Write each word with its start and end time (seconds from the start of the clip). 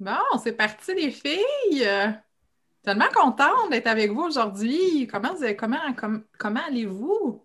Bon, 0.00 0.38
c'est 0.42 0.54
parti 0.54 0.94
les 0.94 1.10
filles! 1.10 2.16
Tellement 2.82 3.10
contente 3.12 3.68
d'être 3.68 3.86
avec 3.86 4.10
vous 4.10 4.22
aujourd'hui. 4.22 5.06
Comment, 5.06 5.34
comment, 5.36 6.20
comment 6.38 6.60
allez-vous? 6.66 7.44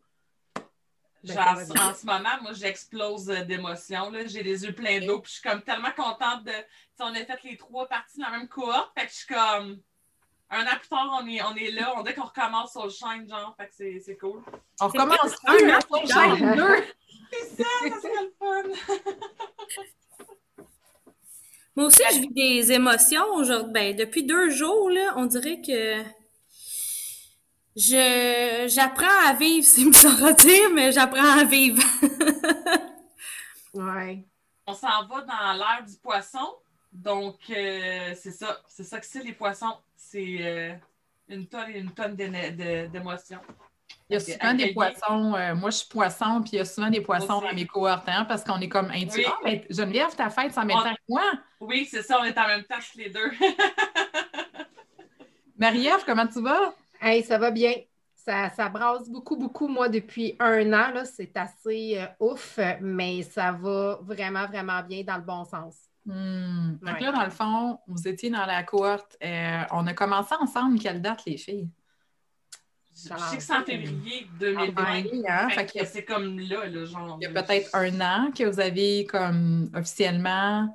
Genre, 1.22 1.38
en 1.38 1.94
ce 1.94 2.06
moment, 2.06 2.42
moi, 2.42 2.54
j'explose 2.54 3.26
d'émotions. 3.26 4.10
J'ai 4.28 4.42
les 4.42 4.64
yeux 4.64 4.74
pleins 4.74 5.06
d'eau. 5.06 5.20
Puis 5.20 5.34
je 5.34 5.40
suis 5.40 5.50
comme 5.50 5.62
tellement 5.64 5.92
contente 5.98 6.46
de. 6.46 6.54
on 7.00 7.14
a 7.14 7.26
fait 7.26 7.44
les 7.44 7.58
trois 7.58 7.90
parties 7.90 8.20
dans 8.20 8.30
la 8.30 8.38
même 8.38 8.48
cohorte. 8.48 8.90
Fait 8.98 9.06
que 9.06 9.12
je 9.12 9.18
suis 9.18 9.34
comme. 9.34 9.82
Un 10.50 10.64
an 10.64 10.78
plus 10.80 10.88
tard, 10.88 11.20
on 11.22 11.28
est, 11.28 11.44
on 11.44 11.56
est 11.56 11.72
là. 11.72 11.94
On 11.98 12.04
dit 12.04 12.14
qu'on 12.14 12.24
recommence 12.24 12.72
sur 12.72 12.86
le 12.86 12.90
Shine, 12.90 13.28
genre. 13.28 13.54
Fait 13.58 13.68
que 13.68 14.00
c'est 14.00 14.16
cool. 14.16 14.42
On 14.80 14.88
recommence 14.88 15.36
un 15.46 15.76
an 15.76 15.80
sur 15.82 16.02
le 16.02 16.38
Shine 16.38 16.56
2. 16.56 16.84
C'est 17.34 17.64
ça, 17.64 17.70
ça 17.82 18.02
serait 18.02 18.24
le 18.24 18.34
fun. 18.40 19.04
Moi 21.76 21.88
aussi, 21.88 22.02
je 22.14 22.20
vis 22.22 22.34
des 22.34 22.72
émotions 22.72 23.26
aujourd'hui. 23.34 23.72
Ben, 23.74 23.96
depuis 23.96 24.24
deux 24.24 24.50
jours, 24.50 24.90
là, 24.90 25.14
on 25.18 25.26
dirait 25.26 25.62
que 25.62 26.04
je 27.76 28.66
j'apprends 28.70 29.28
à 29.28 29.34
vivre, 29.34 29.66
c'est 29.68 29.84
bizarre 29.84 30.24
à 30.24 30.32
dire, 30.32 30.70
mais 30.74 30.92
j'apprends 30.94 31.38
à 31.40 31.44
vivre. 31.44 31.84
ouais. 33.74 34.26
On 34.68 34.74
s'en 34.74 35.06
va 35.06 35.22
dans 35.22 35.54
l'ère 35.54 35.86
du 35.86 35.96
poisson. 35.98 36.56
Donc, 36.92 37.38
euh, 37.50 38.14
c'est 38.16 38.32
ça. 38.32 38.62
C'est 38.68 38.86
ça 38.86 39.00
que 39.00 39.06
c'est 39.06 39.22
les 39.22 39.34
poissons. 39.34 39.78
C'est 39.98 40.38
euh, 40.40 40.74
une 41.28 41.46
tonne 41.46 41.70
et 41.70 41.80
une 41.80 41.92
tonne 41.92 42.16
d'émotions. 42.16 43.42
Il 44.10 44.14
y 44.14 44.16
a 44.18 44.20
souvent 44.20 44.54
des 44.54 44.74
poissons. 44.74 45.34
Euh, 45.34 45.56
moi, 45.56 45.72
je 45.72 45.78
suis 45.78 45.88
poisson, 45.88 46.42
puis 46.42 46.52
il 46.54 46.58
y 46.58 46.62
a 46.62 46.66
souvent 46.66 46.90
des 46.90 47.02
poissons 47.02 47.42
dans 47.42 47.54
mes 47.54 47.66
cohortes, 47.66 48.08
hein, 48.08 48.26
parce 48.26 48.44
qu'on 48.44 48.60
est 48.60 48.70
comme 48.70 48.92
intuitifs. 48.92 49.28
Ah, 49.28 49.40
mais 49.44 49.66
Geneviève, 49.70 50.16
ta 50.16 50.30
fête, 50.30 50.56
même 50.58 50.70
temps 50.70 50.94
que 50.94 51.02
moi? 51.10 51.24
Oui, 51.60 51.88
c'est 51.90 52.04
ça, 52.04 52.20
on 52.22 52.24
est 52.24 52.38
en 52.38 52.48
même 52.48 52.64
temps 52.64 52.78
que 52.78 53.00
les 53.00 53.10
deux. 53.10 53.32
Marie-Ève, 55.58 56.04
comment 56.06 56.28
tu 56.28 56.42
vas? 56.42 56.76
Hey, 57.02 57.24
ça 57.24 57.38
va 57.38 57.50
bien. 57.50 57.74
Ça, 58.14 58.50
ça 58.50 58.70
brasse 58.70 59.10
beaucoup, 59.10 59.38
beaucoup, 59.38 59.68
moi, 59.68 59.90
depuis 59.90 60.36
un 60.40 60.72
an. 60.74 61.04
C'est 61.06 61.36
assez 61.36 61.98
euh, 61.98 62.06
ouf, 62.20 62.60
mais 62.82 63.24
ça 63.24 63.52
va 63.52 64.00
vraiment, 64.02 64.46
vraiment 64.46 64.82
bien 64.84 65.04
dans 65.04 65.18
le 65.18 65.24
bon 65.24 65.46
sens. 65.46 65.76
Hmm. 66.06 66.78
Donc 66.82 67.00
là, 67.00 67.12
dans 67.12 67.24
le 67.24 67.32
fond, 67.32 67.80
vous 67.88 68.08
étiez 68.08 68.30
dans 68.30 68.46
la 68.46 68.64
cohorte. 68.64 69.18
Euh, 69.24 69.64
on 69.72 69.88
a 69.88 69.94
commencé 69.94 70.36
ensemble. 70.40 70.80
Quelle 70.80 71.02
date, 71.02 71.26
les 71.26 71.38
filles? 71.38 71.70
Je 72.96 73.02
sais 73.02 73.38
que 73.38 73.44
c'est 73.44 73.54
en 73.54 73.64
février 73.64 74.28
2020. 74.40 74.84
Hein? 75.28 75.48
c'est 75.86 76.06
comme 76.06 76.40
là, 76.40 76.66
le 76.66 76.86
genre. 76.86 77.18
Il 77.20 77.26
y 77.26 77.28
a 77.28 77.44
peut-être 77.44 77.70
un 77.74 78.00
an 78.00 78.32
que 78.32 78.46
vous 78.46 78.60
avez 78.60 79.06
comme 79.06 79.70
officiellement 79.76 80.70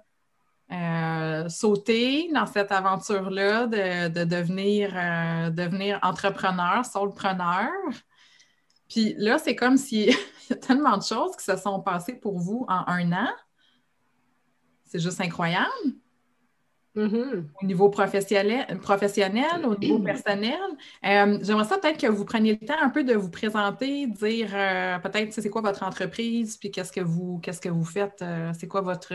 euh, 0.70 1.48
sauté 1.48 2.30
dans 2.32 2.46
cette 2.46 2.70
aventure-là 2.72 3.66
de, 3.66 4.24
devenir, 4.24 4.92
euh, 4.94 5.50
devenir 5.50 5.98
entrepreneur, 6.02 6.84
solopreneur. 6.84 7.70
Puis 8.88 9.14
là, 9.16 9.38
c'est 9.38 9.56
comme 9.56 9.78
s'il 9.78 10.10
y 10.50 10.52
a 10.52 10.56
tellement 10.56 10.98
de 10.98 11.02
choses 11.02 11.34
qui 11.36 11.44
se 11.44 11.56
sont 11.56 11.80
passées 11.80 12.14
pour 12.14 12.38
vous 12.38 12.66
en 12.68 12.84
un 12.86 13.12
an. 13.12 13.30
C'est 14.84 15.00
juste 15.00 15.20
incroyable. 15.20 15.70
Mm-hmm. 16.96 17.44
Au 17.62 17.66
niveau 17.66 17.88
professionnel, 17.88 18.78
professionnel 18.80 19.64
au 19.64 19.76
niveau 19.76 20.00
personnel. 20.00 20.58
Euh, 21.04 21.38
j'aimerais 21.40 21.64
ça 21.64 21.78
peut-être 21.78 22.00
que 22.00 22.08
vous 22.08 22.24
preniez 22.24 22.58
le 22.60 22.66
temps 22.66 22.80
un 22.80 22.90
peu 22.90 23.04
de 23.04 23.14
vous 23.14 23.30
présenter, 23.30 24.08
dire 24.08 24.50
euh, 24.52 24.98
peut-être 24.98 25.32
c'est 25.32 25.50
quoi 25.50 25.62
votre 25.62 25.84
entreprise, 25.84 26.56
puis 26.56 26.72
qu'est-ce 26.72 26.90
que 26.90 27.00
vous 27.00 27.38
qu'est-ce 27.38 27.60
que 27.60 27.68
vous 27.68 27.84
faites, 27.84 28.22
euh, 28.22 28.52
c'est 28.58 28.66
quoi 28.66 28.80
votre, 28.80 29.14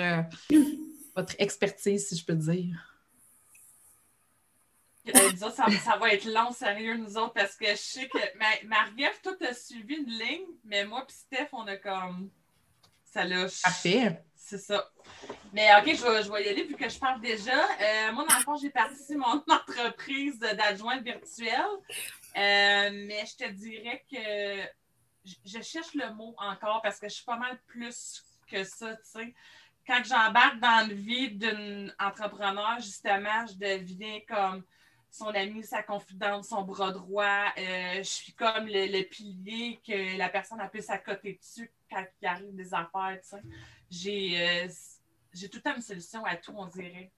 votre 1.18 1.36
expertise, 1.38 2.08
si 2.08 2.16
je 2.16 2.26
peux 2.26 2.36
dire? 2.36 2.96
Ça, 5.38 5.52
ça, 5.52 5.98
va 5.98 6.14
être 6.14 6.26
long, 6.26 6.52
sérieux, 6.52 6.98
nous 6.98 7.18
autres, 7.18 7.34
parce 7.34 7.56
que 7.56 7.68
je 7.68 7.76
sais 7.76 8.08
que 8.08 8.18
Marie-Ève, 8.66 9.20
toi, 9.22 9.34
tu 9.40 9.46
as 9.46 9.54
suivi 9.54 9.98
une 9.98 10.10
ligne, 10.10 10.48
mais 10.64 10.84
moi 10.84 11.06
et 11.08 11.12
Steph, 11.12 11.50
on 11.52 11.68
a 11.68 11.76
comme. 11.76 12.30
Ça 13.06 13.24
l'a. 13.24 13.46
Parfait. 13.64 14.25
C'est 14.48 14.60
ça. 14.60 14.88
Mais 15.54 15.72
OK, 15.80 15.96
je 15.96 16.06
vais, 16.06 16.22
je 16.22 16.30
y 16.30 16.50
aller 16.50 16.66
vu 16.66 16.76
que 16.76 16.88
je 16.88 17.00
parle 17.00 17.20
déjà. 17.20 17.52
Euh, 17.52 18.12
moi, 18.14 18.28
dans 18.30 18.36
le 18.36 18.44
fond, 18.44 18.56
j'ai 18.56 18.70
parti 18.70 19.16
mon 19.16 19.44
entreprise 19.48 20.38
d'adjointe 20.38 21.02
virtuelle. 21.02 21.66
Euh, 22.38 22.92
mais 22.94 23.26
je 23.26 23.44
te 23.44 23.50
dirais 23.50 24.06
que 24.08 24.70
je, 25.46 25.62
cherche 25.64 25.96
le 25.96 26.14
mot 26.14 26.36
encore 26.38 26.84
parce 26.84 27.00
que 27.00 27.10
je 27.10 27.16
suis 27.16 27.26
pas 27.26 27.38
mal 27.38 27.60
plus 27.66 28.24
que 28.48 28.64
ça, 28.64 28.96
tu 28.98 29.02
sais. 29.06 29.34
Quand 29.88 30.04
j'embarque 30.04 30.60
dans 30.60 30.90
la 30.90 30.94
vie 30.94 31.32
d'un 31.32 31.88
entrepreneur, 32.00 32.76
justement, 32.80 33.48
je 33.48 33.56
deviens 33.56 34.20
comme 34.28 34.64
son 35.10 35.30
ami, 35.30 35.64
sa 35.64 35.82
confidente, 35.82 36.44
son 36.46 36.62
bras 36.62 36.92
droit. 36.92 37.46
Euh, 37.58 37.98
je 37.98 38.04
suis 38.04 38.34
comme 38.34 38.68
le, 38.68 39.02
pilier 39.10 39.80
que 39.88 40.20
la 40.20 40.30
personne 40.30 40.62
a 40.62 40.68
pu 40.68 40.84
s'accoter 40.84 41.34
dessus 41.34 41.72
quand 41.90 42.06
il 42.22 42.28
arrive 42.28 42.56
des 42.56 42.76
affaires, 42.76 43.18
tu 43.24 43.30
sais 43.30 43.42
j'ai 43.90 44.42
euh, 44.42 44.68
j'ai 45.34 45.50
tout 45.50 45.58
le 45.58 45.64
temps 45.64 45.76
une 45.76 45.82
solution 45.82 46.24
à 46.26 46.36
tout, 46.36 46.54
on 46.56 46.66
dirait. 46.68 47.12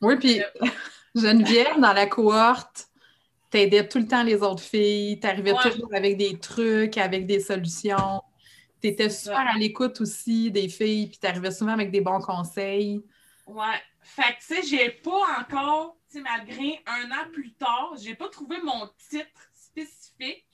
Oui, 0.00 0.16
puis 0.16 0.40
Geneviève, 1.14 1.78
dans 1.78 1.92
la 1.92 2.06
cohorte, 2.06 2.88
t'aidais 3.50 3.86
tout 3.86 3.98
le 3.98 4.06
temps 4.06 4.22
les 4.22 4.42
autres 4.42 4.62
filles, 4.62 5.20
t'arrivais 5.20 5.54
toujours 5.62 5.94
avec 5.94 6.16
des 6.16 6.38
trucs, 6.38 6.96
avec 6.96 7.26
des 7.26 7.40
solutions. 7.40 8.22
Tu 8.80 8.88
étais 8.88 9.10
super 9.10 9.46
à 9.54 9.58
l'écoute 9.58 10.00
aussi 10.00 10.50
des 10.50 10.68
filles, 10.68 11.08
puis 11.08 11.18
t'arrivais 11.18 11.50
souvent 11.50 11.72
avec 11.72 11.90
des 11.90 12.00
bons 12.00 12.20
conseils. 12.20 13.04
Ouais. 13.46 13.80
Fait 14.00 14.34
que, 14.34 14.38
tu 14.40 14.54
sais, 14.54 14.62
j'ai 14.62 14.90
pas 14.90 15.40
encore, 15.40 15.96
tu 16.10 16.18
sais, 16.18 16.22
malgré 16.22 16.82
un 16.86 17.10
an 17.12 17.30
plus 17.32 17.52
tard, 17.52 17.94
j'ai 18.02 18.14
pas 18.16 18.28
trouvé 18.28 18.56
mon 18.62 18.88
titre 19.10 19.50
spécifique, 19.54 20.46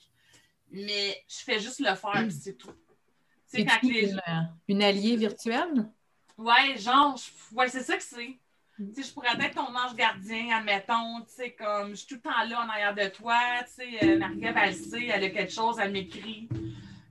mais 0.70 1.24
je 1.26 1.44
fais 1.44 1.58
juste 1.58 1.80
le 1.80 1.94
faire, 1.94 2.26
c'est 2.30 2.58
tout. 2.58 2.74
C'est 3.48 3.66
une, 3.82 4.20
une, 4.68 4.82
alliée 4.82 5.16
virtuelle? 5.16 5.90
Ouais, 6.36 6.76
genre, 6.76 7.18
ouais, 7.52 7.68
c'est 7.68 7.82
ça 7.82 7.96
que 7.96 8.02
c'est. 8.02 8.38
Mm. 8.78 8.92
Tu 8.92 8.94
sais, 8.94 9.08
je 9.08 9.14
pourrais 9.14 9.30
être 9.40 9.54
ton 9.54 9.74
ange 9.74 9.94
gardien, 9.96 10.54
admettons, 10.58 11.22
tu 11.22 11.32
sais, 11.32 11.52
comme 11.52 11.90
je 11.90 11.94
suis 11.96 12.06
tout 12.06 12.14
le 12.16 12.20
temps 12.20 12.44
là 12.46 12.60
en 12.60 12.68
arrière 12.68 12.94
de 12.94 13.08
toi, 13.08 13.40
tu 13.64 13.82
sais, 13.82 14.04
euh, 14.04 14.18
Marie-Ève, 14.18 14.56
elle 14.56 14.74
sait, 14.74 15.06
elle 15.06 15.24
a 15.24 15.30
quelque 15.30 15.52
chose, 15.52 15.78
elle 15.78 15.92
m'écrit. 15.92 16.46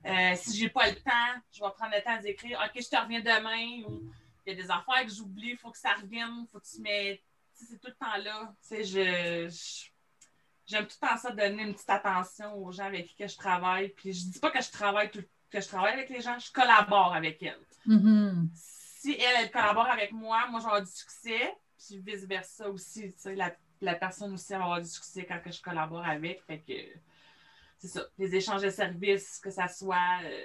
Euh, 0.06 0.34
si 0.36 0.56
j'ai 0.56 0.68
pas 0.68 0.88
le 0.88 0.94
temps, 0.94 1.42
je 1.52 1.60
vais 1.60 1.70
prendre 1.76 1.92
le 1.94 2.02
temps 2.02 2.20
d'écrire, 2.22 2.60
OK, 2.64 2.80
je 2.80 2.88
te 2.88 2.96
reviens 2.96 3.20
demain, 3.20 3.84
ou 3.88 4.00
il 4.46 4.56
y 4.56 4.58
a 4.58 4.62
des 4.62 4.70
affaires 4.70 5.04
que 5.04 5.12
j'oublie, 5.12 5.50
il 5.50 5.58
faut 5.58 5.72
que 5.72 5.78
ça 5.78 5.94
revienne, 6.00 6.44
il 6.44 6.46
faut 6.50 6.60
que 6.60 6.64
tu 6.64 6.80
sais, 6.82 7.20
c'est 7.52 7.80
tout 7.80 7.88
le 7.88 7.94
temps 7.94 8.16
là. 8.22 8.54
Tu 8.62 8.68
sais, 8.68 8.84
je, 8.84 9.48
j'aime 10.64 10.86
tout 10.86 10.96
le 11.02 11.08
temps 11.08 11.16
ça, 11.16 11.32
donner 11.32 11.64
une 11.64 11.74
petite 11.74 11.90
attention 11.90 12.54
aux 12.54 12.70
gens 12.70 12.84
avec 12.84 13.08
qui 13.08 13.26
je 13.26 13.36
travaille, 13.36 13.88
puis 13.88 14.12
je 14.12 14.26
dis 14.26 14.38
pas 14.38 14.52
que 14.52 14.62
je 14.62 14.70
travaille 14.70 15.10
tout 15.10 15.18
le 15.18 15.24
temps 15.24 15.37
que 15.50 15.60
je 15.60 15.68
travaille 15.68 15.94
avec 15.94 16.10
les 16.10 16.20
gens, 16.20 16.38
je 16.38 16.52
collabore 16.52 17.14
avec 17.14 17.42
elle. 17.42 17.58
Mm-hmm. 17.86 18.48
Si 18.54 19.12
elle, 19.12 19.44
elle 19.44 19.50
collabore 19.50 19.88
avec 19.88 20.12
moi, 20.12 20.46
moi, 20.50 20.60
j'aurai 20.62 20.82
du 20.82 20.90
succès, 20.90 21.54
puis 21.78 21.98
vice-versa 21.98 22.68
aussi. 22.68 23.12
Tu 23.12 23.18
sais, 23.18 23.36
la 23.80 23.94
personne 23.94 24.32
aussi 24.32 24.52
va 24.52 24.64
avoir 24.64 24.80
du 24.80 24.88
succès 24.88 25.24
quand 25.24 25.40
que 25.42 25.52
je 25.52 25.62
collabore 25.62 26.04
avec. 26.04 26.42
Fait 26.46 26.58
que 26.58 26.72
c'est 27.78 27.88
ça. 27.88 28.02
Les 28.18 28.34
échanges 28.34 28.62
de 28.62 28.70
services, 28.70 29.38
que 29.42 29.50
ça 29.50 29.68
soit. 29.68 30.20
Euh, 30.24 30.44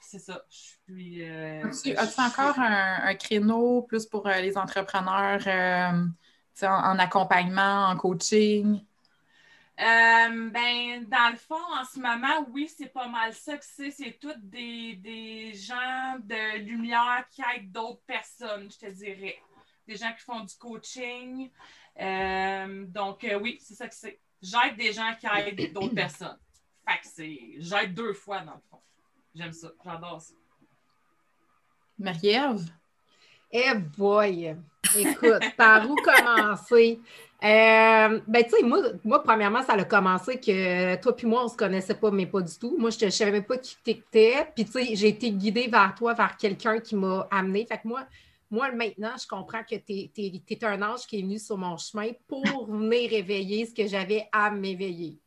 c'est 0.00 0.18
ça. 0.18 0.42
Je 0.50 0.56
suis. 0.92 1.22
Euh, 1.22 1.64
as-tu, 1.64 2.20
encore 2.20 2.58
un, 2.58 3.14
créneau 3.14 3.82
plus 3.82 4.04
pour 4.04 4.26
euh, 4.26 4.40
les 4.40 4.58
entrepreneurs 4.58 5.46
en, 5.46 6.66
en, 6.66 6.98
accompagnement, 6.98 7.86
en 7.86 7.96
coaching? 7.96 8.84
Ben, 9.76 11.04
dans 11.08 11.30
le 11.30 11.36
fond, 11.36 11.54
en 11.54 11.84
ce 11.84 11.98
moment, 11.98 12.46
oui, 12.50 12.68
c'est 12.68 12.92
pas 12.92 13.08
mal 13.08 13.32
ça 13.32 13.56
que 13.56 13.64
c'est. 13.64 13.90
C'est 13.90 14.18
tous 14.20 14.36
des, 14.38 14.94
des 14.96 15.52
gens 15.54 16.16
de 16.20 16.58
lumière 16.58 17.24
qui 17.30 17.42
aident 17.42 17.72
d'autres 17.72 18.02
personnes, 18.06 18.70
je 18.70 18.78
te 18.78 18.90
dirais. 18.90 19.38
Des 19.86 19.96
gens 19.96 20.12
qui 20.12 20.22
font 20.22 20.40
du 20.40 20.54
coaching. 20.56 21.50
donc, 22.88 23.26
oui, 23.40 23.58
c'est 23.60 23.74
ça 23.74 23.88
que 23.88 23.94
c'est 23.94 24.20
j'aide 24.44 24.76
des 24.76 24.92
gens 24.92 25.14
qui 25.18 25.26
aident 25.26 25.72
d'autres 25.72 25.94
personnes. 25.94 26.38
Fait 26.86 27.00
que 27.00 27.06
c'est. 27.06 27.40
J'aide 27.58 27.94
deux 27.94 28.12
fois 28.12 28.40
dans 28.40 28.54
le 28.54 28.60
fond. 28.70 28.80
J'aime 29.34 29.52
ça. 29.52 29.68
J'adore 29.84 30.20
ça. 30.20 30.34
Marie-Ève? 31.98 32.70
Eh 33.50 33.74
boy! 33.74 34.56
Écoute, 34.96 35.56
par 35.56 35.88
où 35.88 35.94
commencer? 35.96 37.00
Euh, 37.44 38.20
ben, 38.26 38.42
tu 38.42 38.50
sais, 38.50 38.62
moi, 38.62 38.80
moi, 39.04 39.22
premièrement, 39.22 39.62
ça 39.62 39.74
a 39.74 39.84
commencé 39.84 40.40
que 40.40 40.96
toi 40.96 41.14
puis 41.14 41.26
moi, 41.26 41.44
on 41.44 41.48
se 41.48 41.56
connaissait 41.56 41.94
pas, 41.94 42.10
mais 42.10 42.24
pas 42.24 42.40
du 42.40 42.58
tout. 42.58 42.74
Moi, 42.78 42.88
je 42.88 43.04
ne 43.04 43.10
savais 43.10 43.42
pas 43.42 43.58
qui 43.58 43.76
t'étais. 43.84 44.48
Puis, 44.54 44.64
tu 44.64 44.72
sais, 44.72 44.96
j'ai 44.96 45.08
été 45.08 45.30
guidée 45.30 45.68
vers 45.68 45.94
toi, 45.94 46.14
vers 46.14 46.38
quelqu'un 46.38 46.80
qui 46.80 46.96
m'a 46.96 47.28
amené. 47.30 47.66
Fait 47.66 47.76
que 47.76 47.86
moi, 47.86 48.06
moi, 48.50 48.72
maintenant, 48.72 49.12
je 49.20 49.26
comprends 49.26 49.62
que 49.62 49.74
tu 49.74 50.10
es, 50.16 50.64
un 50.64 50.80
ange 50.80 51.06
qui 51.06 51.18
est 51.18 51.22
venu 51.22 51.38
sur 51.38 51.58
mon 51.58 51.76
chemin 51.76 52.12
pour 52.26 52.44
venir 52.70 53.10
réveiller 53.10 53.66
ce 53.66 53.74
que 53.74 53.86
j'avais 53.86 54.26
à 54.32 54.50
m'éveiller. 54.50 55.18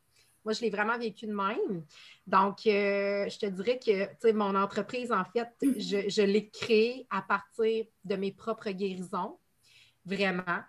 Moi, 0.43 0.53
je 0.53 0.61
l'ai 0.61 0.69
vraiment 0.71 0.97
vécu 0.97 1.27
de 1.27 1.33
même. 1.33 1.83
Donc, 2.25 2.65
euh, 2.65 3.29
je 3.29 3.37
te 3.37 3.45
dirais 3.45 3.77
que 3.77 4.31
mon 4.31 4.55
entreprise, 4.55 5.11
en 5.11 5.25
fait, 5.25 5.49
je, 5.61 6.09
je 6.09 6.21
l'ai 6.23 6.49
créée 6.49 7.05
à 7.11 7.21
partir 7.21 7.85
de 8.05 8.15
mes 8.15 8.31
propres 8.31 8.71
guérisons. 8.71 9.37
Vraiment, 10.05 10.63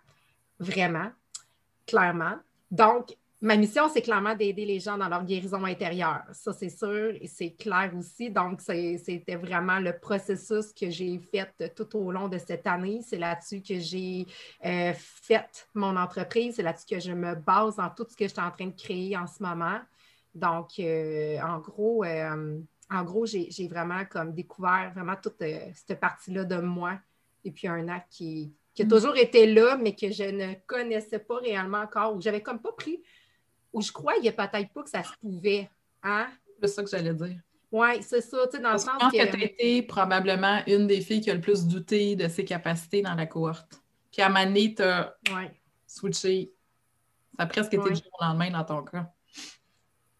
vraiment, 0.59 1.13
clairement. 1.89 2.37
Donc, 2.71 3.17
ma 3.41 3.57
mission, 3.57 3.89
c'est 3.89 4.03
clairement 4.03 4.35
d'aider 4.35 4.65
les 4.65 4.79
gens 4.79 4.99
dans 4.99 5.09
leur 5.09 5.25
guérison 5.25 5.65
intérieure. 5.65 6.23
Ça, 6.33 6.53
c'est 6.53 6.69
sûr 6.69 7.15
et 7.21 7.27
c'est 7.27 7.53
clair 7.53 7.93
aussi. 7.97 8.31
Donc, 8.31 8.61
c'était 8.61 9.37
vraiment 9.37 9.79
le 9.79 9.99
processus 9.99 10.73
que 10.73 10.91
j'ai 10.91 11.19
fait 11.19 11.73
tout 11.75 11.97
au 11.97 12.13
long 12.13 12.29
de 12.29 12.39
cette 12.39 12.67
année. 12.67 13.01
C'est 13.05 13.19
là-dessus 13.19 13.63
que 13.63 13.79
j'ai 13.79 14.27
euh, 14.65 14.93
fait 14.97 15.69
mon 15.75 15.97
entreprise. 15.97 16.57
C'est 16.57 16.63
là-dessus 16.63 16.87
que 16.87 17.01
je 17.01 17.13
me 17.13 17.35
base 17.35 17.77
dans 17.77 17.91
tout 17.91 18.07
ce 18.09 18.17
que 18.17 18.25
je 18.25 18.33
suis 18.33 18.43
en 18.43 18.51
train 18.51 18.67
de 18.67 18.77
créer 18.77 19.17
en 19.17 19.27
ce 19.27 19.43
moment. 19.43 19.81
Donc, 20.35 20.73
euh, 20.79 21.39
en 21.41 21.59
gros, 21.59 22.05
euh, 22.05 22.61
en 22.91 23.05
gros, 23.05 23.27
j'ai 23.27 23.69
vraiment 23.69 24.05
comme 24.05 24.33
découvert 24.35 24.93
vraiment 24.95 25.17
toute 25.21 25.43
cette 25.75 26.01
partie-là 26.01 26.45
de 26.45 26.57
moi 26.57 26.99
depuis 27.45 27.69
un 27.69 27.89
an 27.89 28.01
qui, 28.11 28.53
qui 28.79 28.83
a 28.83 28.85
mm. 28.85 28.91
toujours 28.91 29.17
été 29.17 29.53
là, 29.53 29.77
mais 29.77 29.97
que 29.97 30.09
je 30.13 30.23
ne 30.23 30.55
connaissais 30.65 31.19
pas 31.19 31.39
réellement 31.39 31.79
encore, 31.79 32.15
ou 32.15 32.21
j'avais 32.21 32.43
comme 32.43 32.61
pas 32.61 32.71
pris 32.71 33.03
où 33.73 33.83
je 33.83 33.91
croyais 33.91 34.31
peut-être 34.31 34.73
pas 34.73 34.83
que 34.85 34.89
ça 34.89 35.03
se 35.03 35.11
pouvait. 35.21 35.69
Hein? 36.05 36.29
C'est 36.63 36.69
ça 36.69 36.85
que 36.85 36.89
j'allais 36.89 37.13
dire. 37.13 37.41
Oui, 37.73 38.01
c'est 38.03 38.21
ça, 38.21 38.39
tu 38.47 38.57
sais, 38.57 38.63
dans 38.63 38.71
le 38.71 38.79
sens 38.79 38.93
que... 39.11 39.19
Je 39.19 39.23
pense 39.25 39.33
que 39.33 39.37
tu 39.37 39.43
as 39.43 39.47
été 39.47 39.83
probablement 39.83 40.63
une 40.69 40.87
des 40.87 41.01
filles 41.01 41.21
qui 41.21 41.29
a 41.29 41.35
le 41.35 41.41
plus 41.41 41.67
douté 41.67 42.15
de 42.15 42.29
ses 42.29 42.45
capacités 42.45 43.03
dans 43.03 43.15
la 43.15 43.27
cohorte. 43.27 43.83
Puis 44.13 44.23
à 44.23 44.29
donné, 44.29 44.73
tu 44.77 44.83
as 44.83 45.19
switché. 45.85 46.53
Ça 47.37 47.43
a 47.43 47.47
presque 47.47 47.75
été 47.75 47.83
du 47.83 47.97
jour 47.97 48.17
au 48.21 48.25
lendemain 48.25 48.53
dans 48.53 48.65
ton 48.65 48.85
cas. 48.85 49.13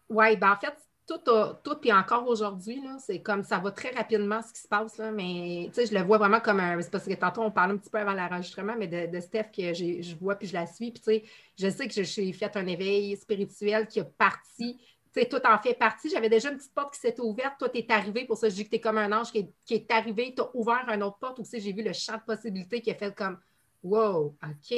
Oui, 0.09 0.35
ben 0.35 0.51
en 0.51 0.57
fait, 0.57 0.75
tout, 1.17 1.31
tout 1.63 1.75
puis 1.75 1.91
encore 1.91 2.27
aujourd'hui, 2.27 2.81
c'est 2.99 3.21
comme 3.21 3.43
ça 3.43 3.57
va 3.59 3.71
très 3.71 3.91
rapidement 3.91 4.41
ce 4.41 4.53
qui 4.53 4.61
se 4.61 4.67
passe, 4.67 4.97
là, 4.97 5.11
mais 5.11 5.71
je 5.75 5.93
le 5.93 6.03
vois 6.03 6.17
vraiment 6.17 6.39
comme 6.39 6.59
un. 6.59 6.79
C'est 6.81 6.91
parce 6.91 7.05
que 7.05 7.13
tantôt, 7.13 7.41
on 7.41 7.51
parlait 7.51 7.73
un 7.73 7.77
petit 7.77 7.89
peu 7.89 7.97
avant 7.97 8.13
l'enregistrement, 8.13 8.75
mais 8.77 8.87
de, 8.87 9.19
Steph 9.19 9.51
que 9.55 9.73
je 9.73 10.15
vois 10.15 10.35
puis 10.35 10.47
je 10.47 10.53
la 10.53 10.67
suis. 10.67 10.91
Puis 10.91 11.23
je 11.57 11.69
sais 11.69 11.87
que 11.87 12.03
j'ai 12.03 12.33
fait 12.33 12.55
un 12.55 12.67
éveil 12.67 13.15
spirituel 13.17 13.87
qui 13.87 13.99
a 13.99 14.05
parti. 14.05 14.79
Tout 15.29 15.41
en 15.45 15.57
fait 15.57 15.73
partie. 15.73 16.09
J'avais 16.09 16.29
déjà 16.29 16.49
une 16.49 16.57
petite 16.57 16.73
porte 16.73 16.93
qui 16.93 16.99
s'était 17.01 17.21
ouverte. 17.21 17.55
Toi, 17.59 17.67
tu 17.67 17.79
es 17.79 17.91
arrivé. 17.91 18.25
Pour 18.25 18.37
ça, 18.37 18.47
je 18.47 18.55
dis 18.55 18.63
que 18.63 18.69
tu 18.69 18.75
es 18.75 18.79
comme 18.79 18.97
un 18.97 19.11
ange 19.11 19.31
qui 19.31 19.49
est, 19.69 19.91
arrivé. 19.91 20.33
Tu 20.33 20.41
as 20.41 20.49
ouvert 20.53 20.85
une 20.87 21.03
autre 21.03 21.17
porte 21.17 21.39
aussi. 21.39 21.59
J'ai 21.59 21.73
vu 21.73 21.83
le 21.83 21.91
champ 21.91 22.15
de 22.15 22.21
possibilités 22.21 22.79
qui 22.79 22.91
a 22.91 22.95
fait 22.95 23.13
comme 23.13 23.37
Wow, 23.83 24.37
OK. 24.43 24.77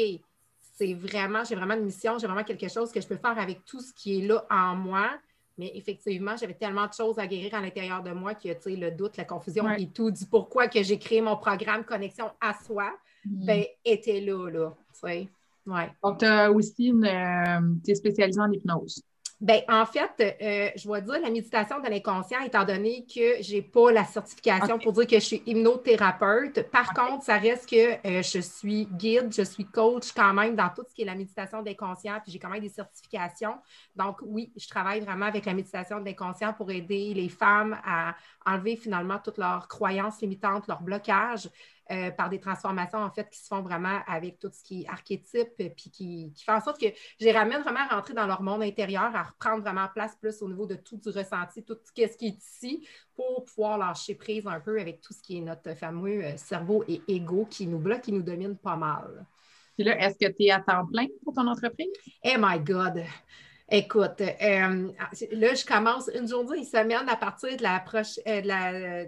C'est 0.73 0.93
vraiment, 0.93 1.43
j'ai 1.43 1.55
vraiment 1.55 1.75
une 1.75 1.85
mission. 1.85 2.17
J'ai 2.17 2.25
vraiment 2.25 2.43
quelque 2.43 2.69
chose 2.69 2.91
que 2.91 3.01
je 3.01 3.07
peux 3.07 3.17
faire 3.17 3.37
avec 3.37 3.65
tout 3.65 3.81
ce 3.81 3.93
qui 3.93 4.19
est 4.19 4.27
là 4.27 4.45
en 4.49 4.75
moi 4.75 5.11
mais 5.57 5.71
effectivement, 5.75 6.35
j'avais 6.37 6.53
tellement 6.53 6.87
de 6.87 6.93
choses 6.93 7.19
à 7.19 7.27
guérir 7.27 7.53
à 7.55 7.61
l'intérieur 7.61 8.01
de 8.01 8.11
moi 8.11 8.35
que, 8.35 8.53
tu 8.53 8.61
sais, 8.61 8.75
le 8.75 8.91
doute, 8.91 9.17
la 9.17 9.25
confusion 9.25 9.69
et 9.71 9.87
tout 9.87 10.11
du 10.11 10.25
pourquoi 10.25 10.67
que 10.67 10.81
j'ai 10.81 10.97
créé 10.97 11.21
mon 11.21 11.37
programme 11.37 11.83
Connexion 11.83 12.31
à 12.39 12.53
soi, 12.53 12.91
mm. 13.25 13.45
ben, 13.45 13.63
était 13.85 14.21
là, 14.21 14.49
là. 14.49 14.73
Ouais. 15.03 15.91
Donc, 16.03 16.19
tu 16.19 16.25
as 16.25 16.51
aussi 16.51 16.87
une... 16.87 17.05
Euh, 17.05 17.75
tu 17.83 17.91
es 17.91 17.95
spécialisée 17.95 18.41
en 18.41 18.51
hypnose. 18.51 19.03
Bien, 19.41 19.61
en 19.69 19.87
fait, 19.87 20.37
euh, 20.39 20.69
je 20.75 20.83
dois 20.85 21.01
dire 21.01 21.19
la 21.19 21.31
méditation 21.31 21.79
de 21.79 21.89
l'inconscient, 21.89 22.41
étant 22.41 22.63
donné 22.63 23.07
que 23.07 23.41
je 23.41 23.55
n'ai 23.55 23.63
pas 23.63 23.91
la 23.91 24.05
certification 24.05 24.77
pour 24.77 24.93
dire 24.93 25.07
que 25.07 25.15
je 25.15 25.25
suis 25.25 25.41
hypnothérapeute. 25.47 26.69
Par 26.69 26.93
contre, 26.93 27.23
ça 27.23 27.39
reste 27.39 27.67
que 27.67 28.07
euh, 28.07 28.21
je 28.21 28.39
suis 28.39 28.85
guide, 28.85 29.33
je 29.35 29.41
suis 29.41 29.65
coach 29.65 30.11
quand 30.15 30.31
même 30.35 30.55
dans 30.55 30.69
tout 30.69 30.83
ce 30.87 30.93
qui 30.93 31.01
est 31.01 31.05
la 31.05 31.15
méditation 31.15 31.63
de 31.63 31.65
l'inconscient, 31.65 32.19
puis 32.21 32.31
j'ai 32.31 32.37
quand 32.37 32.49
même 32.49 32.61
des 32.61 32.69
certifications. 32.69 33.55
Donc, 33.95 34.17
oui, 34.21 34.53
je 34.55 34.67
travaille 34.67 34.99
vraiment 34.99 35.25
avec 35.25 35.45
la 35.45 35.55
méditation 35.55 35.99
de 35.99 36.05
l'inconscient 36.05 36.53
pour 36.53 36.69
aider 36.69 37.15
les 37.15 37.29
femmes 37.29 37.75
à 37.83 38.13
enlever 38.45 38.75
finalement 38.75 39.17
toutes 39.23 39.39
leurs 39.39 39.67
croyances 39.67 40.21
limitantes, 40.21 40.67
leurs 40.67 40.83
blocages, 40.83 41.49
euh, 41.91 42.11
par 42.11 42.29
des 42.29 42.39
transformations, 42.39 42.99
en 42.99 43.11
fait, 43.11 43.29
qui 43.29 43.39
se 43.39 43.47
font 43.47 43.61
vraiment 43.61 43.99
avec 44.07 44.39
tout 44.39 44.49
ce 44.51 44.63
qui 44.63 44.83
est 44.83 44.87
archétype, 44.87 45.55
puis 45.57 45.89
qui, 45.91 46.33
qui 46.33 46.43
fait 46.43 46.51
en 46.51 46.61
sorte 46.61 46.79
que 46.79 46.87
je 47.19 47.25
les 47.25 47.31
ramène 47.31 47.61
vraiment 47.61 47.81
à 47.89 47.95
rentrer 47.95 48.13
dans 48.13 48.27
leur 48.27 48.41
monde 48.41 48.63
intérieur, 48.63 49.15
à 49.15 49.23
reprendre 49.23 49.61
vraiment 49.61 49.87
place 49.93 50.15
plus 50.15 50.41
au 50.41 50.47
niveau 50.47 50.65
de 50.65 50.75
tout 50.75 50.97
du 50.97 51.09
ressenti, 51.09 51.63
tout 51.63 51.77
ce 51.83 51.91
qui 51.91 52.03
est 52.03 52.21
ici, 52.21 52.87
pour 53.15 53.45
pouvoir 53.45 53.77
lâcher 53.77 54.15
prise 54.15 54.47
un 54.47 54.59
peu 54.59 54.79
avec 54.79 55.01
tout 55.01 55.13
ce 55.13 55.21
qui 55.21 55.37
est 55.37 55.41
notre 55.41 55.75
fameux 55.75 56.23
euh, 56.23 56.37
cerveau 56.37 56.83
et 56.87 57.01
ego 57.07 57.45
qui 57.49 57.67
nous 57.67 57.79
bloque, 57.79 58.01
qui 58.01 58.11
nous 58.13 58.23
domine 58.23 58.57
pas 58.57 58.75
mal. 58.75 59.25
Puis 59.75 59.83
là, 59.83 59.99
est-ce 59.99 60.17
que 60.17 60.31
tu 60.31 60.43
es 60.45 60.51
à 60.51 60.59
temps 60.59 60.85
plein 60.85 61.07
pour 61.23 61.33
ton 61.33 61.47
entreprise? 61.47 61.87
Oh 62.25 62.35
my 62.37 62.59
God! 62.59 63.03
Écoute, 63.73 64.19
euh, 64.19 64.91
là, 65.31 65.55
je 65.55 65.65
commence 65.65 66.09
une 66.13 66.27
journée, 66.27 66.57
une 66.57 66.65
semaine 66.65 67.07
à 67.07 67.15
partir 67.15 67.55
de 67.55 67.63
la 67.63 67.79
prochaine, 67.79 68.21
euh, 68.27 69.05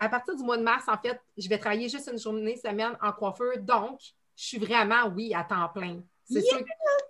à, 0.00 0.08
partir 0.08 0.36
du 0.36 0.42
mois 0.42 0.56
de 0.56 0.62
mars, 0.62 0.84
en 0.88 0.96
fait, 0.96 1.20
je 1.36 1.46
vais 1.50 1.58
travailler 1.58 1.86
juste 1.90 2.08
une 2.10 2.18
journée, 2.18 2.52
une 2.52 2.70
semaine 2.70 2.96
en 3.02 3.12
coiffeur. 3.12 3.58
Donc, 3.58 4.00
je 4.34 4.44
suis 4.44 4.58
vraiment, 4.58 5.06
oui, 5.14 5.34
à 5.34 5.44
temps 5.44 5.68
plein. 5.68 6.00
C'est 6.24 6.40
sûr. 6.40 6.60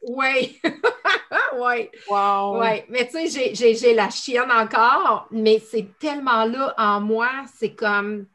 Oui. 0.02 0.60
oui. 1.56 1.88
Wow. 2.08 2.60
Oui. 2.60 2.82
Mais 2.88 3.06
tu 3.06 3.28
sais, 3.28 3.54
j'ai 3.54 3.94
la 3.94 4.10
chienne 4.10 4.50
encore, 4.50 5.28
mais 5.30 5.60
c'est 5.60 5.86
tellement 6.00 6.44
là 6.44 6.74
en 6.76 7.00
moi, 7.00 7.30
c'est 7.56 7.74
comme 7.74 8.26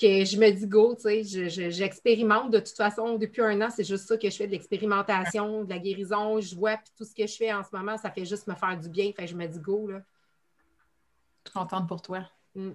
que 0.00 0.24
je 0.24 0.38
me 0.38 0.50
dis 0.50 0.66
go, 0.66 0.94
tu 0.94 1.24
sais, 1.24 1.70
j'expérimente 1.70 2.50
de 2.50 2.58
toute 2.58 2.76
façon 2.76 3.18
depuis 3.18 3.42
un 3.42 3.60
an, 3.60 3.68
c'est 3.70 3.84
juste 3.84 4.06
ça 4.06 4.16
que 4.16 4.30
je 4.30 4.36
fais 4.36 4.46
de 4.46 4.52
l'expérimentation, 4.52 5.64
de 5.64 5.70
la 5.70 5.78
guérison, 5.78 6.40
je 6.40 6.54
vois, 6.56 6.76
puis 6.78 6.90
tout 6.96 7.04
ce 7.04 7.14
que 7.14 7.26
je 7.26 7.36
fais 7.36 7.52
en 7.52 7.62
ce 7.62 7.68
moment, 7.72 7.98
ça 7.98 8.10
fait 8.10 8.24
juste 8.24 8.46
me 8.46 8.54
faire 8.54 8.78
du 8.78 8.88
bien, 8.88 9.12
fait 9.12 9.26
je 9.26 9.36
me 9.36 9.46
dis 9.46 9.58
go, 9.58 9.88
là. 9.88 10.00
Contente 11.52 11.88
pour 11.88 12.00
toi. 12.00 12.20
Mm. 12.54 12.70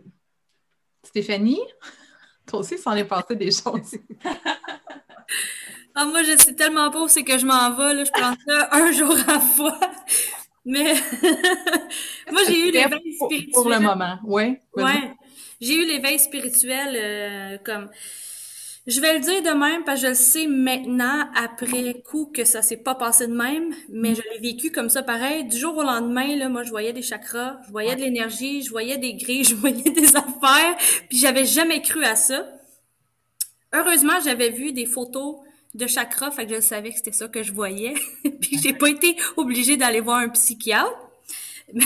Stéphanie, 1.03 1.61
toi 2.45 2.59
aussi, 2.59 2.77
ça 2.77 2.91
en 2.91 2.95
est 2.95 3.05
passé 3.05 3.35
des 3.35 3.51
choses. 3.51 3.97
ah, 5.95 6.05
moi, 6.05 6.21
je 6.23 6.37
sais 6.37 6.53
tellement 6.53 6.89
où 6.89 7.07
c'est 7.07 7.23
que 7.23 7.37
je 7.37 7.45
m'en 7.45 7.71
vais, 7.75 7.93
là, 7.93 8.03
je 8.03 8.11
prends 8.11 8.35
ça 8.47 8.69
un 8.71 8.91
jour 8.91 9.15
à 9.27 9.33
la 9.33 9.39
fois. 9.39 9.79
Mais 10.63 10.93
moi, 12.31 12.41
j'ai 12.47 12.69
eu 12.69 12.71
l'éveil 12.71 13.13
spirituel. 13.13 13.51
Pour 13.53 13.69
le 13.69 13.79
moment, 13.79 14.19
oui. 14.23 14.57
Ouais. 14.75 15.13
J'ai 15.61 15.75
eu 15.75 15.85
l'éveil 15.85 16.19
spirituel 16.19 16.95
euh, 16.95 17.57
comme 17.63 17.89
je 18.87 19.01
vais 19.01 19.15
le 19.15 19.19
dire 19.19 19.41
de 19.41 19.57
même 19.57 19.83
parce 19.83 19.99
que 19.99 20.05
je 20.05 20.09
le 20.09 20.15
sais 20.15 20.45
maintenant 20.45 21.27
après 21.35 21.95
coup 22.03 22.29
que 22.31 22.43
ça 22.43 22.61
s'est 22.61 22.77
pas 22.77 22.93
passé 22.93 23.25
de 23.25 23.33
même, 23.33 23.73
mais 23.89 24.13
je 24.13 24.21
l'ai 24.31 24.39
vécu 24.39 24.71
comme 24.71 24.89
ça 24.89 25.01
pareil. 25.01 25.45
Du 25.45 25.57
jour 25.57 25.75
au 25.75 25.81
lendemain, 25.81 26.35
là, 26.35 26.49
moi 26.49 26.61
je 26.63 26.69
voyais 26.69 26.93
des 26.93 27.01
chakras, 27.01 27.57
je 27.65 27.71
voyais 27.71 27.95
de 27.95 28.01
l'énergie, 28.01 28.61
je 28.61 28.69
voyais 28.69 28.99
des 28.99 29.15
grilles, 29.15 29.43
je 29.49 29.55
voyais 29.55 29.89
des 29.89 30.15
affaires, 30.15 30.77
puis 31.09 31.17
j'avais 31.17 31.45
jamais 31.45 31.81
cru 31.81 32.03
à 32.03 32.15
ça. 32.15 32.47
Heureusement, 33.73 34.19
j'avais 34.23 34.51
vu 34.51 34.71
des 34.71 34.85
photos 34.85 35.37
de 35.73 35.87
chakras, 35.87 36.29
fait 36.29 36.45
que 36.45 36.55
je 36.55 36.61
savais 36.61 36.91
que 36.91 36.97
c'était 36.97 37.11
ça 37.11 37.27
que 37.27 37.41
je 37.41 37.51
voyais. 37.53 37.95
puis 38.41 38.59
j'ai 38.61 38.73
pas 38.73 38.89
été 38.89 39.17
obligée 39.35 39.77
d'aller 39.77 39.99
voir 39.99 40.19
un 40.19 40.29
psychiatre. 40.29 40.93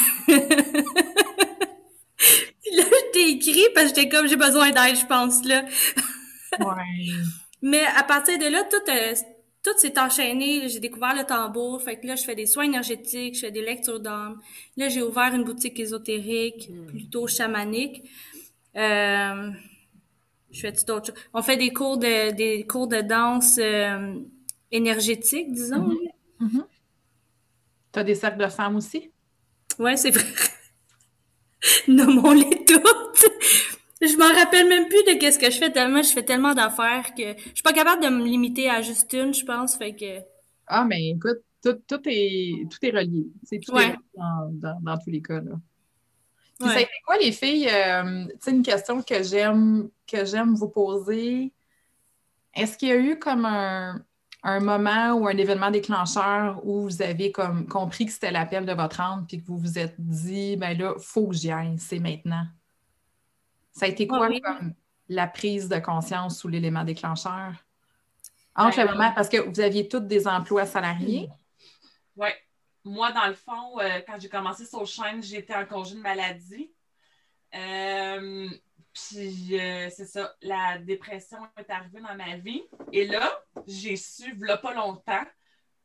là, 2.78 2.84
je 2.84 3.12
t'ai 3.12 3.30
écrit 3.32 3.66
parce 3.74 3.92
que 3.92 3.96
j'étais 3.96 4.10
comme, 4.10 4.28
j'ai 4.28 4.36
besoin 4.36 4.72
d'aide, 4.72 4.96
je 4.96 5.06
pense, 5.06 5.44
là. 5.46 5.66
ouais. 6.60 7.14
Mais 7.62 7.84
à 7.96 8.04
partir 8.04 8.38
de 8.38 8.46
là, 8.46 8.64
tout, 8.64 8.92
euh, 8.92 9.14
tout 9.64 9.78
s'est 9.78 10.00
enchaîné. 10.00 10.70
J'ai 10.70 10.80
découvert 10.80 11.16
le 11.16 11.24
tambour. 11.24 11.82
Fait 11.82 11.98
que 12.00 12.08
là, 12.08 12.16
je 12.16 12.24
fais 12.24 12.36
des 12.36 12.46
soins 12.46 12.64
énergétiques, 12.64 13.36
je 13.36 13.42
fais 13.42 13.52
des 13.52 13.62
lectures 13.62 14.00
d'âme. 14.00 14.40
Là, 14.78 14.90
j'ai 14.90 15.02
ouvert 15.02 15.34
une 15.34 15.44
boutique 15.44 15.80
ésotérique, 15.80 16.70
plutôt 16.88 17.28
chamanique. 17.28 18.04
Euh, 18.76 19.52
je 20.52 20.60
fais 20.60 20.74
tout 20.74 20.90
autre 20.92 21.08
chose. 21.08 21.16
On 21.34 21.42
fait 21.42 21.58
des 21.58 21.74
cours 21.74 21.98
de, 21.98 22.32
des 22.32 22.66
cours 22.66 22.88
de 22.88 23.02
danse 23.02 23.58
euh, 23.60 24.16
énergétique, 24.72 25.52
disons. 25.52 25.90
Tu 27.92 28.00
as 28.00 28.04
des 28.04 28.16
cercles 28.16 28.44
de 28.44 28.48
femmes 28.48 28.76
aussi? 28.76 29.12
Ouais, 29.78 29.98
c'est 29.98 30.12
vrai. 30.12 30.26
Nommons-les 31.88 32.66
toutes. 32.66 33.32
Je 34.02 34.16
m'en 34.18 34.34
rappelle 34.34 34.68
même 34.70 34.88
plus 34.88 35.04
de 35.04 35.20
qu'est-ce 35.20 35.38
que 35.40 35.52
je 35.52 35.58
fais 35.58 35.72
tellement, 35.72 36.02
je 36.02 36.14
fais 36.14 36.24
tellement 36.24 36.54
d'affaires 36.54 37.14
que 37.16 37.36
je 37.38 37.54
suis 37.54 37.64
pas 37.64 37.74
capable 37.74 38.02
de 38.04 38.10
me 38.10 38.24
limiter 38.24 38.70
à 38.70 38.82
juste 38.82 39.12
une, 39.14 39.34
je 39.34 39.44
pense, 39.44 39.76
fait 39.76 39.94
que. 39.94 40.20
Ah, 40.68 40.86
mais 40.86 41.10
écoute, 41.10 41.40
tout, 41.64 41.78
tout 41.88 42.00
est, 42.06 42.66
tout 42.70 42.78
est 42.82 42.92
relié. 42.92 43.28
C'est 43.44 43.60
tout 43.60 43.74
Ouais. 43.74 43.96
dans, 44.16 44.50
dans- 44.54 44.80
dans 44.82 44.98
tous 44.98 45.10
les 45.10 45.22
cas, 45.22 45.42
là. 45.42 45.52
Puis 46.60 46.68
Ouais. 46.68 46.74
ça 46.74 46.80
a 46.80 46.82
été 46.82 46.92
quoi, 47.06 47.18
les 47.18 47.32
filles? 47.34 47.68
euh, 47.70 48.26
tu 48.44 48.52
une 48.52 48.64
question 48.64 49.02
que 49.02 49.22
j'aime 49.24 49.90
que 50.10 50.24
j'aime 50.26 50.56
vous 50.56 50.70
poser. 50.70 51.52
Est-ce 52.56 52.78
qu'il 52.78 52.90
y 52.90 52.92
a 52.92 52.98
eu 52.98 53.20
comme 53.20 53.46
un, 53.46 54.02
un 54.44 54.60
moment 54.60 55.14
ou 55.14 55.28
un 55.28 55.38
événement 55.38 55.70
déclencheur 55.72 56.66
où 56.66 56.84
vous 56.84 57.02
avez 57.02 57.32
comme 57.32 57.68
compris 57.68 58.06
que 58.06 58.12
c'était 58.12 58.32
l'appel 58.32 58.66
de 58.66 58.74
votre 58.74 59.02
âme 59.02 59.26
puis 59.28 59.42
que 59.42 59.48
vous 59.48 59.58
vous 59.58 59.78
êtes 59.78 59.96
dit, 60.00 60.56
ben 60.56 60.78
là, 60.78 60.94
il 60.98 61.04
faut 61.04 61.28
que 61.28 61.36
j'y 61.36 61.52
aille, 61.52 61.78
c'est 61.78 62.00
maintenant? 62.00 62.46
Ça 63.72 63.86
a 63.86 63.90
été 63.90 64.08
quoi 64.08 64.26
Ah 64.26 64.30
oui. 64.30 64.42
comme 64.42 64.74
la 65.10 65.28
prise 65.28 65.68
de 65.68 65.80
conscience 65.80 66.44
ou 66.44 66.48
l'élément 66.48 66.84
déclencheur? 66.84 67.54
Entre 68.56 68.78
Ben, 68.78 68.86
le 68.88 68.92
moment, 68.94 69.12
parce 69.14 69.30
que 69.30 69.38
vous 69.38 69.60
aviez 69.60 69.88
tous 69.88 70.00
des 70.00 70.28
emplois 70.28 70.66
salariés. 70.66 71.30
Oui. 72.18 72.28
Moi, 72.84 73.14
dans 73.14 73.28
le 73.28 73.34
fond, 73.34 73.80
euh, 73.80 74.02
quand 74.06 74.20
j'ai 74.20 74.28
commencé 74.28 74.66
sur 74.66 74.86
chaîne, 74.86 75.24
j'étais 75.24 75.56
en 75.56 75.66
congé 75.66 75.96
de 75.96 76.02
maladie. 76.02 76.70
Euh, 77.56 78.50
puis, 79.08 79.60
euh, 79.60 79.90
c'est 79.90 80.06
ça, 80.06 80.36
la 80.42 80.78
dépression 80.80 81.40
est 81.58 81.70
arrivée 81.70 82.02
dans 82.02 82.16
ma 82.16 82.38
vie. 82.38 82.64
Et 82.92 83.06
là, 83.06 83.42
j'ai 83.68 83.96
su, 83.96 84.36
il 84.38 84.60
pas 84.62 84.74
longtemps, 84.74 85.26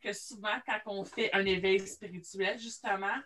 que 0.01 0.13
souvent, 0.13 0.57
quand 0.67 0.81
on 0.87 1.05
fait 1.05 1.33
un 1.33 1.45
éveil 1.47 1.87
spirituel, 1.87 2.59
justement, 2.59 3.17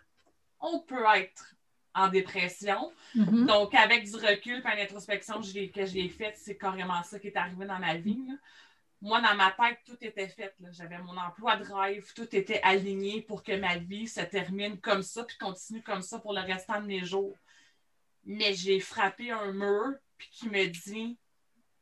on 0.59 0.79
peut 0.79 1.03
être 1.15 1.55
en 1.93 2.07
dépression. 2.07 2.91
Mhm. 3.15 3.45
Donc, 3.47 3.73
avec 3.75 4.05
du 4.05 4.15
recul, 4.15 4.61
puis 4.61 4.73
une 4.73 4.79
introspection 4.79 5.41
que 5.41 5.85
j'ai- 5.85 6.09
faite, 6.09 6.35
c'est 6.37 6.57
carrément 6.57 7.03
ça 7.03 7.19
qui 7.19 7.27
est 7.27 7.37
arrivé 7.37 7.65
dans 7.65 7.79
ma 7.79 7.95
vie. 7.95 8.23
là. 8.27 8.35
Moi, 9.01 9.21
dans 9.21 9.35
ma 9.35 9.51
tête, 9.51 9.79
tout 9.85 9.97
était 10.01 10.27
fait. 10.27 10.53
J'avais 10.71 10.97
mon 10.99 11.15
emploi 11.17 11.55
de 11.55 11.63
rêve, 11.63 12.11
tout 12.13 12.35
était 12.35 12.61
aligné 12.61 13.21
pour 13.21 13.43
que 13.43 13.53
ma 13.55 13.77
vie 13.77 14.07
se 14.07 14.21
termine 14.21 14.77
comme 14.79 15.03
ça, 15.03 15.23
puis 15.23 15.37
continue 15.37 15.81
comme 15.81 16.01
ça 16.01 16.19
pour 16.19 16.33
le 16.33 16.41
restant 16.41 16.81
de 16.81 16.85
mes 16.85 17.05
jours. 17.05 17.37
Mais 18.25 18.53
j'ai 18.53 18.79
frappé 18.79 19.31
un 19.31 19.51
mur, 19.51 19.93
puis 20.17 20.29
qui 20.31 20.49
me 20.49 20.67
dit 20.67 21.17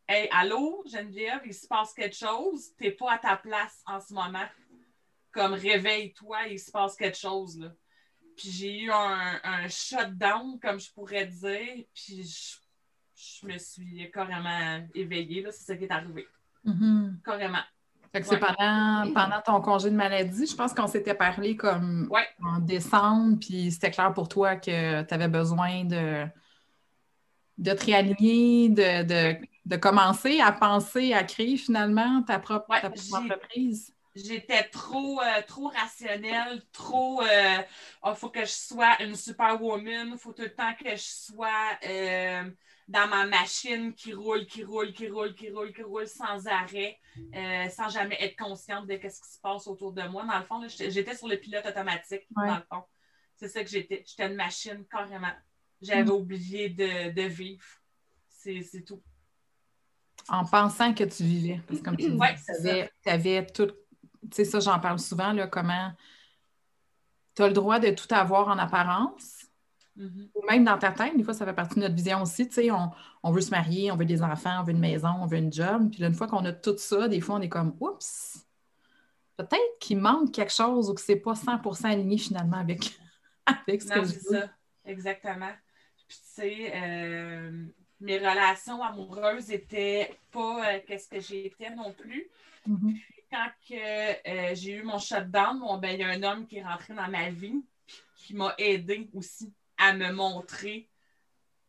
Hey, 0.07 0.29
allô, 0.31 0.83
Geneviève, 0.89 1.41
il 1.45 1.53
se 1.53 1.67
passe 1.67 1.93
quelque 1.93 2.15
chose, 2.15 2.73
t'es 2.77 2.91
pas 2.91 3.13
à 3.13 3.17
ta 3.17 3.35
place 3.35 3.81
en 3.85 3.99
ce 3.99 4.13
moment. 4.13 4.47
Comme 5.31 5.53
réveille-toi, 5.53 6.47
il 6.47 6.59
se 6.59 6.71
passe 6.71 6.95
quelque 6.95 7.17
chose. 7.17 7.59
Là. 7.59 7.73
Puis 8.37 8.49
j'ai 8.49 8.79
eu 8.79 8.91
un, 8.91 9.39
un 9.43 9.67
shutdown, 9.67 10.59
comme 10.59 10.79
je 10.79 10.91
pourrais 10.93 11.25
dire, 11.25 11.83
puis 11.93 12.23
je, 12.23 12.55
je 13.15 13.47
me 13.47 13.57
suis 13.57 14.09
carrément 14.11 14.87
éveillée. 14.93 15.41
là. 15.41 15.51
C'est 15.51 15.65
ça 15.65 15.75
qui 15.75 15.83
est 15.83 15.91
arrivé. 15.91 16.25
Mhm. 16.63 17.19
Carrément. 17.23 17.63
Fait 18.11 18.21
que 18.21 18.27
c'est 18.27 18.39
pendant, 18.39 19.11
pendant 19.13 19.41
ton 19.45 19.61
congé 19.61 19.89
de 19.89 19.95
maladie, 19.95 20.47
je 20.47 20.55
pense 20.55 20.73
qu'on 20.73 20.87
s'était 20.87 21.13
parlé 21.13 21.55
comme 21.55 22.07
Ouais. 22.09 22.25
en 22.43 22.59
décembre, 22.59 23.37
puis 23.39 23.71
c'était 23.71 23.91
clair 23.91 24.13
pour 24.13 24.29
toi 24.29 24.55
que 24.55 25.01
tu 25.03 25.13
avais 25.13 25.27
besoin 25.27 25.83
de, 25.83 26.25
de 27.57 27.73
te 27.73 27.85
réaligner, 27.85 28.69
de, 28.69 29.03
de, 29.03 29.37
de 29.65 29.75
commencer 29.77 30.39
à 30.39 30.51
penser 30.51 31.13
à 31.13 31.23
créer 31.23 31.57
finalement 31.57 32.21
ta 32.23 32.39
propre, 32.39 32.69
Ouais, 32.69 32.81
ta 32.81 32.89
propre 32.89 33.03
j'ai- 33.09 33.15
entreprise. 33.15 33.93
J'étais 34.15 34.63
trop, 34.69 35.21
euh, 35.21 35.41
trop 35.45 35.67
rationnelle, 35.67 36.63
trop. 36.71 37.21
Il 37.21 38.15
faut 38.15 38.29
que 38.29 38.41
je 38.41 38.51
sois 38.51 38.99
une 39.03 39.15
superwoman, 39.15 40.09
il 40.13 40.17
faut 40.17 40.33
tout 40.33 40.41
le 40.41 40.55
temps 40.55 40.73
que 40.73 40.89
je 40.89 41.03
sois 41.03 41.47
euh, 41.87 42.43
dans 42.87 43.07
ma 43.07 43.25
machine 43.25 43.93
qui 43.93 44.13
roule, 44.13 44.45
qui 44.45 44.63
roule, 44.63 44.93
qui 44.93 45.09
roule, 45.09 45.33
qui 45.35 45.49
roule, 45.51 45.73
qui 45.73 45.83
roule 45.83 46.07
sans 46.07 46.47
arrêt, 46.47 46.97
euh, 47.35 47.67
sans 47.69 47.89
jamais 47.89 48.17
être 48.21 48.37
consciente 48.37 48.87
de 48.87 48.93
ce 48.93 49.19
qui 49.21 49.29
se 49.33 49.39
passe 49.41 49.67
autour 49.67 49.91
de 49.91 50.03
moi. 50.03 50.23
Dans 50.25 50.39
le 50.39 50.45
fond, 50.45 50.67
j'étais 50.67 51.15
sur 51.15 51.27
le 51.27 51.35
pilote 51.37 51.65
automatique, 51.65 52.25
Ouais. 52.35 52.47
dans 52.47 52.55
le 52.55 52.63
fond. 52.71 52.83
C'est 53.35 53.49
ça 53.49 53.63
que 53.63 53.69
j'étais. 53.69 54.03
J'étais 54.07 54.27
une 54.27 54.35
machine, 54.35 54.85
carrément. 54.89 55.33
J'avais 55.81 56.03
Mm. 56.05 56.09
oublié 56.11 56.69
de, 56.69 57.11
de 57.11 57.21
vivre. 57.27 57.63
C'est 58.29 58.83
tout. 58.85 59.01
En 60.29 60.45
pensant 60.45 60.93
que 60.93 61.03
tu 61.03 61.23
vivais. 61.23 61.61
Parce 61.67 61.79
que 61.79 61.85
comme 61.85 61.97
tu 61.97 62.09
Ouais, 62.19 62.35
tu 62.35 62.41
c'est 62.43 62.69
avais, 62.69 62.91
t'avais 63.03 63.45
tout. 63.47 63.67
Tu 63.67 63.73
sais, 64.31 64.45
ça, 64.45 64.59
j'en 64.59 64.79
parle 64.79 64.99
souvent, 64.99 65.33
là, 65.33 65.47
comment 65.47 65.91
tu 67.35 67.43
as 67.43 67.47
le 67.47 67.53
droit 67.53 67.79
de 67.79 67.91
tout 67.91 68.07
avoir 68.13 68.47
en 68.47 68.57
apparence. 68.57 69.45
Ou 70.35 70.45
même 70.49 70.63
dans 70.63 70.77
ta 70.77 70.91
tête, 70.91 71.17
des 71.17 71.23
fois, 71.23 71.33
ça 71.33 71.45
fait 71.45 71.53
partie 71.53 71.75
de 71.75 71.81
notre 71.81 71.95
vision 71.95 72.21
aussi. 72.21 72.47
Tu 72.47 72.53
sais, 72.53 72.71
on, 72.71 72.91
on 73.23 73.31
veut 73.31 73.41
se 73.41 73.49
marier, 73.51 73.91
on 73.91 73.95
veut 73.95 74.05
des 74.05 74.21
enfants, 74.21 74.59
on 74.59 74.63
veut 74.63 74.71
une 74.71 74.79
maison, 74.79 75.09
on 75.19 75.25
veut 75.25 75.37
une 75.37 75.51
job. 75.51 75.89
Puis 75.91 76.01
là, 76.01 76.07
une 76.07 76.13
fois 76.13 76.27
qu'on 76.27 76.45
a 76.45 76.53
tout 76.53 76.77
ça, 76.77 77.07
des 77.07 77.19
fois, 77.21 77.35
on 77.37 77.41
est 77.41 77.49
comme, 77.49 77.75
oups, 77.79 78.45
peut-être 79.37 79.79
qu'il 79.79 79.97
manque 79.97 80.31
quelque 80.33 80.53
chose 80.53 80.89
ou 80.89 80.93
que 80.93 81.01
c'est 81.01 81.15
pas 81.15 81.35
100 81.35 81.59
aligné 81.85 82.17
finalement 82.17 82.57
avec, 82.57 82.99
avec 83.45 83.81
ce 83.81 83.87
Non, 83.89 83.95
que 84.01 84.07
je 84.07 84.13
c'est 84.13 84.29
veux. 84.29 84.39
ça. 84.41 84.49
Exactement. 84.85 85.51
Puis, 86.07 86.17
tu 86.17 86.23
sais, 86.41 86.71
euh, 86.75 87.65
mes 87.99 88.17
relations 88.17 88.81
amoureuses 88.83 89.49
n'étaient 89.49 90.15
pas 90.31 90.73
euh, 90.75 90.79
qu'est-ce 90.87 91.09
que 91.09 91.19
j'étais 91.19 91.69
non 91.75 91.91
plus. 91.93 92.27
Mhm. 92.65 92.93
Puis, 92.93 93.23
quand 93.31 93.47
que, 93.67 94.29
euh, 94.29 94.55
j'ai 94.55 94.73
eu 94.75 94.83
mon 94.83 94.99
shutdown, 94.99 95.59
bon, 95.59 95.77
ben, 95.79 95.89
il 95.89 95.99
y 95.99 96.03
a 96.03 96.09
un 96.09 96.23
homme 96.23 96.45
qui 96.45 96.57
est 96.57 96.63
rentré 96.63 96.93
dans 96.93 97.09
ma 97.09 97.29
vie 97.29 97.63
qui 98.15 98.33
m'a 98.33 98.53
aidé 98.57 99.09
aussi 99.13 99.51
à 99.77 99.93
me 99.93 100.11
montrer. 100.11 100.89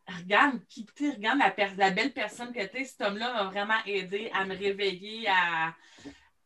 Regarde, 0.07 0.61
qui 0.69 0.87
t'es, 0.87 1.11
regarde 1.11 1.39
la, 1.77 1.91
belle 1.91 2.13
personne 2.13 2.53
que 2.53 2.65
tu 2.67 2.79
es. 2.79 2.85
Cet 2.85 3.03
homme-là 3.03 3.33
m'a 3.33 3.45
vraiment 3.45 3.79
aidé 3.85 4.31
à 4.33 4.47
me 4.47 4.57
réveiller, 4.57 5.29
à, 5.29 5.75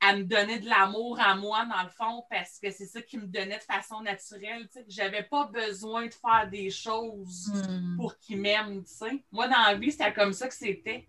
à 0.01 0.17
me 0.17 0.25
donner 0.25 0.59
de 0.59 0.69
l'amour 0.69 1.21
à 1.21 1.37
moi, 1.37 1.65
dans 1.67 1.85
le 1.85 1.89
fond, 1.91 2.25
parce 2.29 2.59
que 2.59 2.71
c'est 2.73 2.87
ça 2.87 3.01
qui 3.01 3.19
me 3.19 3.27
donnait 3.27 3.59
de 3.59 3.63
façon 3.63 4.01
naturelle. 4.01 4.67
Tu 4.67 4.73
sais, 4.73 4.85
que 4.85 4.91
j'avais 4.91 5.23
pas 5.23 5.47
besoin 5.47 6.07
de 6.07 6.15
faire 6.15 6.49
des 6.51 6.71
choses 6.71 7.53
Hmm. 7.53 7.97
pour 7.97 8.19
qu'il 8.19 8.41
m'aime, 8.41 8.83
tu 8.83 8.93
sais. 8.93 9.25
Moi, 9.31 9.47
dans 9.47 9.63
la 9.63 9.75
vie, 9.75 9.93
c'était 9.93 10.13
comme 10.13 10.33
ça 10.33 10.49
que 10.49 10.55
c'était. 10.55 11.07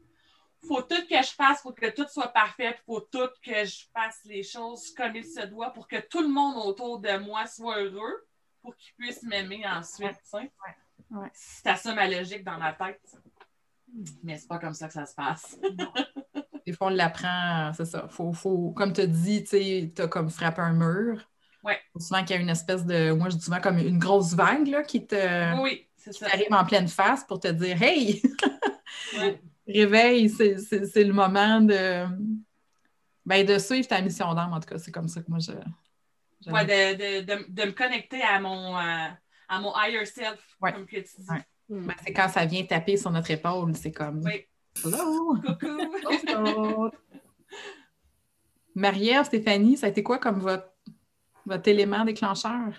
Faut 0.67 0.81
tout 0.81 1.05
que 1.09 1.17
je 1.17 1.31
fasse 1.31 1.61
pour 1.61 1.75
que 1.75 1.89
tout 1.89 2.07
soit 2.07 2.29
parfait, 2.29 2.71
puis 2.71 2.83
faut 2.85 3.01
tout 3.01 3.29
que 3.43 3.65
je 3.65 3.85
fasse 3.93 4.21
les 4.25 4.43
choses 4.43 4.93
comme 4.93 5.15
il 5.15 5.25
se 5.25 5.41
doit 5.47 5.71
pour 5.71 5.87
que 5.87 5.99
tout 5.99 6.21
le 6.21 6.29
monde 6.29 6.55
autour 6.65 6.99
de 6.99 7.17
moi 7.17 7.47
soit 7.47 7.81
heureux, 7.81 8.25
pour 8.63 8.75
qu'il 8.75 8.93
puisse 8.97 9.21
m'aimer 9.23 9.61
ensuite, 9.67 10.13
tu 10.23 10.29
sais. 10.39 10.51
Ouais. 11.11 11.29
C'était 11.33 11.75
ça 11.75 11.93
ma 11.93 12.07
logique 12.07 12.43
dans 12.43 12.57
ma 12.57 12.73
tête. 12.73 13.01
Mais 14.23 14.37
c'est 14.37 14.47
pas 14.47 14.57
comme 14.57 14.73
ça 14.73 14.87
que 14.87 14.93
ça 14.93 15.05
se 15.05 15.13
passe. 15.13 15.55
Des 16.65 16.71
fois, 16.73 16.87
on 16.87 16.89
l'apprend, 16.91 17.71
c'est 17.75 17.85
ça. 17.85 18.07
Faut, 18.07 18.31
faut, 18.33 18.71
comme 18.71 18.93
tu 18.93 19.01
as 19.01 19.05
dit, 19.07 19.43
tu 19.43 19.91
as 20.01 20.07
comme 20.07 20.29
frappé 20.31 20.61
un 20.61 20.73
mur. 20.73 21.29
Ouais. 21.63 21.77
Faut 21.91 21.99
souvent 21.99 22.21
qu'il 22.23 22.35
y 22.35 22.39
a 22.39 22.41
une 22.41 22.49
espèce 22.49 22.85
de, 22.85 23.11
moi 23.11 23.29
je 23.29 23.35
dis 23.35 23.43
souvent 23.43 23.61
comme 23.61 23.77
une 23.77 23.99
grosse 23.99 24.33
vague 24.33 24.67
là, 24.67 24.81
qui 24.83 25.05
te 25.05 25.61
Oui, 25.61 25.87
c'est 25.95 26.13
ça. 26.13 26.27
arrive 26.27 26.47
en 26.51 26.65
pleine 26.65 26.87
face 26.87 27.23
pour 27.25 27.39
te 27.39 27.47
dire 27.49 27.81
Hey, 27.81 28.21
Ouais. 29.17 29.41
réveille, 29.67 30.29
c'est 30.29 30.57
c'est- 30.57 30.85
c'est 30.85 31.03
le 31.03 31.13
moment 31.13 31.61
de, 31.61 32.05
ben, 33.25 33.45
de 33.45 33.57
suivre 33.59 33.87
ta 33.87 34.01
mission 34.01 34.33
d'âme. 34.33 34.51
En 34.53 34.59
tout 34.59 34.67
cas, 34.67 34.77
c'est 34.77 34.91
comme 34.91 35.07
ça 35.07 35.21
que 35.21 35.29
moi 35.29 35.39
je. 35.39 35.51
Ouais, 36.51 36.65
de, 36.65 37.21
de, 37.21 37.25
de, 37.25 37.45
de 37.49 37.63
me 37.65 37.71
connecter 37.71 38.21
à 38.21 38.39
mon, 38.39 38.77
euh, 38.77 39.07
à 39.49 39.59
mon 39.59 39.73
higher 39.75 40.05
self, 40.05 40.39
Ouais. 40.61 40.73
comme 40.73 40.85
que 40.85 40.97
tu 40.97 41.21
dis. 41.21 41.29
Ouais. 41.29 41.43
Hmm. 41.69 41.87
Ben, 41.87 41.95
c'est 42.03 42.13
quand 42.13 42.29
ça 42.29 42.45
vient 42.45 42.65
taper 42.65 42.97
sur 42.97 43.11
notre 43.11 43.31
épaule, 43.31 43.75
c'est 43.75 43.91
comme 43.91 44.21
Oui. 44.25 44.45
Hello! 44.83 45.35
Coucou! 45.45 46.89
Marie-Ève, 48.75 49.25
Stéphanie, 49.25 49.77
ça 49.77 49.85
a 49.85 49.89
été 49.89 50.01
quoi 50.01 50.17
comme 50.17 50.39
votre, 50.39 50.67
votre 51.45 51.67
élément 51.67 52.03
déclencheur? 52.03 52.73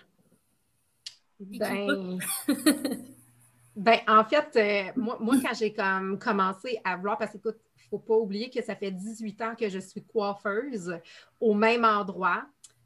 Ben, 1.38 2.18
ben, 3.76 3.98
en 4.08 4.24
fait, 4.24 4.56
euh, 4.56 4.92
moi, 4.96 5.18
moi, 5.20 5.36
quand 5.42 5.54
j'ai 5.54 5.72
comme 5.72 6.18
commencé 6.18 6.80
à 6.84 6.96
vouloir, 6.96 7.18
parce 7.18 7.32
que 7.32 7.36
écoute, 7.38 7.58
il 7.76 7.84
ne 7.84 7.88
faut 7.90 7.98
pas 7.98 8.14
oublier 8.16 8.50
que 8.50 8.62
ça 8.62 8.74
fait 8.74 8.90
18 8.90 9.42
ans 9.42 9.54
que 9.54 9.68
je 9.68 9.78
suis 9.78 10.04
coiffeuse 10.04 10.98
au 11.40 11.54
même 11.54 11.84
endroit. 11.84 12.44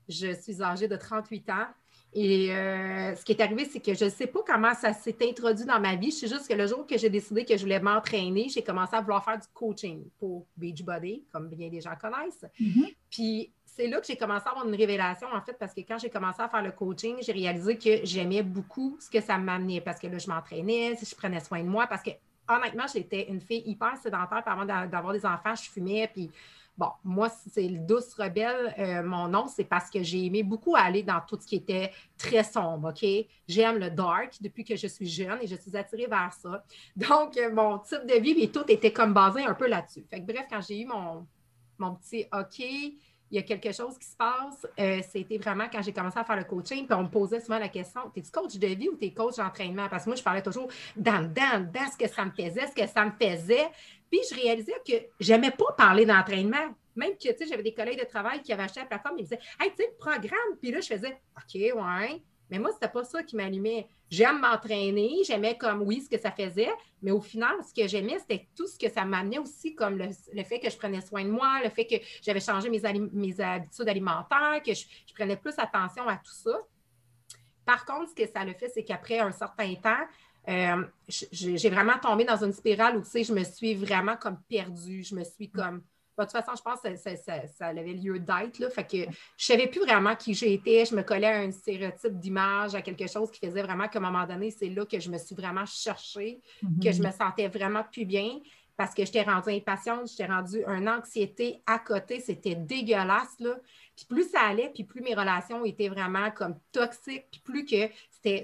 Je 0.09 0.35
suis 0.35 0.63
âgée 0.63 0.89
de 0.89 0.97
38 0.97 1.51
ans. 1.51 1.67
Et 2.15 2.55
euh, 2.55 3.15
ce 3.15 3.25
qui 3.25 3.33
est 3.33 3.41
arrivé, 3.43 3.67
c'est 3.67 3.81
que 3.81 3.93
je 3.93 4.07
ne 4.07 4.11
sais 4.11 4.27
pas 4.27 4.41
comment 4.47 4.75
ça 4.75 4.95
s'est 4.95 5.17
introduit 5.23 5.67
dans 5.67 5.79
ma 5.79 5.95
vie. 5.95 6.11
Je 6.11 6.17
sais 6.17 6.29
juste 6.29 6.49
que 6.49 6.55
le 6.55 6.67
jour 6.67 6.87
que 6.87 6.97
j'ai 6.97 7.11
décidé 7.11 7.45
que 7.45 7.55
je 7.55 7.63
voulais 7.63 7.81
m'entraîner, 7.81 8.49
j'ai 8.49 8.63
commencé 8.63 8.97
à 8.97 9.01
vouloir 9.03 9.23
faire 9.23 9.39
du 9.39 9.47
coaching 9.53 10.05
pour 10.19 10.47
Beachbody, 10.57 11.25
comme 11.31 11.49
bien 11.49 11.69
des 11.69 11.83
gens 11.83 11.95
connaissent. 12.01 12.47
Puis 13.11 13.53
c'est 13.67 13.87
là 13.87 14.01
que 14.01 14.07
j'ai 14.07 14.17
commencé 14.17 14.47
à 14.47 14.51
avoir 14.51 14.67
une 14.67 14.75
révélation, 14.75 15.29
en 15.33 15.41
fait, 15.43 15.53
parce 15.53 15.75
que 15.75 15.83
quand 15.83 15.99
j'ai 15.99 16.11
commencé 16.11 16.41
à 16.41 16.49
faire 16.49 16.63
le 16.63 16.73
coaching, 16.73 17.17
j'ai 17.21 17.33
réalisé 17.33 17.77
que 17.77 18.05
j'aimais 18.05 18.43
beaucoup 18.43 18.97
ce 18.99 19.11
que 19.11 19.21
ça 19.21 19.39
m'amenait, 19.39 19.81
parce 19.81 20.01
que 20.01 20.09
là, 20.09 20.19
je 20.19 20.29
m'entraînais, 20.29 20.97
je 21.01 21.15
prenais 21.15 21.41
soin 21.41 21.63
de 21.63 21.69
moi, 21.69 21.87
parce 21.87 22.03
que 22.03 22.11
honnêtement, 22.49 22.87
j'étais 22.93 23.29
une 23.29 23.41
fille 23.41 23.63
hyper 23.67 23.97
sédentaire, 23.99 24.43
avant 24.47 24.65
d'avoir 24.65 25.13
des 25.13 25.25
enfants, 25.25 25.55
je 25.55 25.71
fumais, 25.71 26.11
puis 26.13 26.31
Bon, 26.79 26.91
moi, 27.03 27.29
c'est 27.29 27.67
le 27.67 27.81
douce 27.81 28.15
rebelle, 28.15 28.73
euh, 28.79 29.03
mon 29.03 29.27
nom, 29.27 29.49
c'est 29.49 29.65
parce 29.65 29.91
que 29.91 30.01
j'ai 30.01 30.27
aimé 30.27 30.45
beaucoup 30.45 30.77
aller 30.77 31.03
dans 31.03 31.21
tout 31.27 31.37
ce 31.41 31.45
qui 31.45 31.57
était 31.57 31.91
très 32.17 32.45
sombre, 32.45 32.91
OK? 32.91 33.05
J'aime 33.49 33.79
le 33.79 33.91
dark 33.91 34.41
depuis 34.41 34.63
que 34.63 34.77
je 34.77 34.87
suis 34.87 35.09
jeune 35.09 35.41
et 35.43 35.49
je 35.49 35.57
suis 35.57 35.77
attirée 35.77 36.07
vers 36.07 36.33
ça. 36.33 36.65
Donc, 36.95 37.37
euh, 37.37 37.53
mon 37.53 37.79
type 37.79 38.07
de 38.07 38.21
vie 38.21 38.41
et 38.41 38.53
tout 38.53 38.65
était 38.69 38.93
comme 38.93 39.13
basé 39.13 39.43
un 39.45 39.55
peu 39.55 39.67
là-dessus. 39.67 40.07
Fait 40.09 40.21
que 40.21 40.33
bref, 40.33 40.47
quand 40.49 40.61
j'ai 40.61 40.83
eu 40.83 40.87
mon, 40.87 41.27
mon 41.79 41.97
petit 41.97 42.27
OK, 42.33 42.61
il 43.31 43.37
y 43.37 43.39
a 43.39 43.43
quelque 43.43 43.73
chose 43.73 43.99
qui 43.99 44.07
se 44.07 44.17
passe. 44.17 44.67
Euh, 44.79 45.01
c'était 45.11 45.39
vraiment 45.39 45.67
quand 45.71 45.83
j'ai 45.83 45.93
commencé 45.93 46.19
à 46.19 46.25
faire 46.25 46.37
le 46.37 46.45
coaching, 46.45 46.87
puis 46.87 46.95
on 46.95 47.03
me 47.03 47.09
posait 47.09 47.41
souvent 47.41 47.59
la 47.59 47.69
question 47.69 48.01
es-tu 48.17 48.31
coach 48.31 48.57
de 48.57 48.67
vie 48.69 48.89
ou 48.89 48.97
es 49.01 49.13
coach 49.13 49.37
d'entraînement 49.37 49.89
Parce 49.89 50.05
que 50.05 50.11
moi, 50.11 50.17
je 50.17 50.23
parlais 50.23 50.43
toujours 50.43 50.69
dans 50.97 51.23
dans, 51.23 51.71
dans 51.71 51.91
ce 51.91 51.97
que 51.97 52.09
ça 52.09 52.25
me 52.25 52.31
faisait, 52.31 52.67
ce 52.67 52.75
que 52.75 52.87
ça 52.87 53.05
me 53.05 53.13
faisait. 53.21 53.69
Puis 54.11 54.21
je 54.31 54.35
réalisais 54.35 54.81
que 54.87 54.95
j'aimais 55.21 55.51
pas 55.51 55.73
parler 55.77 56.07
d'entraînement. 56.07 56.75
Même 56.97 57.13
que, 57.13 57.31
tu 57.31 57.39
sais, 57.39 57.47
j'avais 57.47 57.63
des 57.63 57.75
collègues 57.75 58.01
de 58.01 58.07
travail 58.07 58.43
qui 58.43 58.53
avaient 58.53 58.65
acheté 58.65 58.81
la 58.81 58.87
plateforme, 58.87 59.17
ils 59.19 59.25
disaient 59.25 59.39
Hey, 59.61 59.71
tu 59.71 59.77
sais, 59.77 59.91
le 59.91 59.97
programme. 59.99 60.57
Puis 60.61 60.71
là, 60.71 60.81
je 60.81 60.89
faisais 60.89 61.21
OK, 61.37 61.55
ouais. 61.55 62.23
Mais 62.51 62.59
moi, 62.59 62.71
c'était 62.73 62.89
pas 62.89 63.05
ça 63.05 63.23
qui 63.23 63.37
m'allumait. 63.37 63.87
J'aime 64.11 64.41
m'entraîner, 64.41 65.19
j'aimais 65.27 65.57
comme 65.59 65.83
oui 65.83 66.01
ce 66.01 66.09
que 66.09 66.19
ça 66.19 66.31
faisait, 66.31 66.71
mais 67.03 67.11
au 67.11 67.21
final, 67.21 67.57
ce 67.63 67.75
que 67.75 67.87
j'aimais, 67.87 68.19
c'était 68.19 68.49
tout 68.57 68.67
ce 68.67 68.79
que 68.79 68.91
ça 68.91 69.05
m'amenait 69.05 69.39
aussi, 69.39 69.75
comme 69.75 69.99
le, 69.99 70.45
fait 70.45 70.59
que 70.59 70.71
je 70.71 70.77
prenais 70.77 71.03
soin 71.03 71.25
de 71.25 71.31
moi, 71.31 71.61
le 71.63 71.69
fait 71.69 71.87
que 71.87 71.97
j'avais 72.23 72.41
changé 72.41 72.71
mes, 72.71 72.81
mes, 73.13 73.41
habitudes 73.41 73.89
alimentaires, 73.89 74.63
que 74.65 74.73
je, 74.73 74.85
prenais 75.15 75.37
plus 75.37 75.55
attention 75.59 76.09
à 76.09 76.17
tout 76.17 76.33
ça. 76.33 76.59
Par 77.67 77.85
contre, 77.85 78.11
ce 78.11 78.15
que 78.15 78.27
ça 78.27 78.45
le 78.45 78.55
fait, 78.55 78.71
c'est 78.71 78.85
qu'après 78.85 79.19
un 79.19 79.33
certain 79.33 79.75
temps, 79.75 80.07
euh, 80.49 80.83
j'ai 81.09 81.69
vraiment 81.69 81.99
tombé 82.01 82.25
dans 82.25 82.43
une 82.43 82.53
spirale 82.53 82.97
où, 82.97 83.03
tu 83.03 83.11
sais, 83.11 83.25
je 83.25 83.33
me 83.33 83.45
suis 83.45 83.75
vraiment 83.75 84.17
comme 84.17 84.39
perdue. 84.49 85.03
Je 85.03 85.15
me 85.15 85.25
suis 85.25 85.51
comme. 85.51 85.83
de 86.19 86.23
toute 86.25 86.33
façon, 86.33 86.53
je 86.57 86.63
pense 86.63 86.81
que 86.81 86.97
ça, 86.97 87.67
avait 87.67 87.93
lieu 87.93 88.19
d'être. 88.19 88.73
Fait 88.73 88.85
que 88.85 88.97
je 88.97 89.07
ne 89.07 89.13
savais 89.37 89.67
plus 89.67 89.81
vraiment 89.81 90.17
qui 90.17 90.33
j'étais. 90.33 90.87
Je 90.87 90.95
me 90.95 91.03
collais 91.03 91.27
à 91.27 91.41
un 91.41 91.51
stéréotype 91.51 92.19
d'image, 92.19 92.75
à 92.75 92.83
quelque 92.83 93.07
chose 93.07 93.31
qui 93.31 93.45
faisait 93.45 93.63
vraiment 93.63 93.89
qu'à 93.89 93.99
un 93.99 94.03
moment 94.03 94.27
donné, 94.27 94.51
c'est 94.51 94.71
là 94.71 94.87
que 94.87 94.99
je 94.99 95.11
me 95.11 95.19
suis 95.19 95.35
vraiment 95.35 95.67
cherchée, 95.67 96.41
que 96.63 96.91
je 96.93 96.99
mm-hmm. 96.99 97.07
me 97.07 97.13
sentais 97.13 97.49
vraiment 97.49 97.85
plus 97.85 98.07
bien 98.07 98.41
parce 98.79 98.95
que 98.95 99.05
j'étais 99.05 99.23
rendue 99.23 99.51
impatiente, 99.51 100.09
j'étais 100.09 100.33
rendue 100.33 100.63
une 100.65 100.89
anxiété 100.89 101.61
à 101.67 101.81
côté. 101.81 102.21
C'était 102.21 102.55
dégueulasse. 102.55 103.35
Là. 103.41 103.57
Puis 103.97 104.07
plus 104.07 104.31
ça 104.31 104.43
allait, 104.43 104.71
puis 104.73 104.85
plus 104.85 105.01
mes 105.01 105.17
relations 105.17 105.65
étaient 105.65 105.89
vraiment 105.89 106.31
comme 106.31 106.55
toxiques, 106.71 107.27
puis 107.33 107.41
plus 107.41 107.65
que 107.65 107.89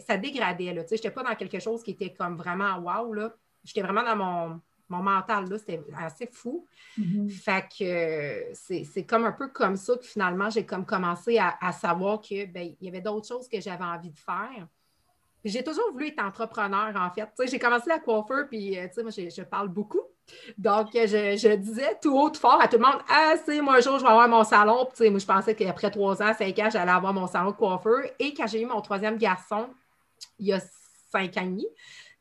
ça 0.07 0.17
dégradait. 0.17 0.75
Je 0.75 0.95
n'étais 0.95 1.11
pas 1.11 1.23
dans 1.23 1.35
quelque 1.35 1.59
chose 1.59 1.83
qui 1.83 1.93
était 1.93 2.13
comme 2.13 2.37
vraiment 2.37 2.79
wow. 2.79 3.13
Là. 3.13 3.35
J'étais 3.65 3.83
vraiment 3.83 4.03
dans 4.03 4.17
mon, 4.17 4.61
mental. 5.03 5.49
Là. 5.49 5.59
C'était 5.59 5.83
assez 5.97 6.29
fou. 6.31 6.67
Mm-hmm. 6.99 7.31
Fait 7.31 7.67
que 7.79 8.85
c'est, 8.85 9.05
comme 9.05 9.25
un 9.25 9.33
peu 9.33 9.49
comme 9.49 9.77
ça 9.77 9.97
que 9.97 10.05
finalement, 10.05 10.51
j'ai 10.51 10.65
comme 10.65 10.87
commencé 10.87 11.39
à, 11.39 11.73
savoir 11.73 12.21
qu'il 12.21 12.51
ben, 12.53 12.75
y 12.81 12.89
avait 12.89 13.01
d'autres 13.01 13.27
choses 13.27 13.49
que 13.49 13.61
j'avais 13.61 13.85
envie 13.85 14.11
de 14.11 14.19
faire. 14.19 14.69
J'ai 15.45 15.63
toujours 15.63 15.93
voulu 15.93 16.09
être 16.09 16.23
entrepreneur, 16.23 16.95
en 16.97 17.11
fait. 17.11 17.29
j'ai 17.47 17.59
commencé 17.59 17.89
la 17.89 17.99
coiffeur, 17.99 18.49
puis 18.49 18.79
euh, 18.79 18.89
moi, 19.03 19.11
je 19.11 19.43
parle 19.43 19.69
beaucoup. 19.69 20.01
Donc, 20.59 20.89
je, 20.93 21.55
disais 21.57 21.99
tout 22.03 22.17
haut, 22.17 22.31
tout 22.31 22.41
fort 22.41 22.61
à 22.61 22.69
tout 22.69 22.77
le 22.77 22.83
monde 22.83 23.01
Ah, 23.09 23.35
c'est 23.45 23.61
moi, 23.61 23.77
un 23.77 23.81
jour, 23.81 23.99
je 23.99 24.05
vais 24.05 24.11
avoir 24.11 24.29
mon 24.29 24.45
salon. 24.45 24.89
Puis, 24.95 25.11
moi, 25.11 25.19
je 25.19 25.27
pensais 25.27 25.55
qu'après 25.55 25.91
trois 25.91 26.23
ans, 26.23 26.33
cinq 26.37 26.59
ans, 26.59 26.69
j'allais 26.71 26.91
avoir 26.91 27.13
mon 27.13 27.27
salon 27.27 27.51
de 27.51 27.57
coiffeur. 27.57 28.05
Et 28.19 28.35
quand 28.35 28.47
j'ai 28.47 28.63
eu 28.63 28.67
mon 28.67 28.81
troisième 28.81 29.19
garçon, 29.19 29.69
il 30.39 30.47
y 30.47 30.53
a 30.53 30.61
cinq 31.11 31.37
ans 31.37 31.43
et 31.43 31.47
demi, 31.47 31.67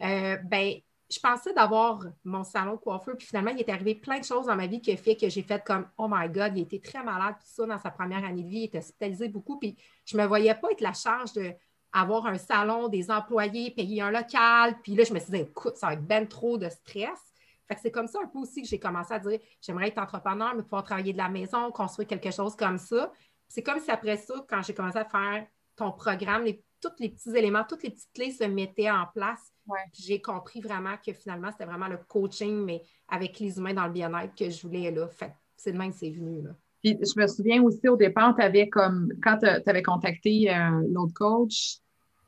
euh, 0.01 0.37
ben, 0.43 0.75
je 1.09 1.19
pensais 1.19 1.53
d'avoir 1.53 2.03
mon 2.23 2.43
salon 2.43 2.73
de 2.73 2.79
coiffeur. 2.79 3.15
Puis 3.17 3.27
finalement, 3.27 3.51
il 3.51 3.59
est 3.59 3.69
arrivé 3.69 3.95
plein 3.95 4.19
de 4.19 4.25
choses 4.25 4.47
dans 4.47 4.55
ma 4.55 4.67
vie 4.67 4.81
qui 4.81 4.91
a 4.91 4.97
fait 4.97 5.15
que 5.15 5.29
j'ai 5.29 5.43
fait 5.43 5.63
comme 5.63 5.87
Oh 5.97 6.07
my 6.09 6.27
God, 6.27 6.53
il 6.55 6.63
était 6.63 6.79
très 6.79 7.03
malade, 7.03 7.35
tout 7.39 7.47
ça, 7.47 7.65
dans 7.65 7.79
sa 7.79 7.91
première 7.91 8.25
année 8.25 8.43
de 8.43 8.49
vie. 8.49 8.59
Il 8.59 8.63
était 8.65 8.79
hospitalisé 8.79 9.27
beaucoup. 9.27 9.59
Puis 9.59 9.77
je 10.05 10.17
ne 10.17 10.23
me 10.23 10.27
voyais 10.27 10.55
pas 10.55 10.71
être 10.71 10.81
la 10.81 10.93
charge 10.93 11.31
d'avoir 11.33 12.25
un 12.25 12.37
salon, 12.37 12.87
des 12.87 13.11
employés, 13.11 13.71
payer 13.71 14.01
un 14.01 14.11
local. 14.11 14.75
Puis 14.81 14.95
là, 14.95 15.03
je 15.03 15.13
me 15.13 15.19
suis 15.19 15.31
dit, 15.31 15.39
écoute, 15.39 15.77
ça 15.77 15.87
va 15.87 15.93
être 15.93 16.05
bien 16.05 16.25
trop 16.25 16.57
de 16.57 16.67
stress 16.69 17.32
c'est 17.81 17.91
comme 17.91 18.07
ça 18.07 18.19
un 18.23 18.27
peu 18.27 18.39
aussi 18.39 18.61
que 18.61 18.67
j'ai 18.67 18.79
commencé 18.79 19.13
à 19.13 19.19
dire 19.19 19.39
j'aimerais 19.61 19.89
être 19.89 19.99
entrepreneur, 19.99 20.53
mais 20.55 20.63
pouvoir 20.63 20.83
travailler 20.83 21.13
de 21.13 21.17
la 21.17 21.29
maison, 21.29 21.71
construire 21.71 22.07
quelque 22.07 22.31
chose 22.31 22.55
comme 22.55 22.77
ça. 22.77 23.11
C'est 23.47 23.63
comme 23.63 23.79
si 23.79 23.91
après 23.91 24.17
ça, 24.17 24.33
quand 24.49 24.61
j'ai 24.61 24.73
commencé 24.73 24.97
à 24.97 25.05
faire 25.05 25.45
ton 25.75 25.91
programme, 25.91 26.45
tous 26.81 26.89
les 26.99 27.09
petits 27.09 27.35
éléments, 27.35 27.63
toutes 27.67 27.83
les 27.83 27.91
petites 27.91 28.11
clés 28.13 28.31
se 28.31 28.43
mettaient 28.43 28.91
en 28.91 29.05
place. 29.13 29.51
J'ai 29.93 30.21
compris 30.21 30.59
vraiment 30.59 30.95
que 31.05 31.13
finalement, 31.13 31.49
c'était 31.51 31.65
vraiment 31.65 31.87
le 31.87 31.97
coaching, 32.07 32.63
mais 32.65 32.83
avec 33.07 33.39
les 33.39 33.57
humains 33.57 33.73
dans 33.73 33.87
le 33.87 33.93
bien-être 33.93 34.35
que 34.35 34.49
je 34.49 34.61
voulais 34.61 34.91
là. 34.91 35.07
Fait 35.07 35.33
c'est 35.55 35.71
de 35.71 35.77
même 35.77 35.91
que 35.91 35.97
c'est 35.97 36.09
venu. 36.09 36.41
Là. 36.41 36.49
Puis 36.83 36.97
je 37.01 37.19
me 37.19 37.27
souviens 37.27 37.63
aussi 37.63 37.87
au 37.87 37.95
départ, 37.95 38.35
tu 38.35 38.41
avais 38.41 38.67
comme 38.67 39.09
quand 39.23 39.37
tu 39.37 39.69
avais 39.69 39.83
contacté 39.83 40.53
euh, 40.53 40.81
l'autre 40.91 41.13
coach 41.13 41.77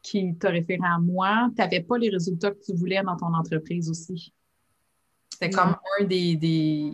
qui 0.01 0.35
t'a 0.37 0.49
référé 0.49 0.79
à 0.83 0.99
moi, 0.99 1.49
tu 1.55 1.61
n'avais 1.61 1.81
pas 1.81 1.97
les 1.97 2.09
résultats 2.09 2.51
que 2.51 2.59
tu 2.63 2.73
voulais 2.73 3.01
dans 3.03 3.17
ton 3.17 3.33
entreprise 3.33 3.89
aussi. 3.89 4.33
C'était 5.35 5.49
comme 5.49 5.75
un 5.99 6.03
des, 6.05 6.93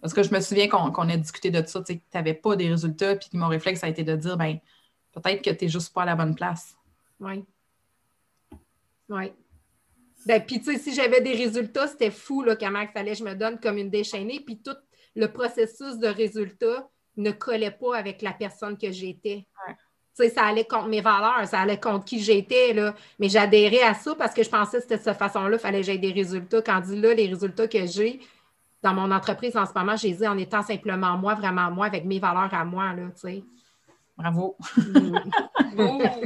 Parce 0.00 0.14
que 0.14 0.22
je 0.22 0.32
me 0.32 0.40
souviens 0.40 0.68
qu'on 0.68 1.08
a 1.08 1.16
discuté 1.16 1.50
de 1.50 1.64
ça, 1.66 1.82
tu 1.82 2.00
n'avais 2.14 2.34
pas 2.34 2.54
des 2.54 2.68
résultats, 2.68 3.16
puis 3.16 3.28
mon 3.32 3.48
réflexe 3.48 3.82
a 3.82 3.88
été 3.88 4.04
de 4.04 4.14
dire, 4.14 4.36
ben 4.36 4.58
peut-être 5.12 5.42
que 5.42 5.50
tu 5.50 5.64
n'es 5.64 5.70
juste 5.70 5.92
pas 5.92 6.02
à 6.02 6.06
la 6.06 6.14
bonne 6.14 6.36
place. 6.36 6.76
Oui. 7.18 7.44
Oui. 9.08 9.32
Ben, 10.24 10.44
puis, 10.44 10.60
tu 10.60 10.72
sais, 10.72 10.78
si 10.78 10.94
j'avais 10.94 11.20
des 11.20 11.32
résultats, 11.32 11.88
c'était 11.88 12.12
fou, 12.12 12.42
là, 12.42 12.54
comment 12.54 12.80
il 12.80 12.88
fallait 12.88 13.16
je 13.16 13.24
me 13.24 13.34
donne 13.34 13.58
comme 13.58 13.78
une 13.78 13.90
déchaînée, 13.90 14.38
puis 14.38 14.60
tout 14.62 14.76
le 15.16 15.26
processus 15.32 15.98
de 15.98 16.06
résultats 16.06 16.88
ne 17.16 17.32
collait 17.32 17.72
pas 17.72 17.96
avec 17.96 18.22
la 18.22 18.32
personne 18.32 18.78
que 18.78 18.92
j'étais 18.92 19.48
ça 20.14 20.44
allait 20.44 20.64
contre 20.64 20.88
mes 20.88 21.00
valeurs, 21.00 21.46
ça 21.46 21.60
allait 21.60 21.80
contre 21.80 22.04
qui 22.04 22.20
j'étais, 22.20 22.72
là. 22.72 22.94
Mais 23.18 23.28
j'adhérais 23.28 23.82
à 23.82 23.94
ça 23.94 24.14
parce 24.14 24.34
que 24.34 24.42
je 24.42 24.50
pensais 24.50 24.78
que 24.78 24.82
c'était 24.82 24.98
de 24.98 25.02
cette 25.02 25.16
façon-là, 25.16 25.56
il 25.56 25.60
fallait 25.60 25.80
que 25.80 25.86
j'aie 25.86 25.98
des 25.98 26.12
résultats. 26.12 26.62
Quand 26.62 26.80
dit 26.80 27.00
là, 27.00 27.14
les 27.14 27.28
résultats 27.28 27.68
que 27.68 27.86
j'ai 27.86 28.20
dans 28.82 28.94
mon 28.94 29.10
entreprise 29.10 29.56
en 29.56 29.66
ce 29.66 29.72
moment, 29.74 29.96
j'ai 29.96 30.12
dit 30.12 30.26
en 30.26 30.38
étant 30.38 30.62
simplement 30.62 31.16
moi, 31.16 31.34
vraiment 31.34 31.70
moi, 31.70 31.86
avec 31.86 32.04
mes 32.04 32.18
valeurs 32.18 32.52
à 32.52 32.64
moi, 32.64 32.92
là, 32.94 33.08
tu 33.14 33.20
sais. 33.20 33.44
Bravo. 34.16 34.56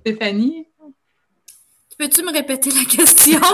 Stéphanie? 0.00 0.66
Peux-tu 1.98 2.22
me 2.22 2.32
répéter 2.32 2.70
la 2.70 2.84
question? 2.84 3.40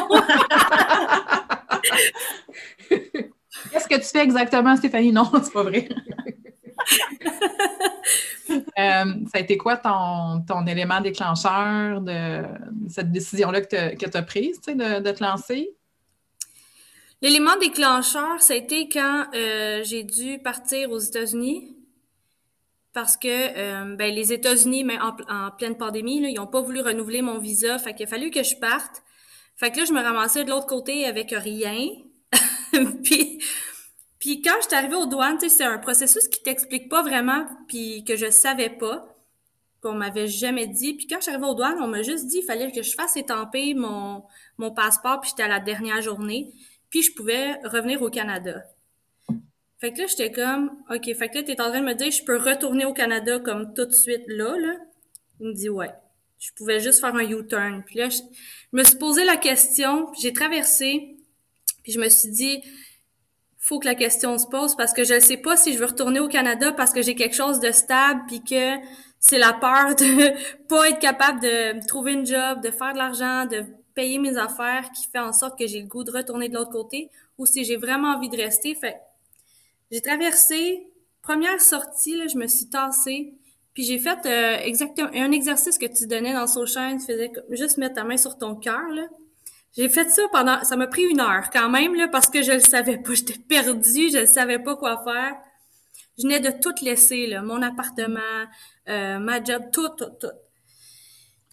Qu'est-ce 3.72 3.88
que 3.88 3.96
tu 3.96 4.04
fais 4.04 4.22
exactement, 4.22 4.76
Stéphanie? 4.76 5.10
Non, 5.10 5.28
c'est 5.42 5.52
pas 5.52 5.64
vrai. 5.64 5.88
Euh, 8.48 9.04
ça 9.32 9.34
a 9.34 9.40
été 9.40 9.56
quoi 9.56 9.76
ton, 9.76 10.40
ton 10.46 10.66
élément 10.66 11.00
déclencheur 11.00 12.00
de, 12.00 12.42
cette 12.88 13.10
décision-là 13.10 13.62
que 13.62 13.96
tu 13.96 14.16
as 14.16 14.22
prise, 14.22 14.60
de, 14.60 15.00
de, 15.00 15.10
te 15.10 15.24
lancer? 15.24 15.70
L'élément 17.22 17.56
déclencheur, 17.56 18.40
ça 18.40 18.54
a 18.54 18.56
été 18.56 18.88
quand 18.88 19.26
euh, 19.34 19.82
j'ai 19.82 20.04
dû 20.04 20.38
partir 20.38 20.90
aux 20.90 20.98
États-Unis 20.98 21.76
parce 22.92 23.16
que 23.16 23.28
euh, 23.28 23.96
ben, 23.96 24.14
les 24.14 24.32
États-Unis, 24.32 24.84
mais 24.84 24.98
en, 25.00 25.50
pleine 25.50 25.76
pandémie, 25.76 26.16
ils 26.16 26.34
n'ont 26.34 26.46
pas 26.46 26.60
voulu 26.60 26.80
renouveler 26.80 27.20
mon 27.22 27.38
visa. 27.38 27.78
Fait 27.78 27.94
qu'il 27.94 28.06
a 28.06 28.08
fallu 28.08 28.30
que 28.30 28.42
je 28.42 28.56
parte. 28.56 29.02
Fait 29.56 29.70
que 29.70 29.78
là, 29.78 29.84
je 29.84 29.92
me 29.92 30.00
ramassais 30.00 30.44
de 30.44 30.50
l'autre 30.50 30.66
côté 30.66 31.04
avec 31.04 31.30
rien. 31.30 31.88
puis 33.04 33.38
puis 34.26 34.42
quand 34.42 34.56
je 34.60 34.66
suis 34.66 34.74
arrivée 34.74 34.96
aux 34.96 35.06
douanes, 35.06 35.38
c'est 35.38 35.62
un 35.62 35.78
processus 35.78 36.26
qui 36.26 36.42
t'explique 36.42 36.88
pas 36.88 37.00
vraiment, 37.00 37.46
puis 37.68 38.02
que 38.02 38.16
je 38.16 38.28
savais 38.28 38.70
pas, 38.70 39.16
qu'on 39.80 39.92
m'avait 39.92 40.26
jamais 40.26 40.66
dit. 40.66 40.94
Puis 40.94 41.06
quand 41.06 41.18
je 41.18 41.22
suis 41.22 41.30
arrivée 41.30 41.46
aux 41.46 41.54
douanes, 41.54 41.80
on 41.80 41.86
m'a 41.86 42.02
juste 42.02 42.26
dit 42.26 42.38
qu'il 42.38 42.44
fallait 42.44 42.72
que 42.72 42.82
je 42.82 42.92
fasse 42.96 43.16
étamper 43.16 43.74
mon, 43.74 44.24
mon 44.58 44.72
passeport, 44.72 45.20
puis 45.20 45.30
j'étais 45.30 45.44
à 45.44 45.48
la 45.48 45.60
dernière 45.60 46.02
journée, 46.02 46.52
puis 46.90 47.02
je 47.02 47.14
pouvais 47.14 47.52
revenir 47.62 48.02
au 48.02 48.10
Canada. 48.10 48.64
Fait 49.78 49.92
que 49.92 50.00
là, 50.00 50.06
j'étais 50.08 50.32
comme, 50.32 50.72
OK, 50.90 51.04
fait 51.04 51.28
que 51.28 51.36
là, 51.36 51.42
t'es 51.44 51.60
en 51.60 51.68
train 51.68 51.80
de 51.80 51.86
me 51.86 51.94
dire, 51.94 52.10
je 52.10 52.24
peux 52.24 52.36
retourner 52.36 52.84
au 52.84 52.92
Canada 52.92 53.38
comme 53.38 53.74
tout 53.74 53.86
de 53.86 53.92
suite 53.92 54.24
là, 54.26 54.58
là? 54.58 54.74
Il 55.38 55.50
me 55.50 55.54
dit, 55.54 55.68
ouais. 55.68 55.92
Je 56.40 56.50
pouvais 56.56 56.80
juste 56.80 56.98
faire 56.98 57.14
un 57.14 57.20
U-turn. 57.20 57.84
Puis 57.86 57.98
là, 57.98 58.08
je, 58.08 58.16
je 58.16 58.76
me 58.76 58.82
suis 58.82 58.98
posé 58.98 59.24
la 59.24 59.36
question, 59.36 60.12
j'ai 60.20 60.32
traversé, 60.32 61.16
puis 61.84 61.92
je 61.92 62.00
me 62.00 62.08
suis 62.08 62.30
dit, 62.30 62.60
faut 63.66 63.80
que 63.80 63.86
la 63.86 63.96
question 63.96 64.38
se 64.38 64.46
pose 64.46 64.76
parce 64.76 64.92
que 64.92 65.02
je 65.02 65.14
ne 65.14 65.18
sais 65.18 65.38
pas 65.38 65.56
si 65.56 65.72
je 65.72 65.78
veux 65.78 65.86
retourner 65.86 66.20
au 66.20 66.28
Canada 66.28 66.70
parce 66.70 66.92
que 66.92 67.02
j'ai 67.02 67.16
quelque 67.16 67.34
chose 67.34 67.58
de 67.58 67.72
stable 67.72 68.20
puis 68.28 68.40
que 68.44 68.76
c'est 69.18 69.38
la 69.38 69.52
peur 69.52 69.96
de 69.96 70.66
pas 70.68 70.88
être 70.88 71.00
capable 71.00 71.40
de 71.40 71.84
trouver 71.88 72.12
une 72.12 72.24
job, 72.24 72.60
de 72.62 72.70
faire 72.70 72.92
de 72.92 72.98
l'argent, 72.98 73.44
de 73.46 73.64
payer 73.96 74.18
mes 74.18 74.36
affaires 74.36 74.92
qui 74.92 75.08
fait 75.08 75.18
en 75.18 75.32
sorte 75.32 75.58
que 75.58 75.66
j'ai 75.66 75.80
le 75.80 75.88
goût 75.88 76.04
de 76.04 76.12
retourner 76.12 76.48
de 76.48 76.54
l'autre 76.54 76.70
côté 76.70 77.10
ou 77.38 77.44
si 77.46 77.64
j'ai 77.64 77.76
vraiment 77.76 78.14
envie 78.14 78.28
de 78.28 78.36
rester. 78.36 78.76
Fait 78.76 79.00
j'ai 79.90 80.00
traversé 80.00 80.86
première 81.22 81.60
sortie, 81.60 82.16
là, 82.16 82.28
je 82.28 82.38
me 82.38 82.46
suis 82.46 82.66
tassée. 82.66 83.34
Puis 83.74 83.82
j'ai 83.82 83.98
fait 83.98 84.24
euh, 84.26 84.58
exactement 84.62 85.10
un 85.12 85.32
exercice 85.32 85.76
que 85.76 85.86
tu 85.86 86.06
donnais 86.06 86.32
dans 86.32 86.46
Soulshine. 86.46 86.98
Tu 86.98 87.06
faisais 87.06 87.32
juste 87.50 87.78
mettre 87.78 87.96
ta 87.96 88.04
main 88.04 88.16
sur 88.16 88.38
ton 88.38 88.54
cœur, 88.54 88.88
là. 88.90 89.08
J'ai 89.76 89.88
fait 89.88 90.08
ça 90.08 90.22
pendant... 90.32 90.62
Ça 90.64 90.76
m'a 90.76 90.86
pris 90.86 91.02
une 91.02 91.20
heure 91.20 91.50
quand 91.52 91.68
même, 91.68 91.94
là, 91.94 92.08
parce 92.08 92.28
que 92.28 92.42
je 92.42 92.52
le 92.52 92.60
savais 92.60 92.98
pas. 92.98 93.14
J'étais 93.14 93.38
perdue, 93.38 94.10
je 94.10 94.20
ne 94.20 94.26
savais 94.26 94.58
pas 94.58 94.76
quoi 94.76 95.02
faire. 95.04 95.34
Je 96.18 96.22
venais 96.22 96.40
de 96.40 96.50
tout 96.50 96.74
laisser, 96.82 97.26
là. 97.26 97.42
Mon 97.42 97.60
appartement, 97.60 98.20
euh, 98.88 99.18
ma 99.18 99.42
job, 99.42 99.64
tout, 99.72 99.88
tout, 99.90 100.10
tout. 100.18 100.28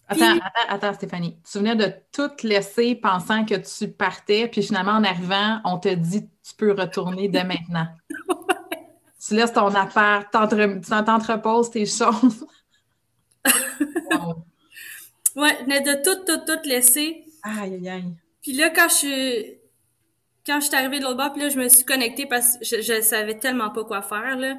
Attends, 0.08 0.38
attends, 0.38 0.70
attends, 0.70 0.94
Stéphanie. 0.94 1.38
Tu 1.50 1.58
venais 1.58 1.76
de 1.76 1.92
tout 2.12 2.32
laisser 2.44 2.96
pensant 2.96 3.46
que 3.46 3.56
tu 3.56 3.92
partais, 3.92 4.48
puis 4.48 4.64
finalement, 4.64 4.94
en 4.94 5.04
arrivant, 5.04 5.60
on 5.66 5.78
te 5.78 5.90
dit 5.94 6.30
tu 6.44 6.56
peux 6.56 6.72
retourner 6.72 7.30
dès 7.30 7.44
maintenant. 7.44 7.88
Tu 9.26 9.36
laisses 9.36 9.54
ton 9.54 9.74
appart, 9.74 10.28
tu 10.30 10.82
t'entreposes 10.82 11.72
tes 11.72 11.86
choses. 11.86 12.46
Ouais, 15.36 15.58
je 15.60 15.64
venais 15.64 15.82
de 15.82 16.04
tout, 16.04 16.24
tout, 16.26 16.46
tout 16.46 16.68
laisser. 16.68 17.23
Aïe, 17.44 17.76
aïe, 17.76 17.90
aïe. 17.90 18.14
Puis 18.42 18.54
là, 18.54 18.70
quand 18.70 18.90
je 18.90 18.94
suis 18.96 19.58
quand 20.46 20.60
je 20.60 20.68
suis 20.68 20.76
arrivée 20.76 21.00
de 21.00 21.04
l'autre 21.06 21.18
bord, 21.18 21.32
puis 21.32 21.42
là, 21.42 21.50
je 21.50 21.58
me 21.58 21.70
suis 21.70 21.86
connectée 21.86 22.26
parce 22.26 22.58
que 22.58 22.66
je, 22.66 22.82
je 22.82 23.02
savais 23.02 23.38
tellement 23.38 23.70
pas 23.70 23.86
quoi 23.86 24.02
faire, 24.02 24.38
là. 24.38 24.56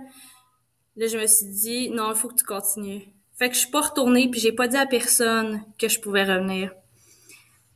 Là, 0.97 1.07
je 1.09 1.19
me 1.19 1.27
suis 1.27 1.47
dit, 1.47 1.91
non, 1.91 2.13
il 2.13 2.17
faut 2.17 2.29
que 2.29 2.37
tu 2.37 2.45
continues. 2.45 3.03
Fait 3.37 3.49
que 3.49 3.55
je 3.55 3.61
suis 3.61 3.71
pas 3.71 3.81
retournée, 3.81 4.31
puis 4.31 4.41
j'ai 4.41 4.53
pas 4.53 4.69
dit 4.69 4.77
à 4.77 4.87
personne 4.87 5.63
que 5.79 5.89
je 5.89 6.01
pouvais 6.01 6.23
revenir. 6.23 6.73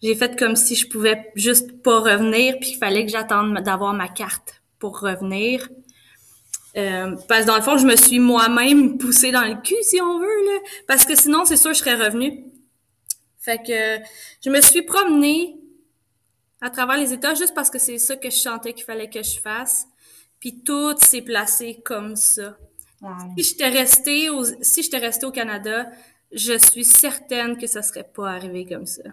J'ai 0.02 0.14
fait 0.14 0.38
comme 0.38 0.54
si 0.54 0.76
je 0.76 0.88
pouvais 0.88 1.30
juste 1.34 1.82
pas 1.82 1.98
revenir, 1.98 2.56
puis 2.60 2.70
qu'il 2.70 2.78
fallait 2.78 3.04
que 3.04 3.10
j'attende 3.10 3.58
d'avoir 3.62 3.92
ma 3.92 4.08
carte 4.08 4.62
pour 4.78 5.00
revenir. 5.00 5.68
Euh, 6.76 7.16
parce 7.28 7.42
que 7.42 7.46
dans 7.48 7.56
le 7.56 7.62
fond, 7.62 7.76
je 7.76 7.86
me 7.86 7.96
suis 7.96 8.20
moi-même 8.20 8.98
poussée 8.98 9.32
dans 9.32 9.44
le 9.44 9.60
cul, 9.60 9.74
si 9.82 10.00
on 10.00 10.18
veut, 10.20 10.44
là. 10.46 10.60
Parce 10.86 11.04
que 11.04 11.16
sinon, 11.16 11.44
c'est 11.44 11.56
sûr, 11.56 11.72
je 11.72 11.78
serais 11.78 11.96
revenue. 11.96 12.44
Fait 13.48 13.62
que 13.62 14.04
je 14.44 14.50
me 14.50 14.60
suis 14.60 14.82
promenée 14.82 15.56
à 16.60 16.68
travers 16.68 16.98
les 16.98 17.14
États 17.14 17.34
juste 17.34 17.54
parce 17.54 17.70
que 17.70 17.78
c'est 17.78 17.96
ça 17.96 18.14
que 18.14 18.28
je 18.28 18.36
sentais 18.36 18.74
qu'il 18.74 18.84
fallait 18.84 19.08
que 19.08 19.22
je 19.22 19.40
fasse. 19.40 19.86
Puis 20.38 20.62
tout 20.62 20.94
s'est 20.98 21.22
placé 21.22 21.80
comme 21.82 22.14
ça. 22.14 22.58
Si 23.38 23.44
j'étais 23.44 23.70
restée 23.70 24.28
au, 24.28 24.44
si 24.60 24.82
j'étais 24.82 24.98
restée 24.98 25.24
au 25.24 25.30
Canada, 25.30 25.90
je 26.30 26.58
suis 26.58 26.84
certaine 26.84 27.56
que 27.56 27.66
ça 27.66 27.80
serait 27.80 28.04
pas 28.04 28.32
arrivé 28.32 28.66
comme 28.66 28.84
ça. 28.84 29.04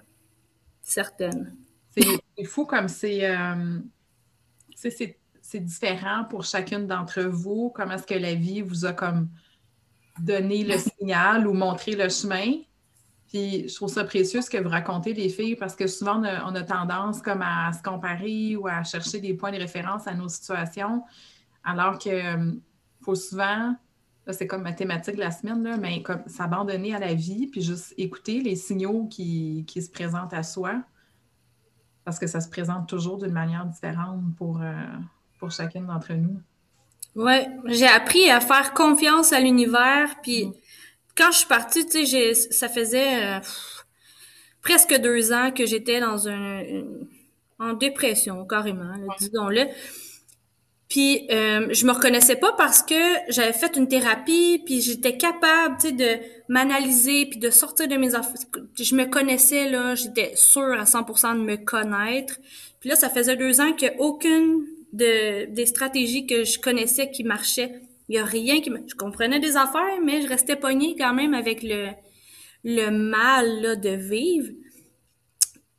Certaine. 0.82 1.56
C'est 1.96 2.44
fou 2.44 2.66
comme 2.66 2.90
c'est 2.90 3.30
euh, 3.30 3.80
c'est 4.76 5.64
différent 5.64 6.26
pour 6.30 6.44
chacune 6.44 6.88
d'entre 6.88 7.22
vous. 7.22 7.72
Comment 7.74 7.94
est-ce 7.94 8.06
que 8.06 8.16
la 8.16 8.36
vie 8.36 8.62
vous 8.62 8.84
a 8.84 8.92
comme 8.92 9.30
donné 10.20 10.66
le 10.66 10.78
signal 10.78 11.48
ou 11.48 11.54
montré 11.54 11.94
le 11.94 12.10
chemin? 12.10 12.58
Puis 13.28 13.68
je 13.68 13.76
trouve 13.76 13.90
ça 13.90 14.04
précieux 14.04 14.42
ce 14.42 14.50
que 14.50 14.58
vous 14.58 14.70
racontez, 14.70 15.14
les 15.14 15.30
filles, 15.30 15.56
parce 15.56 15.76
que 15.76 15.88
souvent, 15.88 16.22
on 16.22 16.56
a, 16.56 16.64
tendance 16.64 17.22
comme 17.22 17.42
à 17.42 17.72
se 17.74 17.82
comparer 17.82 18.56
ou 18.56 18.68
à 18.68 18.84
chercher 18.84 19.20
des 19.20 19.34
points 19.34 19.52
de 19.52 19.58
référence 19.58 20.08
à 20.08 20.14
nos 20.14 20.30
situations, 20.30 21.04
alors 21.64 21.98
que 21.98 22.10
euh, 22.10 22.52
faut 23.02 23.16
souvent, 23.16 23.76
c'est 24.30 24.48
comme 24.48 24.62
ma 24.62 24.74
thématique 24.74 25.16
de 25.16 25.22
la 25.22 25.32
semaine, 25.32 25.64
là, 25.64 25.78
mais 25.78 26.04
comme 26.04 26.22
s'abandonner 26.28 26.94
à 26.96 27.00
la 27.00 27.14
vie, 27.14 27.48
puis 27.48 27.62
juste 27.62 27.94
écouter 27.98 28.42
les 28.42 28.56
signaux 28.56 29.08
qui, 29.08 29.66
se 29.68 29.90
présentent 29.90 30.34
à 30.34 30.44
soi, 30.44 30.82
parce 32.04 32.20
que 32.20 32.28
ça 32.28 32.42
se 32.42 32.50
présente 32.50 32.88
toujours 32.88 33.18
d'une 33.18 33.34
manière 33.34 33.66
différente 33.66 34.22
pour, 34.38 34.62
euh, 34.62 34.74
pour 35.40 35.50
chacune 35.50 35.88
d'entre 35.88 36.14
nous. 36.14 36.40
Ouais, 37.16 37.48
j'ai 37.66 37.88
appris 37.88 38.30
à 38.30 38.40
faire 38.40 38.74
confiance 38.74 39.34
à 39.34 39.40
l'univers, 39.40 40.16
puis 40.22 40.46
mm 40.46 40.54
quand 41.18 41.32
je 41.32 41.38
suis 41.40 41.48
partie, 41.48 41.86
tu 41.86 42.06
sais, 42.06 42.34
ça 42.34 42.70
faisait 42.70 43.24
euh, 43.24 43.40
presque 44.62 44.96
deux 45.00 45.32
ans 45.32 45.52
que 45.52 45.66
j'étais 45.66 46.00
dans 46.00 46.28
un, 46.28 46.64
en 47.60 47.74
dépression 47.74 48.46
carrément, 48.46 48.94
disons-le. 49.20 49.68
Puis 50.88 51.28
euh, 51.32 51.68
je 51.72 51.86
me 51.86 51.92
reconnaissais 51.92 52.36
pas 52.36 52.54
parce 52.58 52.84
que 52.84 52.96
j'avais 53.30 53.54
fait 53.54 53.76
une 53.76 53.88
thérapie, 53.88 54.62
puis 54.66 54.82
j'étais 54.82 55.18
capable, 55.18 55.78
tu 55.80 55.88
sais, 55.88 55.92
de 55.94 56.20
m'analyser, 56.48 57.26
puis 57.26 57.40
de 57.40 57.50
sortir 57.50 57.88
de 57.88 57.96
mes 57.96 58.14
affaires. 58.14 58.34
Je 58.80 58.96
me 58.96 59.06
connaissais 59.06 59.70
là, 59.70 59.96
j'étais 59.96 60.34
sûre 60.36 60.74
à 60.80 60.84
100% 60.84 61.40
de 61.40 61.42
me 61.42 61.56
connaître. 61.58 62.38
Puis 62.80 62.90
là, 62.90 62.96
ça 62.96 63.10
faisait 63.10 63.36
deux 63.36 63.62
ans 63.62 63.74
que 63.74 63.98
aucune 63.98 64.64
de 64.94 65.46
des 65.46 65.66
stratégies 65.66 66.28
que 66.28 66.44
je 66.44 66.60
connaissais 66.60 67.10
qui 67.10 67.24
marchaient 67.24 67.82
il 68.10 68.16
y 68.16 68.20
a 68.20 68.26
rien 68.26 68.62
qui 68.62 68.70
me... 68.70 68.80
Je 68.88 68.96
comprenais 68.96 69.40
des 69.40 69.58
affaires, 69.58 70.00
mais 70.04 70.22
je 70.22 70.28
restais 70.28 70.56
pognée 70.56 70.96
quand 70.98 71.14
même 71.14 71.34
avec 71.34 71.64
le, 71.64 71.90
le 72.64 72.90
mal 72.90 73.62
là, 73.62 73.76
de 73.76 73.90
vivre. 73.90 74.52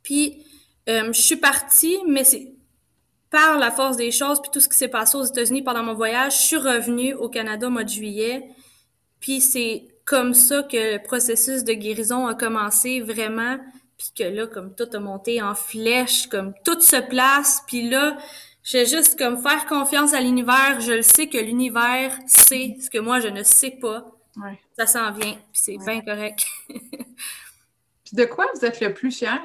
Puis, 0.03 0.43
euh, 0.89 1.11
je 1.11 1.21
suis 1.21 1.35
partie, 1.37 1.97
mais 2.07 2.23
c'est 2.23 2.53
par 3.29 3.57
la 3.57 3.71
force 3.71 3.97
des 3.97 4.11
choses, 4.11 4.41
puis 4.41 4.51
tout 4.51 4.59
ce 4.59 4.69
qui 4.69 4.77
s'est 4.77 4.87
passé 4.87 5.17
aux 5.17 5.23
États-Unis 5.23 5.61
pendant 5.61 5.83
mon 5.83 5.93
voyage, 5.93 6.33
je 6.39 6.45
suis 6.45 6.57
revenue 6.57 7.13
au 7.13 7.29
Canada 7.29 7.67
au 7.67 7.69
mois 7.69 7.83
de 7.83 7.89
juillet. 7.89 8.47
Puis 9.19 9.41
c'est 9.41 9.87
comme 10.05 10.33
ça 10.33 10.63
que 10.63 10.95
le 10.95 11.03
processus 11.03 11.63
de 11.63 11.73
guérison 11.73 12.27
a 12.27 12.35
commencé 12.35 13.01
vraiment. 13.01 13.57
Puis 13.97 14.11
que 14.15 14.23
là, 14.23 14.47
comme 14.47 14.75
tout 14.75 14.87
a 14.93 14.99
monté 14.99 15.41
en 15.41 15.55
flèche, 15.55 16.27
comme 16.27 16.53
tout 16.63 16.79
se 16.79 16.95
place. 16.95 17.63
Puis 17.67 17.89
là, 17.89 18.17
je 18.67 18.83
juste 18.83 19.17
comme 19.17 19.37
faire 19.41 19.65
confiance 19.65 20.13
à 20.13 20.19
l'univers. 20.19 20.81
Je 20.81 20.91
le 20.91 21.01
sais 21.01 21.27
que 21.27 21.37
l'univers 21.37 22.17
sait 22.25 22.75
ce 22.81 22.89
que 22.89 22.97
moi 22.97 23.21
je 23.21 23.29
ne 23.29 23.41
sais 23.43 23.71
pas. 23.71 24.05
Ça 24.77 24.85
s'en 24.85 25.11
vient, 25.13 25.33
puis 25.33 25.61
c'est 25.61 25.77
bien 25.77 26.01
correct. 26.01 26.45
puis 26.67 28.13
de 28.13 28.25
quoi 28.25 28.45
vous 28.53 28.65
êtes 28.65 28.81
le 28.81 28.93
plus 28.93 29.11
fier? 29.11 29.41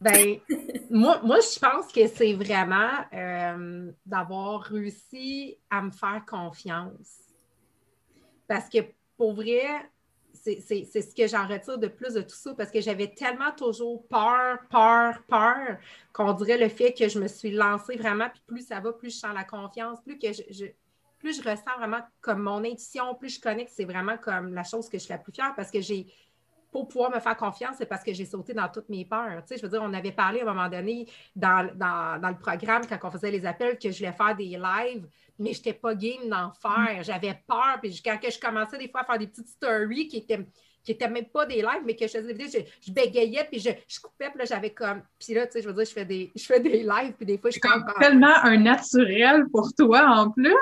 Ben, 0.00 0.40
moi, 0.90 1.20
moi, 1.22 1.38
je 1.38 1.58
pense 1.60 1.92
que 1.92 2.08
c'est 2.08 2.32
vraiment 2.32 2.90
euh, 3.12 3.92
d'avoir 4.06 4.62
réussi 4.62 5.58
à 5.70 5.82
me 5.82 5.90
faire 5.90 6.24
confiance. 6.26 7.18
Parce 8.48 8.68
que 8.68 8.78
pour 9.16 9.34
vrai, 9.34 9.64
c'est 10.42 11.02
ce 11.02 11.14
que 11.14 11.26
j'en 11.28 11.46
retire 11.46 11.78
de 11.78 11.86
plus 11.86 12.14
de 12.14 12.22
tout 12.22 12.34
ça 12.34 12.52
parce 12.54 12.70
que 12.70 12.80
j'avais 12.80 13.08
tellement 13.14 13.52
toujours 13.56 14.06
peur, 14.08 14.58
peur, 14.70 15.22
peur 15.28 15.78
qu'on 16.12 16.32
dirait 16.32 16.58
le 16.58 16.68
fait 16.68 16.92
que 16.92 17.08
je 17.08 17.20
me 17.20 17.28
suis 17.28 17.52
lancée 17.52 17.96
vraiment, 17.96 18.28
puis 18.28 18.42
plus 18.46 18.66
ça 18.66 18.80
va, 18.80 18.92
plus 18.92 19.10
je 19.10 19.18
sens 19.18 19.34
la 19.34 19.44
confiance, 19.44 20.00
plus 20.02 20.18
que 20.18 20.32
je, 20.32 20.66
plus 21.18 21.40
je 21.40 21.48
ressens 21.48 21.76
vraiment 21.78 22.00
comme 22.20 22.42
mon 22.42 22.64
intuition, 22.64 23.14
plus 23.14 23.36
je 23.36 23.40
connais 23.40 23.64
que 23.64 23.70
c'est 23.72 23.84
vraiment 23.84 24.18
comme 24.18 24.52
la 24.54 24.64
chose 24.64 24.88
que 24.88 24.98
je 24.98 25.04
suis 25.04 25.12
la 25.12 25.18
plus 25.18 25.32
fière 25.32 25.54
parce 25.54 25.70
que 25.70 25.80
j'ai 25.80 26.12
pour 26.72 26.88
pouvoir 26.88 27.10
me 27.10 27.20
faire 27.20 27.36
confiance, 27.36 27.76
c'est 27.76 27.86
parce 27.86 28.02
que 28.02 28.14
j'ai 28.14 28.24
sauté 28.24 28.54
dans 28.54 28.68
toutes 28.68 28.88
mes 28.88 29.04
peurs. 29.04 29.42
Tu 29.42 29.48
sais, 29.48 29.56
je 29.58 29.62
veux 29.62 29.68
dire, 29.68 29.82
on 29.84 29.92
avait 29.92 30.10
parlé 30.10 30.40
à 30.40 30.42
un 30.42 30.54
moment 30.54 30.68
donné 30.70 31.06
dans, 31.36 31.62
le 31.62 32.38
programme, 32.38 32.82
quand 32.88 32.98
on 33.04 33.10
faisait 33.10 33.30
les 33.30 33.44
appels, 33.44 33.78
que 33.78 33.90
je 33.90 33.98
voulais 33.98 34.12
faire 34.12 34.34
des 34.34 34.56
lives, 34.56 35.06
mais 35.38 35.52
je 35.52 35.58
n'étais 35.58 35.74
pas 35.74 35.94
game 35.94 36.28
d'en 36.28 36.50
faire. 36.50 37.02
J'avais 37.02 37.38
peur. 37.46 37.78
Puis 37.82 38.00
quand 38.02 38.18
je 38.22 38.40
commençais 38.40 38.78
des 38.78 38.88
fois 38.88 39.02
à 39.02 39.04
faire 39.04 39.18
des 39.18 39.26
petites 39.26 39.48
stories 39.48 40.08
qui 40.08 40.16
étaient 40.16 40.46
qui 40.84 40.90
n'étaient 40.90 41.08
même 41.08 41.26
pas 41.26 41.46
des 41.46 41.62
lives, 41.62 41.82
mais 41.84 41.94
que 41.94 42.06
je 42.06 42.12
faisais 42.12 42.34
des 42.34 42.44
vidéos, 42.44 42.64
je, 42.80 42.92
bégayais, 42.92 43.44
puis 43.44 43.60
je, 43.60 43.70
je 43.86 44.00
coupais, 44.00 44.30
puis 44.30 44.40
là, 44.40 44.44
j'avais 44.44 44.70
comme... 44.70 45.02
Puis 45.16 45.32
là, 45.32 45.46
tu 45.46 45.52
sais, 45.52 45.62
je 45.62 45.68
veux 45.68 45.74
dire, 45.74 45.84
je 45.84 45.92
fais 45.92 46.04
des, 46.04 46.32
je 46.36 46.42
fais 46.44 46.58
des 46.58 46.82
lives, 46.82 47.12
puis 47.16 47.24
des 47.24 47.38
fois, 47.38 47.50
je 47.50 47.52
suis 47.52 47.60
comme... 47.60 47.84
tellement 48.00 48.34
un 48.42 48.56
naturel 48.56 49.44
pour 49.52 49.72
toi, 49.74 50.04
en 50.08 50.30
plus! 50.30 50.56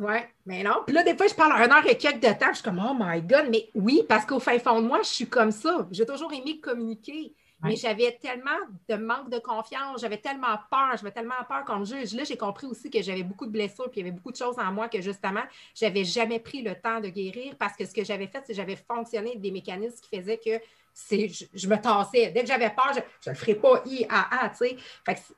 Oui, 0.00 0.16
mais 0.44 0.62
non. 0.64 0.82
Puis 0.84 0.94
là, 0.94 1.04
des 1.04 1.16
fois, 1.16 1.28
je 1.28 1.34
parle 1.34 1.52
un 1.52 1.70
heure 1.70 1.86
et 1.86 1.96
quelques 1.96 2.22
de 2.22 2.32
temps. 2.32 2.48
Je 2.50 2.54
suis 2.54 2.64
comme, 2.64 2.84
oh 2.84 2.96
my 2.98 3.22
God. 3.22 3.48
Mais 3.50 3.68
oui, 3.74 4.02
parce 4.08 4.26
qu'au 4.26 4.40
fin 4.40 4.58
fond 4.58 4.82
de 4.82 4.86
moi, 4.86 5.00
je 5.02 5.08
suis 5.08 5.28
comme 5.28 5.52
ça. 5.52 5.86
J'ai 5.92 6.04
toujours 6.04 6.32
aimé 6.32 6.58
communiquer. 6.60 7.32
Mais 7.62 7.76
j'avais 7.76 8.18
tellement 8.20 8.58
de 8.88 8.96
manque 8.96 9.30
de 9.30 9.38
confiance, 9.38 10.02
j'avais 10.02 10.18
tellement 10.18 10.58
peur, 10.70 10.90
j'avais 10.96 11.10
tellement 11.10 11.42
peur 11.48 11.64
qu'on 11.64 11.78
me 11.78 11.84
juge. 11.84 12.14
Là, 12.14 12.24
j'ai 12.24 12.36
compris 12.36 12.66
aussi 12.66 12.90
que 12.90 13.00
j'avais 13.00 13.22
beaucoup 13.22 13.46
de 13.46 13.50
blessures, 13.50 13.90
puis 13.90 14.00
il 14.00 14.04
y 14.04 14.08
avait 14.08 14.14
beaucoup 14.14 14.30
de 14.30 14.36
choses 14.36 14.58
en 14.58 14.70
moi 14.72 14.88
que 14.88 15.00
justement, 15.00 15.42
j'avais 15.74 16.04
jamais 16.04 16.38
pris 16.38 16.62
le 16.62 16.74
temps 16.74 17.00
de 17.00 17.08
guérir 17.08 17.56
parce 17.58 17.74
que 17.74 17.86
ce 17.86 17.94
que 17.94 18.04
j'avais 18.04 18.26
fait, 18.26 18.42
c'est 18.44 18.52
que 18.52 18.56
j'avais 18.56 18.76
fonctionné 18.76 19.36
des 19.36 19.50
mécanismes 19.50 19.96
qui 20.02 20.16
faisaient 20.20 20.38
que 20.38 20.60
c'est, 20.92 21.28
je, 21.28 21.68
me 21.68 21.76
tassais. 21.76 22.30
Dès 22.30 22.40
que 22.40 22.46
j'avais 22.46 22.70
peur, 22.70 22.90
je 22.94 23.00
ne 23.00 23.34
le 23.34 23.38
ferais 23.38 23.54
pas 23.54 23.82
I, 23.84 24.06
A, 24.08 24.44
A, 24.44 24.48
tu 24.50 24.56
sais. 24.56 24.76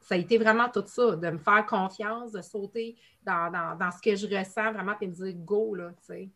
ça 0.00 0.14
a 0.14 0.18
été 0.18 0.38
vraiment 0.38 0.68
tout 0.68 0.84
ça, 0.87 1.16
de 1.16 1.30
me 1.30 1.38
faire 1.38 1.66
confiance, 1.66 2.32
de 2.32 2.42
sauter 2.42 2.96
dans, 3.29 3.77
dans, 3.79 3.91
ce 3.91 4.01
que 4.03 4.17
je 4.17 4.27
ressens 4.27 4.73
vraiment, 4.73 4.95
puis 4.99 5.09
me 5.09 5.12
dire 5.12 5.35
go, 5.45 5.75
là, 5.75 5.91
tu 6.01 6.14
sais. 6.14 6.29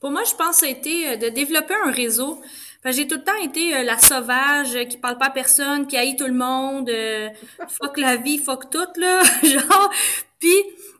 Pour 0.00 0.10
moi, 0.10 0.22
je 0.24 0.34
pense 0.34 0.50
que 0.50 0.56
ça 0.56 0.66
a 0.66 0.68
été 0.68 1.08
euh, 1.08 1.16
de 1.16 1.28
développer 1.28 1.74
un 1.86 1.90
réseau. 1.90 2.42
J'ai 2.84 3.08
tout 3.08 3.14
le 3.14 3.24
temps 3.24 3.42
été 3.42 3.74
euh, 3.74 3.82
la 3.82 3.96
sauvage 3.96 4.76
euh, 4.76 4.84
qui 4.84 4.98
parle 4.98 5.16
pas 5.16 5.26
à 5.26 5.30
personne, 5.30 5.86
qui 5.86 5.96
haït 5.96 6.16
tout 6.16 6.26
le 6.26 6.34
monde, 6.34 6.90
fuck 7.68 7.96
la 7.96 8.16
vie, 8.16 8.36
fuck 8.36 8.68
tout, 8.70 8.80
là. 8.96 9.22
Genre, 9.42 9.90
puis 10.38 10.54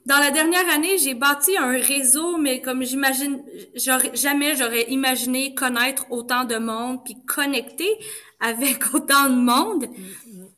dans 0.07 0.19
la 0.19 0.31
dernière 0.31 0.69
année, 0.69 0.99
j'ai 0.99 1.15
bâti 1.15 1.57
un 1.57 1.79
réseau, 1.79 2.37
mais 2.37 2.61
comme 2.61 2.83
j'imagine, 2.83 3.43
jamais 3.75 4.55
j'aurais 4.55 4.91
imaginé 4.91 5.55
connaître 5.55 6.07
autant 6.11 6.45
de 6.45 6.57
monde, 6.57 7.03
puis 7.05 7.17
connecter 7.27 7.99
avec 8.41 8.83
autant 8.95 9.31
de 9.31 9.37
monde. 9.37 9.87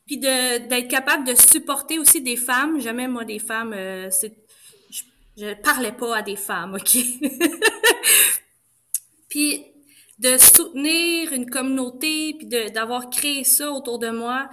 Puis 0.06 0.18
d'être 0.18 0.88
capable 0.88 1.26
de 1.26 1.34
supporter 1.34 1.98
aussi 1.98 2.20
des 2.22 2.36
femmes. 2.36 2.80
Jamais, 2.80 3.08
moi, 3.08 3.24
des 3.24 3.40
femmes, 3.40 3.72
euh, 3.72 4.08
je, 4.90 5.02
je 5.36 5.54
parlais 5.54 5.92
pas 5.92 6.18
à 6.18 6.22
des 6.22 6.36
femmes, 6.36 6.74
OK? 6.74 6.96
puis 9.28 9.64
de 10.18 10.38
soutenir 10.38 11.32
une 11.32 11.48
communauté, 11.50 12.34
puis 12.38 12.46
d'avoir 12.46 13.10
créé 13.10 13.44
ça 13.44 13.70
autour 13.70 13.98
de 13.98 14.08
moi, 14.08 14.48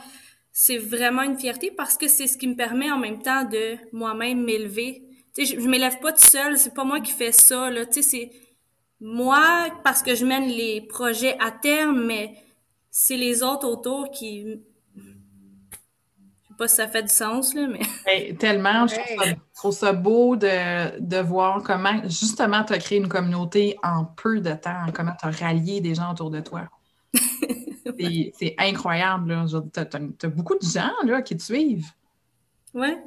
c'est 0.51 0.77
vraiment 0.77 1.23
une 1.23 1.37
fierté 1.37 1.71
parce 1.71 1.97
que 1.97 2.07
c'est 2.07 2.27
ce 2.27 2.37
qui 2.37 2.47
me 2.47 2.55
permet 2.55 2.91
en 2.91 2.97
même 2.97 3.21
temps 3.21 3.43
de 3.43 3.75
moi-même 3.91 4.43
m'élever. 4.43 5.03
Tu 5.33 5.45
sais, 5.45 5.59
je, 5.59 5.67
m'élève 5.67 5.99
pas 5.99 6.11
tout 6.11 6.25
seul, 6.25 6.59
c'est 6.59 6.73
pas 6.75 6.83
moi 6.83 6.99
qui 6.99 7.11
fais 7.11 7.31
ça, 7.31 7.71
là. 7.71 7.85
Tu 7.85 7.93
sais, 7.93 8.01
c'est 8.03 8.31
moi 8.99 9.67
parce 9.83 10.03
que 10.03 10.13
je 10.13 10.25
mène 10.25 10.47
les 10.47 10.81
projets 10.81 11.37
à 11.39 11.49
terme, 11.49 12.05
mais 12.05 12.35
c'est 12.91 13.17
les 13.17 13.41
autres 13.41 13.67
autour 13.67 14.11
qui 14.11 14.61
sais 16.53 16.57
pas 16.57 16.67
si 16.67 16.75
ça 16.75 16.87
fait 16.87 17.03
du 17.03 17.13
sens, 17.13 17.53
là, 17.53 17.67
mais. 17.67 18.33
Tellement, 18.39 18.87
je 18.87 18.95
trouve, 19.55 19.73
ça, 19.73 19.93
beau 19.93 20.35
de, 20.35 20.99
de, 20.99 21.17
voir 21.17 21.61
comment, 21.63 22.01
justement, 22.03 22.63
tu 22.63 22.73
as 22.73 22.79
créé 22.79 22.97
une 22.97 23.09
communauté 23.09 23.77
en 23.83 24.05
peu 24.05 24.39
de 24.39 24.53
temps, 24.53 24.85
comment 24.93 25.13
tu 25.19 25.27
as 25.27 25.31
rallié 25.31 25.81
des 25.81 25.95
gens 25.95 26.11
autour 26.11 26.29
de 26.29 26.39
toi. 26.39 26.69
c'est 27.13 28.55
incroyable, 28.57 29.33
là. 29.33 29.45
Tu 29.73 29.79
as, 29.79 30.29
beaucoup 30.29 30.55
de 30.55 30.65
gens, 30.65 30.93
là, 31.03 31.21
qui 31.21 31.37
te 31.37 31.43
suivent. 31.43 31.91
Ouais. 32.73 32.97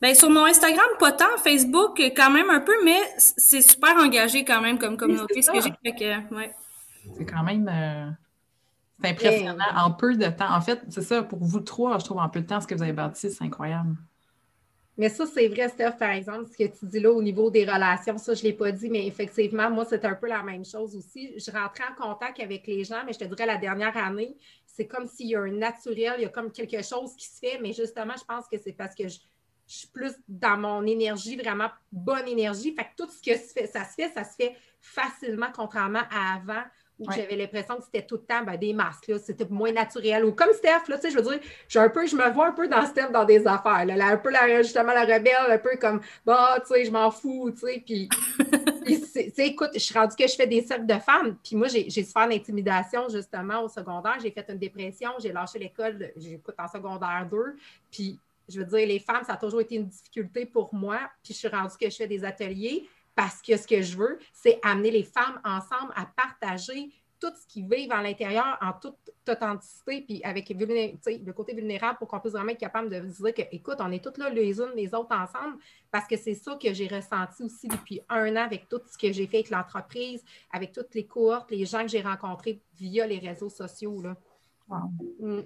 Ben, 0.00 0.14
sur 0.14 0.30
mon 0.30 0.44
Instagram, 0.44 0.86
pas 0.98 1.12
tant. 1.12 1.36
Facebook, 1.42 2.00
quand 2.16 2.30
même 2.30 2.50
un 2.50 2.60
peu, 2.60 2.72
mais 2.84 3.00
c'est 3.18 3.62
super 3.62 3.96
engagé 3.96 4.44
quand 4.44 4.60
même 4.60 4.78
comme 4.78 4.96
communauté, 4.96 5.42
ce 5.42 5.50
que 5.50 5.60
j'ai 5.60 5.72
fait 5.84 5.92
que, 5.92 6.34
ouais. 6.34 6.52
C'est 7.16 7.24
quand 7.24 7.42
même. 7.42 7.68
Euh, 7.68 8.10
c'est 9.02 9.10
impressionnant. 9.10 9.64
En 9.76 9.90
peu 9.90 10.16
de 10.16 10.26
temps. 10.26 10.54
En 10.54 10.60
fait, 10.60 10.80
c'est 10.88 11.02
ça, 11.02 11.22
pour 11.22 11.38
vous 11.40 11.60
trois, 11.60 11.98
je 11.98 12.04
trouve 12.04 12.18
en 12.18 12.28
peu 12.28 12.40
de 12.40 12.46
temps 12.46 12.60
ce 12.60 12.66
que 12.66 12.74
vous 12.74 12.82
avez 12.82 12.92
bâti, 12.92 13.30
c'est 13.30 13.44
incroyable. 13.44 13.96
Mais 14.98 15.08
ça, 15.08 15.24
c'est 15.26 15.48
vrai, 15.48 15.68
Steph, 15.68 15.92
par 15.98 16.10
exemple, 16.10 16.50
ce 16.52 16.56
que 16.56 16.70
tu 16.70 16.86
dis 16.86 17.00
là 17.00 17.10
au 17.10 17.22
niveau 17.22 17.50
des 17.50 17.64
relations, 17.64 18.18
ça, 18.18 18.34
je 18.34 18.42
ne 18.42 18.48
l'ai 18.48 18.52
pas 18.52 18.70
dit, 18.72 18.90
mais 18.90 19.06
effectivement, 19.06 19.70
moi, 19.70 19.86
c'est 19.86 20.04
un 20.04 20.14
peu 20.14 20.28
la 20.28 20.42
même 20.42 20.64
chose 20.64 20.94
aussi. 20.94 21.32
Je 21.38 21.50
rentrais 21.50 21.84
en 21.90 21.94
contact 21.94 22.40
avec 22.40 22.66
les 22.66 22.84
gens, 22.84 23.02
mais 23.06 23.14
je 23.14 23.18
te 23.18 23.24
dirais 23.24 23.46
la 23.46 23.56
dernière 23.56 23.96
année, 23.96 24.36
c'est 24.66 24.86
comme 24.86 25.06
s'il 25.06 25.28
y 25.28 25.34
a 25.34 25.40
un 25.40 25.50
naturel, 25.50 26.14
il 26.18 26.22
y 26.22 26.26
a 26.26 26.28
comme 26.28 26.52
quelque 26.52 26.82
chose 26.82 27.16
qui 27.16 27.26
se 27.26 27.38
fait, 27.38 27.58
mais 27.62 27.72
justement, 27.72 28.14
je 28.18 28.24
pense 28.24 28.46
que 28.48 28.58
c'est 28.58 28.72
parce 28.72 28.94
que 28.94 29.08
je, 29.08 29.18
suis 29.64 29.88
plus 29.88 30.12
dans 30.28 30.58
mon 30.58 30.84
énergie, 30.84 31.36
vraiment 31.36 31.70
bonne 31.90 32.28
énergie. 32.28 32.74
Fait 32.74 32.84
que 32.84 32.90
tout 32.96 33.10
ce 33.10 33.22
que 33.22 33.34
ça 33.66 33.84
se 33.84 33.94
fait, 33.94 34.08
ça 34.08 34.24
se 34.24 34.34
fait 34.34 34.54
facilement, 34.80 35.46
contrairement 35.54 36.02
à 36.10 36.34
avant 36.34 36.62
j'avais 37.10 37.36
l'impression 37.36 37.76
que 37.76 37.84
c'était 37.84 38.06
tout 38.06 38.16
le 38.16 38.22
temps 38.22 38.42
ben, 38.44 38.56
des 38.56 38.72
masques, 38.72 39.10
c'était 39.22 39.46
moins 39.48 39.72
naturel. 39.72 40.24
Ou 40.24 40.32
comme 40.32 40.52
Steph, 40.52 40.88
là, 40.88 40.98
je 41.02 41.14
veux 41.14 41.22
dire, 41.22 41.40
j'ai 41.68 41.78
un 41.78 41.88
peu, 41.88 42.06
je 42.06 42.16
me 42.16 42.30
vois 42.30 42.48
un 42.48 42.52
peu 42.52 42.68
dans 42.68 42.84
Steph 42.86 43.10
dans 43.10 43.24
des 43.24 43.46
affaires. 43.46 43.84
Là, 43.84 44.06
un 44.08 44.16
peu 44.16 44.30
la, 44.30 44.62
justement 44.62 44.92
la 44.92 45.02
rebelle, 45.02 45.50
un 45.50 45.58
peu 45.58 45.76
comme 45.80 46.00
bah, 46.24 46.58
tu 46.60 46.74
sais, 46.74 46.84
je 46.84 46.90
m'en 46.90 47.10
fous, 47.10 47.50
tu 47.50 47.66
sais. 47.66 47.82
Puis, 47.84 48.08
écoute, 49.38 49.70
je 49.74 49.78
suis 49.78 49.98
rendue 49.98 50.16
que 50.16 50.26
je 50.26 50.34
fais 50.34 50.46
des 50.46 50.62
cercles 50.62 50.86
de 50.86 50.98
femmes. 50.98 51.36
Puis 51.42 51.56
moi, 51.56 51.68
j'ai 51.68 51.90
souffert 51.90 52.28
d'intimidation 52.28 53.08
justement 53.08 53.62
au 53.62 53.68
secondaire. 53.68 54.18
J'ai 54.22 54.30
fait 54.30 54.44
une 54.48 54.58
dépression, 54.58 55.10
j'ai 55.18 55.32
lâché 55.32 55.58
l'école, 55.58 56.12
j'écoute 56.16 56.54
en 56.58 56.68
secondaire 56.68 57.26
2. 57.30 57.56
Puis 57.90 58.18
je 58.48 58.60
veux 58.60 58.66
dire, 58.66 58.86
les 58.86 58.98
femmes, 58.98 59.24
ça 59.24 59.34
a 59.34 59.36
toujours 59.36 59.60
été 59.60 59.76
une 59.76 59.86
difficulté 59.86 60.46
pour 60.46 60.74
moi. 60.74 60.98
Puis 61.22 61.32
je 61.32 61.38
suis 61.38 61.48
rendue 61.48 61.76
que 61.80 61.88
je 61.88 61.96
fais 61.96 62.06
des 62.06 62.24
ateliers 62.24 62.88
parce 63.14 63.42
que 63.42 63.56
ce 63.56 63.66
que 63.66 63.82
je 63.82 63.96
veux, 63.96 64.18
c'est 64.32 64.58
amener 64.62 64.90
les 64.90 65.02
femmes 65.02 65.40
ensemble 65.44 65.92
à 65.96 66.06
partager 66.06 66.90
tout 67.22 67.32
ce 67.40 67.46
qu'ils 67.46 67.68
vivent 67.68 67.92
à 67.92 68.02
l'intérieur 68.02 68.58
en 68.60 68.72
toute 68.72 68.96
authenticité, 69.28 70.00
puis 70.00 70.20
avec 70.24 70.48
le 70.48 71.30
côté 71.30 71.54
vulnérable 71.54 71.98
pour 71.98 72.08
qu'on 72.08 72.18
puisse 72.18 72.32
vraiment 72.32 72.50
être 72.50 72.58
capable 72.58 72.88
de 72.88 72.98
dire 72.98 73.32
que, 73.32 73.42
écoute, 73.52 73.76
on 73.78 73.92
est 73.92 74.02
toutes 74.02 74.18
là 74.18 74.28
les 74.28 74.58
unes 74.58 74.72
les 74.74 74.92
autres 74.92 75.14
ensemble, 75.14 75.56
parce 75.92 76.08
que 76.08 76.16
c'est 76.16 76.34
ça 76.34 76.58
que 76.60 76.74
j'ai 76.74 76.88
ressenti 76.88 77.44
aussi 77.44 77.68
depuis 77.68 78.00
un 78.08 78.34
an 78.34 78.44
avec 78.44 78.68
tout 78.68 78.80
ce 78.90 78.98
que 78.98 79.12
j'ai 79.12 79.28
fait 79.28 79.36
avec 79.36 79.50
l'entreprise, 79.50 80.24
avec 80.50 80.72
toutes 80.72 80.92
les 80.96 81.06
cohortes, 81.06 81.52
les 81.52 81.64
gens 81.64 81.82
que 81.82 81.88
j'ai 81.88 82.02
rencontrés 82.02 82.60
via 82.74 83.06
les 83.06 83.20
réseaux 83.20 83.50
sociaux. 83.50 84.02
Là. 84.02 84.16
Mm. 85.20 85.42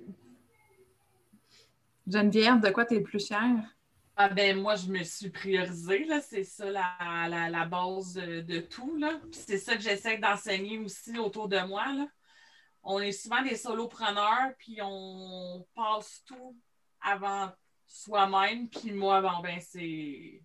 Geneviève, 2.06 2.60
de 2.60 2.70
quoi 2.70 2.86
tu 2.86 2.94
es 2.94 2.98
le 2.98 3.02
plus 3.02 3.26
fière? 3.26 3.75
Ah 4.18 4.30
ben 4.30 4.58
moi, 4.58 4.76
je 4.76 4.86
me 4.88 5.02
suis 5.02 5.28
priorisée. 5.28 6.08
C'est 6.22 6.42
ça 6.42 6.70
la, 6.70 7.48
la, 7.50 7.64
base 7.66 8.14
de, 8.14 8.60
tout, 8.60 8.98
c'est 9.30 9.58
ça 9.58 9.76
que 9.76 9.82
j'essaie 9.82 10.16
d'enseigner 10.16 10.78
aussi 10.78 11.18
autour 11.18 11.48
de 11.48 11.60
moi, 11.60 11.92
là. 11.92 12.06
On 12.82 13.00
est 13.00 13.12
souvent 13.12 13.42
des 13.42 13.56
solopreneurs, 13.56 14.52
puis 14.58 14.78
on 14.80 15.66
passe 15.74 16.22
tout 16.24 16.56
avant 17.02 17.52
soi-même. 17.86 18.70
Puis 18.70 18.92
moi, 18.92 19.20
bon, 19.20 19.40
ben 19.42 19.60
c'est... 19.60 20.42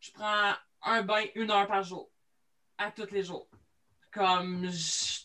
Je 0.00 0.12
prends 0.12 0.52
un 0.82 1.02
bain 1.02 1.24
une 1.36 1.50
heure 1.50 1.66
par 1.66 1.82
jour, 1.82 2.10
à 2.76 2.90
tous 2.90 3.10
les 3.12 3.22
jours. 3.22 3.48
Comme 4.12 4.68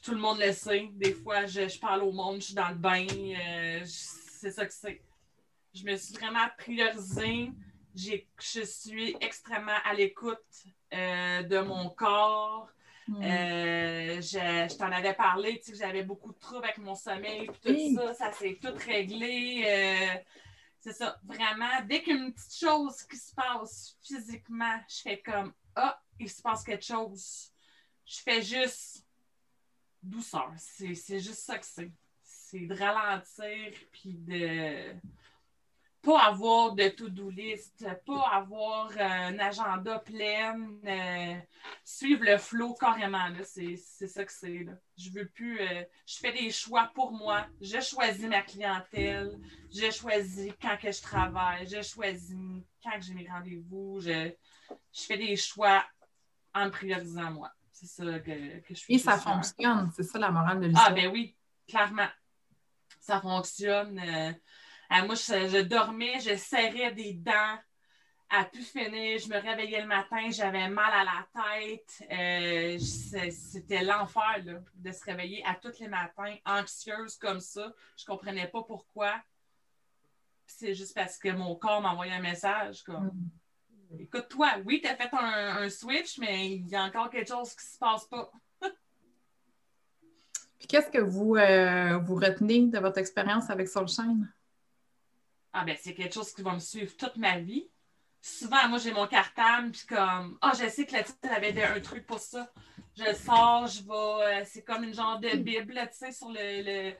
tout 0.04 0.12
le 0.12 0.19
monde 0.19 0.39
le 0.39 0.54
sait, 0.54 0.88
des 0.93 1.13
fois, 1.13 1.45
je, 1.45 1.78
parle 1.80 2.04
au 2.04 2.13
monde, 2.13 2.38
je 2.39 2.45
suis 2.45 2.54
dans 2.54 2.69
le 2.69 2.76
bain, 2.76 3.06
euh, 3.06 3.82
c'est 3.86 4.52
ça 4.52 4.65
que 4.65 4.74
c'est 4.74 5.02
je 5.74 5.84
me 5.84 5.96
suis 5.96 6.14
vraiment 6.16 6.48
priorisée. 6.58 7.52
Je 7.96 8.62
suis 8.64 9.16
extrêmement 9.20 9.78
à 9.84 9.94
l'écoute 9.94 10.66
euh, 10.94 11.44
de 11.44 11.60
mon 11.60 11.90
corps. 11.90 12.70
Hmm. 13.08 13.24
Euh, 13.24 14.22
je, 14.22 14.78
t'en 14.78 14.92
avais 14.92 15.16
parlé, 15.16 15.60
tu 15.60 15.72
sais, 15.72 15.78
j'avais 15.80 16.04
beaucoup 16.04 16.32
de 16.32 16.38
troubles 16.38 16.66
avec 16.66 16.78
mon 16.78 16.94
sommeil, 16.94 17.50
puis 17.64 17.96
tout 17.96 17.96
ça, 17.96 18.14
ça 18.14 18.32
s'est 18.32 18.60
tout 18.62 18.74
réglé. 18.86 19.64
Euh, 19.66 20.20
c'est 20.80 20.94
ça, 20.94 21.20
vraiment, 21.24 21.84
dès 21.88 22.04
qu'une 22.04 22.32
petite 22.32 22.56
chose 22.56 23.02
qui 23.04 23.18
se 23.18 23.34
passe 23.34 23.98
physiquement, 24.04 24.80
je 24.88 25.02
fais 25.02 25.22
comme 25.22 25.54
Ah, 25.76 26.00
il 26.20 26.30
se 26.30 26.42
passe 26.42 26.64
quelque 26.64 26.86
chose. 26.86 27.52
Je 28.06 28.20
fais 28.20 28.44
juste 28.44 29.04
douceur. 30.04 30.54
C'est 30.58 31.20
juste 31.20 31.40
ça 31.40 31.58
que 31.58 31.66
c'est. 31.66 31.92
C'est 32.22 32.66
de 32.66 32.74
ralentir, 32.74 33.74
puis 33.92 34.14
de 34.14 34.96
pas 36.02 36.24
avoir 36.24 36.74
de 36.76 36.88
to-do 36.90 37.30
list, 37.30 37.86
pas 38.06 38.28
avoir 38.32 38.90
euh, 38.92 38.98
un 39.00 39.40
agenda 39.40 40.00
plein, 40.00 40.58
euh, 40.86 41.36
suivre 41.84 42.24
le 42.24 42.38
flow 42.38 42.74
carrément. 42.74 43.28
C'est 43.44 43.76
ça 43.76 44.24
que 44.24 44.32
c'est. 44.32 44.66
Je 44.98 45.10
veux 45.12 45.28
plus. 45.28 45.60
Euh, 45.60 45.84
je 46.06 46.18
fais 46.18 46.32
des 46.32 46.52
choix 46.52 46.90
pour 46.94 47.12
moi. 47.12 47.46
Je 47.60 47.82
choisis 47.82 48.28
ma 48.28 48.42
clientèle. 48.42 49.38
Je 49.74 49.92
choisis 49.92 50.54
quand 50.62 50.78
que 50.78 50.92
je 50.92 51.02
travaille. 51.02 51.68
Je 51.68 51.82
choisis 51.82 52.64
quand 52.82 52.92
que 52.92 53.02
j'ai 53.02 53.14
mes 53.14 53.28
rendez-vous. 53.30 54.00
Je, 54.00 54.32
je 54.94 55.02
fais 55.02 55.18
des 55.18 55.36
choix 55.36 55.84
en 56.54 56.66
me 56.66 56.72
priorisant 56.72 57.32
moi. 57.32 57.52
C'est 57.74 57.88
ça 57.88 58.20
que, 58.20 58.60
que 58.60 58.70
je 58.70 58.80
suis. 58.80 58.96
Et 58.96 59.00
ça 59.00 59.18
fonctionne. 59.18 59.92
C'est 59.96 60.04
ça 60.04 60.18
la 60.18 60.32
morale 60.32 60.62
de 60.62 60.68
l'histoire. 60.68 60.88
Ah, 60.92 60.94
ben 60.94 61.08
oui, 61.08 61.36
clairement. 61.68 62.08
Ça 63.02 63.20
fonctionne. 63.20 64.00
Ah, 64.89 65.06
moi, 65.06 65.15
je, 65.15 65.62
dormais, 65.62 66.19
je 66.19 66.36
serrais 66.36 66.91
des 66.91 67.13
dents 67.13 67.58
à 68.30 68.43
plus 68.45 68.65
finir. 68.65 69.19
Je 69.19 69.30
me 69.30 69.39
réveillais 69.39 69.82
le 69.82 69.88
matin, 69.88 70.30
j'avais 70.32 70.67
mal 70.67 70.91
à 70.91 71.04
la 71.04 71.60
tête. 71.60 72.04
Euh, 72.12 72.78
c'était 72.80 73.84
l'enfer 73.84 74.43
de 74.75 74.91
se 74.91 75.04
réveiller 75.06 75.43
à 75.45 75.56
tous 75.56 75.80
les 75.80 75.88
matins, 75.88 76.36
anxieuse 76.45 77.17
comme 77.17 77.39
ça. 77.39 77.71
Je 77.97 78.04
ne 78.04 78.08
comprenais 78.08 78.47
pas 78.47 78.63
pourquoi. 78.63 79.21
C'est 80.47 80.73
juste 80.73 80.95
parce 80.95 81.17
que 81.17 81.30
mon 81.30 81.56
corps 81.56 81.82
m'envoyait 81.82 82.13
un 82.13 82.21
message 82.21 82.84
comme 82.84 83.06
mm. 83.06 83.30
Écoute-toi, 83.97 84.49
oui, 84.65 84.82
tu 84.84 84.88
as 84.88 84.95
fait 84.95 85.10
un, 85.13 85.67
switch, 85.69 86.19
mais 86.19 86.52
il 86.52 86.67
y 86.67 86.75
a 86.75 86.84
encore 86.84 87.10
quelque 87.10 87.28
chose 87.28 87.56
qui 87.56 87.65
ne 87.65 87.71
se 87.71 87.78
passe 87.80 88.06
pas. 88.06 88.32
Puis 90.60 90.67
qu'est-ce 90.67 90.91
que 90.91 90.99
vous, 90.99 91.36
euh, 91.36 91.97
vous 91.97 92.15
retenez 92.15 92.67
de 92.67 92.78
votre 92.80 92.99
expérience 92.99 93.49
avec 93.49 93.67
Soulshine? 93.67 94.32
Ah 95.54 95.64
ben 95.66 95.76
c'est 95.80 95.94
quelque 95.94 96.14
chose 96.14 96.34
qui 96.34 96.42
va 96.42 96.54
me 96.54 96.60
suivre 96.60 96.96
toute 96.98 97.18
ma 97.18 97.40
vie. 97.40 97.70
Souvent, 98.22 98.68
moi, 98.68 98.80
j'ai 98.80 98.92
mon 98.92 99.08
cartable, 99.08 99.72
puis 99.72 99.86
comme, 99.88 100.38
ah, 100.42 100.52
je 100.60 100.68
sais 100.70 100.86
que 100.86 100.92
la 100.92 101.04
petite, 101.04 101.24
avait 101.26 101.64
un 101.64 101.80
truc 101.80 102.06
pour 102.06 102.20
ça. 102.20 102.52
Je 102.98 103.06
le 103.06 103.14
sors, 103.14 103.68
je 103.68 103.82
vais, 103.82 104.42
euh, 104.42 104.44
c'est 104.46 104.62
comme 104.64 104.84
une 104.84 104.94
genre 104.94 105.20
de 105.20 105.30
Bible, 105.38 105.80
tu 105.92 105.98
sais, 105.98 106.12
sur 106.12 106.30
le, 106.30 106.92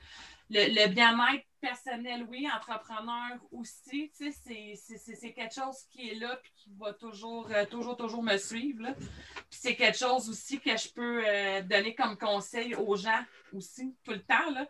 le, 0.48 0.88
bien-être 0.88 1.44
personnel, 1.60 2.26
oui, 2.30 2.48
entrepreneur 2.50 3.38
aussi, 3.52 4.10
tu 4.16 4.32
sais, 4.32 4.74
c'est 4.96 5.32
quelque 5.34 5.54
chose 5.54 5.76
qui 5.90 6.08
est 6.08 6.14
là, 6.14 6.38
puis 6.42 6.52
qui 6.56 6.70
va 6.78 6.94
toujours, 6.94 7.50
euh, 7.50 7.66
toujours, 7.66 7.98
toujours 7.98 8.22
me 8.22 8.38
suivre, 8.38 8.94
Puis 8.96 9.60
c'est 9.60 9.76
quelque 9.76 9.98
chose 9.98 10.30
aussi 10.30 10.58
que 10.58 10.74
je 10.74 10.88
peux 10.88 11.22
euh, 11.26 11.60
donner 11.62 11.94
comme 11.94 12.16
conseil 12.16 12.74
aux 12.74 12.96
gens 12.96 13.22
aussi, 13.52 13.94
tout 14.02 14.12
le 14.12 14.22
temps, 14.22 14.50
là 14.52 14.66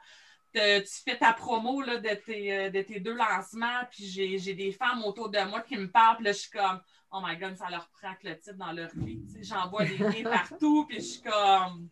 tu 0.52 1.02
fais 1.04 1.16
ta 1.16 1.32
promo 1.32 1.80
là, 1.82 1.98
de, 1.98 2.14
tes, 2.14 2.52
euh, 2.52 2.70
de, 2.70 2.82
tes, 2.82 3.00
deux 3.00 3.14
lancements, 3.14 3.84
puis 3.90 4.04
j'ai 4.06 4.54
des 4.54 4.72
femmes 4.72 5.04
autour 5.04 5.28
de 5.28 5.40
moi 5.48 5.60
qui 5.60 5.76
me 5.76 5.90
parlent, 5.90 6.16
puis 6.16 6.24
là, 6.24 6.32
je 6.32 6.38
suis 6.38 6.50
comme, 6.50 6.80
oh 7.12 7.20
my 7.22 7.36
god, 7.36 7.56
ça 7.56 7.70
leur 7.70 7.88
prend 7.90 8.14
le 8.22 8.38
titre 8.38 8.56
dans 8.56 8.72
leur 8.72 8.90
vie. 8.94 9.20
J'envoie 9.40 9.84
des 9.84 9.98
liens 9.98 10.22
partout, 10.30 10.86
puis 10.88 10.98
je 10.98 11.04
suis 11.04 11.22
comme, 11.22 11.88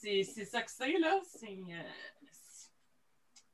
c'est 0.00 0.24
ça 0.24 0.62
que 0.62 0.70
c'est, 0.70 0.98
là. 0.98 1.20
C'est. 1.24 1.48
Euh, 1.48 1.82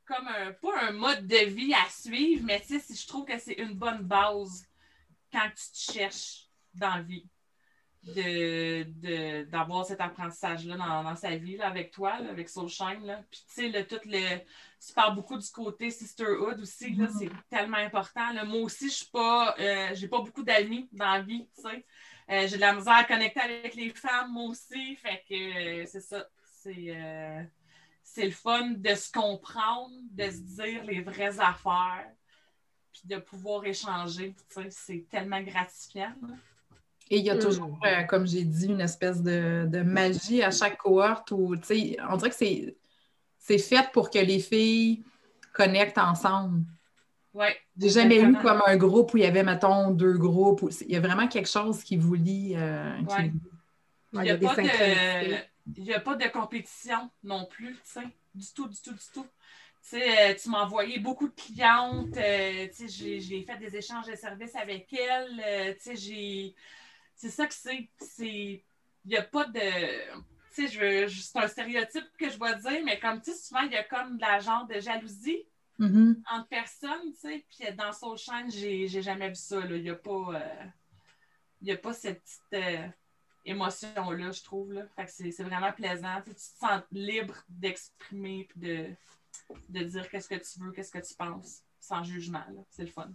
comme 0.04 0.26
un, 0.26 0.52
pas 0.52 0.88
un 0.88 0.90
mode 0.90 1.28
de 1.28 1.44
vie 1.46 1.72
à 1.72 1.88
suivre, 1.88 2.42
mais 2.44 2.60
sais, 2.62 2.80
je 2.80 3.06
trouve 3.06 3.24
que 3.24 3.38
c'est 3.38 3.54
une 3.54 3.74
bonne 3.74 4.02
base 4.02 4.66
quand 5.30 5.48
tu 5.50 5.70
te 5.70 5.92
cherches 5.92 6.48
dans 6.74 6.96
la 6.96 7.02
vie. 7.02 7.24
De, 8.02 9.42
d'avoir 9.42 9.84
cet 9.84 10.00
apprentissage-là 10.00 10.76
dans, 10.76 11.16
sa 11.16 11.36
vie 11.36 11.60
avec 11.60 11.90
toi, 11.90 12.12
avec 12.12 12.48
Soulshine. 12.48 13.04
Là. 13.04 13.22
Puis, 13.30 13.44
tu 13.54 13.70
sais, 13.70 13.84
tout 13.84 14.00
le. 14.06 14.38
Tu 14.84 14.94
parles 14.94 15.14
beaucoup 15.14 15.36
du 15.36 15.50
côté 15.50 15.90
sisterhood 15.90 16.58
aussi, 16.60 16.94
là, 16.94 17.06
mm-hmm. 17.06 17.18
c'est 17.18 17.30
tellement 17.50 17.76
important. 17.76 18.32
Là. 18.32 18.44
Moi 18.44 18.60
aussi, 18.60 18.88
je 18.88 18.94
suis 18.94 19.10
pas. 19.12 19.54
Euh, 19.58 19.90
j'ai 19.92 20.08
pas 20.08 20.22
beaucoup 20.22 20.42
d'amis 20.42 20.88
dans 20.92 21.12
la 21.12 21.20
vie, 21.20 21.46
tu 21.54 21.60
sais. 21.60 21.84
Euh, 22.30 22.48
j'ai 22.48 22.56
de 22.56 22.60
la 22.62 22.72
misère 22.72 22.94
à 22.94 23.04
connecter 23.04 23.40
avec 23.40 23.74
les 23.74 23.90
femmes, 23.90 24.32
moi 24.32 24.44
aussi. 24.44 24.96
Fait 24.96 25.22
que 25.28 25.82
euh, 25.82 25.86
c'est 25.86 26.00
ça. 26.00 26.26
C'est 26.42 26.96
c'est 28.02 28.24
le 28.24 28.32
fun 28.32 28.70
de 28.70 28.94
se 28.94 29.10
comprendre, 29.12 29.94
de 30.10 30.30
se 30.30 30.40
dire 30.62 30.84
les 30.84 31.00
vraies 31.00 31.38
affaires, 31.38 32.10
puis 32.92 33.02
de 33.04 33.18
pouvoir 33.18 33.64
échanger. 33.64 34.34
C'est 34.70 35.06
tellement 35.08 35.40
gratifiant. 35.42 36.14
Et 37.10 37.18
il 37.18 37.24
y 37.24 37.30
a 37.30 37.34
mm. 37.34 37.40
toujours, 37.40 37.78
euh, 37.84 38.02
comme 38.04 38.26
j'ai 38.26 38.44
dit, 38.44 38.66
une 38.66 38.80
espèce 38.80 39.22
de, 39.22 39.82
magie 39.82 40.42
à 40.42 40.50
chaque 40.50 40.78
cohorte 40.78 41.30
où, 41.32 41.54
on 41.54 42.16
dirait 42.16 42.30
que 42.30 42.36
c'est, 42.36 42.76
c'est 43.38 43.58
fait 43.58 43.90
pour 43.92 44.10
que 44.10 44.18
les 44.18 44.38
filles 44.38 45.02
connectent 45.52 45.98
ensemble. 45.98 46.64
Ouais. 47.34 47.56
J'ai 47.76 47.90
jamais 47.90 48.20
eu 48.20 48.32
comme 48.36 48.62
un 48.66 48.76
groupe 48.76 49.14
où 49.14 49.16
il 49.16 49.22
y 49.22 49.26
avait, 49.26 49.42
mettons, 49.42 49.90
deux 49.90 50.18
groupes. 50.18 50.68
Il 50.82 50.92
y 50.92 50.96
a 50.96 51.00
vraiment 51.00 51.28
quelque 51.28 51.48
chose 51.48 51.82
qui 51.82 51.96
vous 51.96 52.14
lie. 52.14 52.54
Euh, 52.56 52.96
il 54.12 54.20
n'y 54.20 54.30
a, 54.30 54.36
pas 54.36 54.54
de 54.56 55.50
il 55.76 55.84
n'y 55.84 55.94
a 55.94 56.00
pas 56.00 56.16
de 56.16 56.26
compétition 56.28 57.10
non 57.22 57.46
plus, 57.46 57.74
tu 57.74 57.80
sais, 57.84 58.06
du 58.34 58.46
tout, 58.54 58.68
du 58.68 58.80
tout, 58.80 58.92
du 58.92 59.04
tout. 59.12 59.26
Tu 59.82 59.98
sais, 59.98 60.30
euh, 60.30 60.34
tu 60.34 60.50
m'as 60.50 60.64
envoyé 60.64 60.98
beaucoup 60.98 61.28
de 61.28 61.34
clientes, 61.34 62.16
euh, 62.16 62.66
tu 62.68 62.88
sais, 62.88 63.20
j'ai 63.20 63.42
fait 63.42 63.56
des 63.56 63.76
échanges 63.76 64.06
de 64.06 64.14
services 64.14 64.54
avec 64.54 64.92
elles, 64.92 65.42
euh, 65.44 65.72
tu 65.74 65.80
sais, 65.80 65.96
j'ai... 65.96 66.54
C'est 67.20 67.28
ça 67.28 67.46
que 67.46 67.52
c'est. 67.52 67.90
Il 69.04 69.10
n'y 69.10 69.16
a 69.16 69.22
pas 69.22 69.44
de... 69.44 69.60
Tu 70.54 70.68
sais, 70.68 71.06
c'est 71.08 71.38
un 71.38 71.48
stéréotype 71.48 72.06
que 72.18 72.30
je 72.30 72.38
dois 72.38 72.54
dire, 72.54 72.82
mais 72.82 72.98
comme, 72.98 73.20
tu 73.20 73.30
sais, 73.30 73.36
souvent, 73.36 73.60
il 73.60 73.72
y 73.72 73.76
a 73.76 73.84
comme 73.84 74.16
de 74.16 74.22
la 74.22 74.40
genre 74.40 74.66
de 74.66 74.80
jalousie 74.80 75.44
mm-hmm. 75.78 76.22
entre 76.30 76.48
personnes, 76.48 77.12
tu 77.12 77.18
sais, 77.18 77.46
puis 77.48 77.76
dans 77.76 77.92
Soul 77.92 78.16
Shine, 78.16 78.50
j'ai 78.50 79.02
jamais 79.02 79.28
vu 79.28 79.34
ça. 79.34 79.60
Il 79.66 79.82
n'y 79.82 79.90
a 79.90 79.94
pas... 79.96 80.42
N'y 81.60 81.72
a 81.72 81.76
pas 81.76 81.92
cette 81.92 82.22
petite 82.22 82.94
émotion-là, 83.44 84.30
je 84.30 84.42
trouve. 84.42 84.72
Là. 84.72 84.86
Fait 84.96 85.04
que 85.04 85.10
c'est 85.10 85.44
vraiment 85.44 85.72
plaisant. 85.72 86.22
Tu, 86.24 86.34
te 86.34 86.40
sens 86.40 86.82
libre 86.90 87.36
d'exprimer 87.50 88.48
et 88.56 88.58
de, 88.58 88.86
de 89.68 89.84
dire 89.84 90.08
qu'est-ce 90.08 90.28
que 90.28 90.36
tu 90.36 90.58
veux, 90.58 90.72
qu'est-ce 90.72 90.90
que 90.90 91.06
tu 91.06 91.14
penses, 91.14 91.60
sans 91.80 92.02
jugement. 92.02 92.44
C'est 92.70 92.84
le 92.84 92.90
fun. 92.90 93.12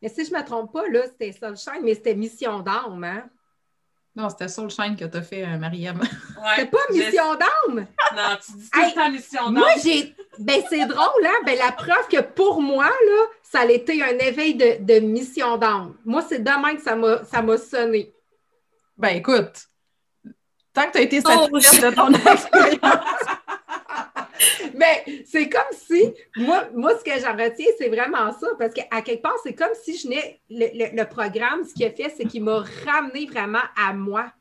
Mais 0.00 0.08
si 0.08 0.24
je 0.24 0.32
ne 0.32 0.38
me 0.38 0.44
trompe 0.44 0.72
pas, 0.72 0.88
là, 0.88 1.02
c'était 1.06 1.32
Sunshine, 1.32 1.82
mais 1.82 1.94
c'était 1.94 2.14
Mission 2.14 2.60
d'âme, 2.60 3.02
hein? 3.04 3.24
Non, 4.16 4.28
c'était 4.30 4.48
Soulshine 4.48 4.96
que 4.96 5.04
tu 5.04 5.16
as 5.16 5.22
fait, 5.22 5.44
euh, 5.44 5.58
Mariam. 5.58 6.00
Ouais, 6.00 6.06
c'était 6.56 6.70
pas 6.70 6.78
Mission 6.90 7.34
d'âme? 7.34 7.86
Non, 8.16 8.36
tu 8.44 8.52
dis 8.52 8.70
le 8.74 8.94
temps 8.94 9.10
Mission 9.10 9.44
d'âme. 9.44 9.54
Moi, 9.54 9.68
j'ai. 9.82 10.14
Ben, 10.40 10.62
c'est 10.68 10.86
drôle, 10.86 11.24
hein? 11.24 11.40
Ben, 11.46 11.56
la 11.56 11.70
preuve 11.70 12.08
que 12.10 12.20
pour 12.20 12.60
moi, 12.60 12.86
là, 12.86 13.22
ça 13.42 13.60
a 13.60 13.66
été 13.66 14.02
un 14.02 14.18
éveil 14.18 14.54
de, 14.54 14.84
de 14.84 14.98
mission 15.00 15.56
d'âme. 15.56 15.94
Moi, 16.04 16.22
c'est 16.28 16.40
demain 16.40 16.74
que 16.74 16.82
ça 16.82 17.42
m'a 17.42 17.58
sonné. 17.58 18.12
Ben, 18.96 19.10
écoute, 19.10 19.68
tant 20.72 20.86
que 20.86 20.92
tu 20.92 20.98
as 20.98 21.02
été 21.02 21.20
satisfaite 21.20 21.90
de 21.90 21.94
ton 21.94 22.12
expérience. 22.12 23.27
Mais 24.74 25.24
c'est 25.26 25.48
comme 25.48 25.72
si, 25.72 26.12
moi, 26.36 26.68
moi 26.74 26.98
ce 26.98 27.04
que 27.04 27.20
j'en 27.20 27.32
retiens, 27.32 27.66
c'est 27.78 27.88
vraiment 27.88 28.32
ça, 28.32 28.48
parce 28.58 28.74
qu'à 28.74 29.02
quelque 29.02 29.22
part, 29.22 29.36
c'est 29.42 29.54
comme 29.54 29.74
si 29.82 29.96
je 29.96 30.08
n'ai. 30.08 30.40
Le, 30.50 30.96
le, 30.96 31.04
programme, 31.08 31.64
ce 31.64 31.74
qu'il 31.74 31.86
a 31.86 31.90
fait, 31.90 32.12
c'est 32.16 32.24
qu'il 32.24 32.44
m'a 32.44 32.64
ramené 32.86 33.26
vraiment 33.26 33.62
à 33.76 33.92
moi. 33.92 34.32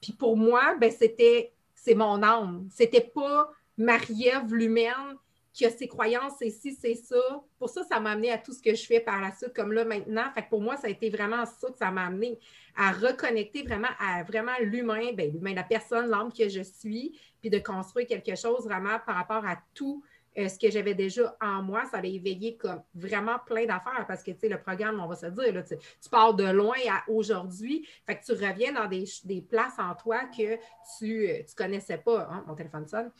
Puis 0.00 0.12
pour 0.12 0.36
moi, 0.36 0.74
ben, 0.80 0.90
c'était. 0.90 1.52
C'est 1.74 1.94
mon 1.94 2.22
âme. 2.22 2.66
C'était 2.74 3.02
pas 3.02 3.50
Marie-Ève 3.76 4.54
l'humaine 4.54 5.18
qui 5.54 5.64
a 5.64 5.70
ses 5.70 5.86
croyances, 5.86 6.32
c'est 6.40 6.50
ci, 6.50 6.76
c'est 6.78 6.96
ça. 6.96 7.44
Pour 7.60 7.70
ça, 7.70 7.84
ça 7.84 8.00
m'a 8.00 8.10
amené 8.10 8.32
à 8.32 8.38
tout 8.38 8.52
ce 8.52 8.60
que 8.60 8.74
je 8.74 8.84
fais 8.84 8.98
par 8.98 9.20
la 9.20 9.30
suite, 9.32 9.54
comme 9.54 9.72
là 9.72 9.84
maintenant. 9.84 10.24
Fait 10.34 10.42
que 10.42 10.48
pour 10.50 10.60
moi, 10.60 10.76
ça 10.76 10.88
a 10.88 10.90
été 10.90 11.10
vraiment 11.10 11.46
ça 11.46 11.68
que 11.70 11.78
ça 11.78 11.92
m'a 11.92 12.06
amené 12.06 12.40
à 12.76 12.90
reconnecter 12.90 13.62
vraiment 13.62 13.88
à 14.00 14.24
vraiment 14.24 14.52
l'humain, 14.60 15.12
ben, 15.14 15.32
l'humain, 15.32 15.54
la 15.54 15.62
personne, 15.62 16.08
l'âme 16.08 16.32
que 16.32 16.48
je 16.48 16.60
suis, 16.60 17.16
puis 17.44 17.50
de 17.50 17.58
construire 17.58 18.06
quelque 18.06 18.36
chose 18.36 18.64
vraiment 18.64 18.98
par 19.04 19.16
rapport 19.16 19.44
à 19.44 19.58
tout 19.74 20.02
euh, 20.38 20.48
ce 20.48 20.58
que 20.58 20.70
j'avais 20.70 20.94
déjà 20.94 21.36
en 21.42 21.62
moi, 21.62 21.84
ça 21.90 21.98
allait 21.98 22.14
éveiller 22.14 22.56
comme 22.56 22.82
vraiment 22.94 23.38
plein 23.44 23.66
d'affaires 23.66 24.06
parce 24.08 24.22
que, 24.22 24.30
tu 24.30 24.38
sais, 24.38 24.48
le 24.48 24.58
programme, 24.58 24.98
on 24.98 25.06
va 25.06 25.14
se 25.14 25.26
dire, 25.26 25.52
là, 25.52 25.62
tu, 25.62 25.76
pars 26.10 26.32
de 26.32 26.44
loin 26.44 26.78
à 26.90 27.02
aujourd'hui, 27.06 27.86
fait 28.06 28.16
que 28.16 28.24
tu 28.24 28.32
reviens 28.32 28.72
dans 28.72 28.88
des, 28.88 29.42
places 29.42 29.78
en 29.78 29.94
toi 29.94 30.24
que 30.24 30.56
tu 30.98 31.26
ne 31.26 31.40
euh, 31.40 31.42
connaissais 31.54 31.98
pas. 31.98 32.26
Hein, 32.30 32.44
mon 32.46 32.54
téléphone 32.54 32.88
sonne. 32.88 33.10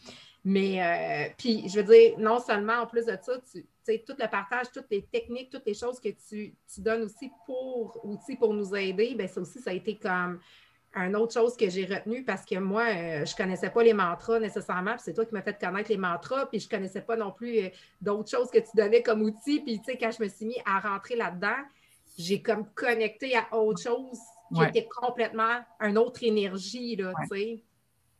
Mais, 0.42 0.82
euh, 0.82 1.32
puis, 1.36 1.68
je 1.68 1.80
veux 1.80 1.84
dire, 1.84 2.18
non 2.18 2.40
seulement 2.40 2.80
en 2.80 2.86
plus 2.86 3.04
de 3.04 3.18
ça, 3.20 3.38
tu 3.52 3.66
sais, 3.82 4.04
tout 4.06 4.14
le 4.18 4.26
partage, 4.26 4.72
toutes 4.72 4.90
les 4.90 5.02
techniques, 5.02 5.50
toutes 5.50 5.66
les 5.66 5.74
choses 5.74 6.00
que 6.00 6.08
tu, 6.08 6.54
donnes 6.78 7.02
aussi 7.02 7.30
pour 7.44 8.00
outils 8.04 8.36
pour 8.36 8.54
nous 8.54 8.74
aider, 8.74 9.14
bien, 9.14 9.28
ça 9.28 9.42
aussi, 9.42 9.60
ça 9.60 9.70
a 9.70 9.74
été 9.74 9.98
comme 9.98 10.40
une 10.94 11.16
autre 11.16 11.32
chose 11.32 11.56
que 11.56 11.68
j'ai 11.68 11.84
retenue 11.86 12.24
parce 12.24 12.44
que 12.44 12.56
moi, 12.56 12.82
euh, 12.82 13.24
je 13.24 13.32
ne 13.32 13.36
connaissais 13.36 13.70
pas 13.70 13.82
les 13.82 13.92
mantras 13.92 14.38
nécessairement, 14.38 14.92
puis 14.92 15.02
c'est 15.04 15.14
toi 15.14 15.24
qui 15.24 15.34
m'as 15.34 15.42
fait 15.42 15.58
connaître 15.58 15.90
les 15.90 15.96
mantras, 15.96 16.46
puis 16.46 16.60
je 16.60 16.66
ne 16.66 16.70
connaissais 16.70 17.02
pas 17.02 17.16
non 17.16 17.32
plus 17.32 17.58
euh, 17.58 17.68
d'autres 18.00 18.30
choses 18.30 18.50
que 18.50 18.58
tu 18.58 18.70
donnais 18.74 19.02
comme 19.02 19.22
outils. 19.22 19.60
Puis, 19.60 19.78
tu 19.80 19.84
sais, 19.84 19.98
quand 19.98 20.10
je 20.10 20.22
me 20.22 20.28
suis 20.28 20.46
mis 20.46 20.56
à 20.64 20.80
rentrer 20.80 21.16
là-dedans, 21.16 21.56
j'ai 22.16 22.40
comme 22.42 22.66
connecté 22.74 23.36
à 23.36 23.56
autre 23.56 23.82
chose 23.82 24.18
qui 24.54 24.62
était 24.62 24.86
complètement 24.88 25.64
une 25.80 25.98
autre 25.98 26.22
énergie, 26.22 26.94
là, 26.96 27.12
tu 27.22 27.36
sais. 27.36 27.62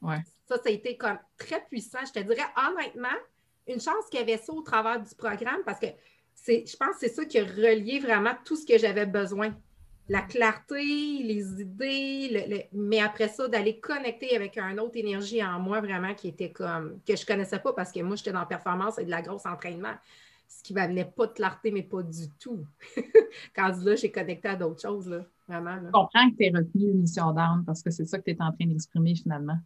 Ouais. 0.03 0.19
Ça, 0.47 0.57
ça 0.57 0.69
a 0.69 0.71
été 0.71 0.97
comme 0.97 1.19
très 1.39 1.65
puissant. 1.65 2.01
Je 2.05 2.13
te 2.13 2.19
dirais 2.19 2.47
honnêtement, 2.57 3.17
une 3.67 3.81
chance 3.81 4.07
qu'il 4.11 4.21
y 4.21 4.23
avait 4.23 4.37
ça 4.37 4.53
au 4.53 4.63
travers 4.63 5.01
du 5.01 5.15
programme 5.15 5.63
parce 5.65 5.79
que 5.79 5.87
c'est, 6.35 6.65
je 6.67 6.77
pense 6.77 6.95
que 6.95 7.01
c'est 7.01 7.15
ça 7.15 7.25
qui 7.25 7.39
a 7.39 7.45
relié 7.45 8.01
vraiment 8.01 8.35
tout 8.45 8.57
ce 8.57 8.67
que 8.67 8.79
j'avais 8.79 9.07
besoin. 9.07 9.55
La 10.09 10.21
clarté, 10.21 10.83
les 11.23 11.63
idées, 11.63 12.69
mais 12.73 13.01
après 13.01 13.29
ça, 13.29 13.49
d'aller 13.49 13.81
connecter 13.81 14.37
avec 14.37 14.59
une 14.59 14.79
autre 14.79 14.97
énergie 14.97 15.43
en 15.43 15.59
moi 15.59 15.81
vraiment 15.81 16.15
qui 16.15 16.29
était 16.29 16.53
comme, 16.53 17.01
que 17.07 17.17
je 17.17 17.23
ne 17.23 17.27
connaissais 17.27 17.59
pas 17.59 17.73
parce 17.73 17.91
que 17.91 18.01
moi, 18.01 18.15
j'étais 18.17 18.33
dans 18.33 18.41
la 18.41 18.47
performance 18.47 18.99
et 18.99 19.05
de 19.05 19.11
la 19.11 19.23
grosse 19.23 19.47
entraînement. 19.47 19.95
Ce 20.47 20.63
qui 20.63 20.75
m'amenait 20.75 21.07
pas 21.07 21.27
de 21.27 21.33
clarté, 21.33 21.71
mais 21.71 21.83
pas 21.83 22.03
du 22.03 22.29
tout. 22.39 22.67
Quand 23.57 23.73
là, 23.83 23.97
j'ai 23.97 24.13
connecté 24.13 24.49
à 24.49 24.57
d'autres 24.57 24.83
choses, 24.83 25.09
là, 25.09 25.25
vraiment. 25.49 25.77
Je 25.83 25.91
comprends 25.91 26.31
que 26.31 26.37
tu 26.37 26.45
es 26.45 26.51
retenu 26.51 26.91
une 26.91 27.01
mission 27.01 27.33
d'âme 27.33 27.65
parce 27.67 27.83
que 27.83 27.91
c'est 27.91 28.05
ça 28.05 28.19
que 28.19 28.25
tu 28.25 28.33
es 28.33 28.43
en 28.43 28.53
train 28.53 28.67
d'exprimer 28.67 29.15
finalement. 29.15 29.59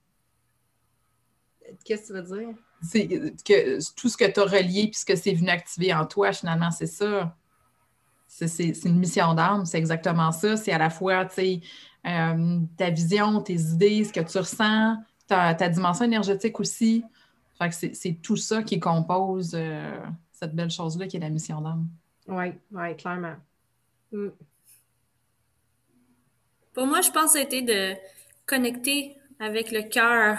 Qu'est-ce 1.85 2.13
que 2.13 2.19
tu 2.19 2.29
veux 2.29 2.39
dire? 2.39 2.55
C'est 2.83 3.09
que 3.09 3.95
tout 3.95 4.09
ce 4.09 4.17
que 4.17 4.25
tu 4.25 4.41
as 4.41 4.45
relié 4.45 4.85
puis 4.85 4.95
ce 4.95 5.05
que 5.05 5.17
c'est 5.17 5.35
venu 5.35 5.51
activer 5.51 5.93
en 5.93 6.07
toi, 6.07 6.33
finalement, 6.33 6.71
c'est 6.71 6.87
ça. 6.87 7.37
C'est 8.29 8.85
une 8.85 8.99
mission 8.99 9.35
d'âme, 9.35 9.65
c'est 9.65 9.79
exactement 9.79 10.31
ça. 10.31 10.57
C'est 10.57 10.71
à 10.71 10.79
la 10.79 10.91
fois 10.91 11.27
euh, 11.39 12.61
ta 12.77 12.91
vision, 12.91 13.41
tes 13.41 13.59
idées, 13.59 14.05
ce 14.05 14.13
que 14.13 14.21
tu 14.21 14.39
ressens, 14.39 14.97
ta, 15.27 15.55
dimension 15.69 16.05
énergétique 16.05 16.61
aussi. 16.61 17.05
c'est 17.71 18.19
tout 18.23 18.37
ça 18.37 18.63
qui 18.63 18.79
compose 18.79 19.53
euh, 19.55 19.99
cette 20.33 20.55
belle 20.55 20.71
chose-là 20.71 21.07
qui 21.07 21.17
est 21.17 21.21
la 21.21 21.31
mission 21.31 21.61
d'âme. 21.61 21.89
Oui, 22.29 22.53
oui, 22.71 22.97
clairement. 22.97 23.37
Mm. 24.13 24.29
Pour 26.75 26.87
moi, 26.87 27.01
je 27.01 27.11
pense 27.11 27.33
que 27.33 27.41
c'était 27.41 27.63
de 27.63 27.97
connecter 28.47 29.17
avec 29.41 29.73
le 29.73 29.83
cœur 29.83 30.39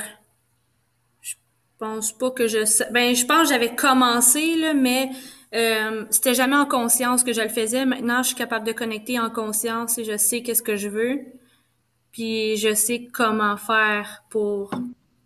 pense 1.79 2.11
pas 2.11 2.29
que 2.29 2.47
je 2.47 2.59
ben 2.91 3.15
je 3.15 3.25
pense 3.25 3.43
que 3.43 3.53
j'avais 3.53 3.73
commencé 3.73 4.55
là 4.57 4.73
mais 4.73 5.09
euh, 5.55 6.05
c'était 6.09 6.35
jamais 6.35 6.55
en 6.55 6.65
conscience 6.65 7.23
que 7.23 7.33
je 7.33 7.41
le 7.41 7.49
faisais. 7.49 7.85
Maintenant 7.85 8.21
je 8.21 8.27
suis 8.27 8.35
capable 8.35 8.65
de 8.65 8.71
connecter 8.71 9.19
en 9.19 9.29
conscience 9.29 9.97
et 9.97 10.03
je 10.03 10.17
sais 10.17 10.41
qu'est-ce 10.41 10.61
que 10.61 10.75
je 10.75 10.89
veux. 10.89 11.21
Puis 12.11 12.57
je 12.57 12.73
sais 12.73 13.07
comment 13.11 13.57
faire 13.57 14.23
pour 14.29 14.71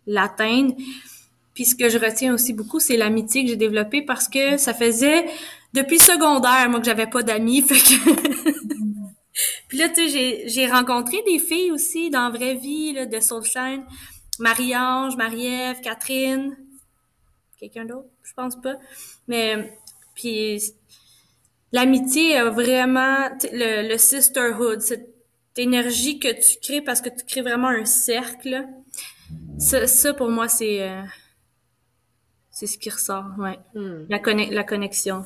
l'atteindre. 0.06 0.74
Puis 1.54 1.66
ce 1.66 1.74
que 1.74 1.88
je 1.88 1.98
retiens 1.98 2.32
aussi 2.34 2.52
beaucoup 2.52 2.80
c'est 2.80 2.96
l'amitié 2.96 3.44
que 3.44 3.50
j'ai 3.50 3.56
développée 3.56 4.02
parce 4.02 4.28
que 4.28 4.56
ça 4.56 4.72
faisait 4.74 5.26
depuis 5.72 5.98
secondaire 5.98 6.68
moi 6.70 6.80
que 6.80 6.86
j'avais 6.86 7.06
pas 7.06 7.22
d'amis. 7.22 7.62
Fait 7.66 7.74
que 7.74 8.50
puis 9.68 9.78
là 9.78 9.88
tu 9.88 10.08
sais 10.08 10.44
j'ai 10.46 10.66
rencontré 10.66 11.22
des 11.26 11.38
filles 11.38 11.70
aussi 11.70 12.08
dans 12.08 12.28
la 12.28 12.30
vraie 12.30 12.54
vie 12.54 12.92
là, 12.92 13.04
de 13.04 13.20
Soulshine 13.20 13.84
Marie-Ange, 14.38 15.16
Marie-Ève, 15.16 15.80
Catherine, 15.80 16.56
quelqu'un 17.58 17.84
d'autre, 17.84 18.08
je 18.22 18.32
pense 18.34 18.56
pas. 18.60 18.76
Mais 19.28 19.78
puis 20.14 20.60
l'amitié 21.72 22.36
a 22.36 22.50
vraiment 22.50 23.28
le, 23.52 23.88
le, 23.88 23.98
sisterhood, 23.98 24.80
cette 24.80 25.10
énergie 25.56 26.18
que 26.18 26.28
tu 26.28 26.58
crées 26.60 26.80
parce 26.82 27.00
que 27.00 27.08
tu 27.08 27.24
crées 27.24 27.42
vraiment 27.42 27.68
un 27.68 27.84
cercle. 27.84 28.66
Ça, 29.58 29.86
ça 29.86 30.14
pour 30.14 30.28
moi 30.28 30.48
c'est 30.48 30.82
euh, 30.82 31.02
c'est 32.50 32.66
ce 32.66 32.78
qui 32.78 32.90
ressort, 32.90 33.26
ouais. 33.38 33.58
Hmm. 33.74 34.06
La, 34.08 34.18
conne- 34.20 34.50
la 34.50 34.64
connexion. 34.64 35.24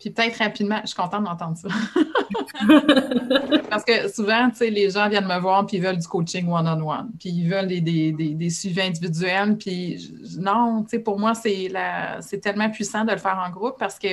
Puis 0.00 0.10
peut-être 0.10 0.38
rapidement, 0.38 0.80
je 0.82 0.88
suis 0.88 0.96
contente 0.96 1.24
d'entendre 1.24 1.58
ça. 1.58 1.68
Parce 3.70 3.84
que 3.84 4.08
souvent, 4.08 4.48
tu 4.50 4.56
sais, 4.56 4.70
les 4.70 4.90
gens 4.90 5.08
viennent 5.08 5.26
me 5.26 5.38
voir 5.38 5.66
puis 5.66 5.76
ils 5.76 5.82
veulent 5.82 5.98
du 5.98 6.08
coaching 6.08 6.48
one-on-one. 6.48 7.10
Puis 7.20 7.28
ils 7.28 7.48
veulent 7.48 7.68
des, 7.68 7.80
des, 7.82 8.12
des, 8.12 8.34
des 8.34 8.50
suivis 8.50 8.80
individuels. 8.80 9.56
Puis 9.58 10.10
non, 10.38 10.82
tu 10.84 10.90
sais, 10.90 10.98
pour 11.00 11.18
moi, 11.18 11.34
c'est 11.34 11.68
la- 11.68 12.20
c'est 12.22 12.38
tellement 12.38 12.70
puissant 12.70 13.04
de 13.04 13.12
le 13.12 13.18
faire 13.18 13.38
en 13.46 13.50
groupe 13.50 13.76
parce 13.78 13.98
que 13.98 14.08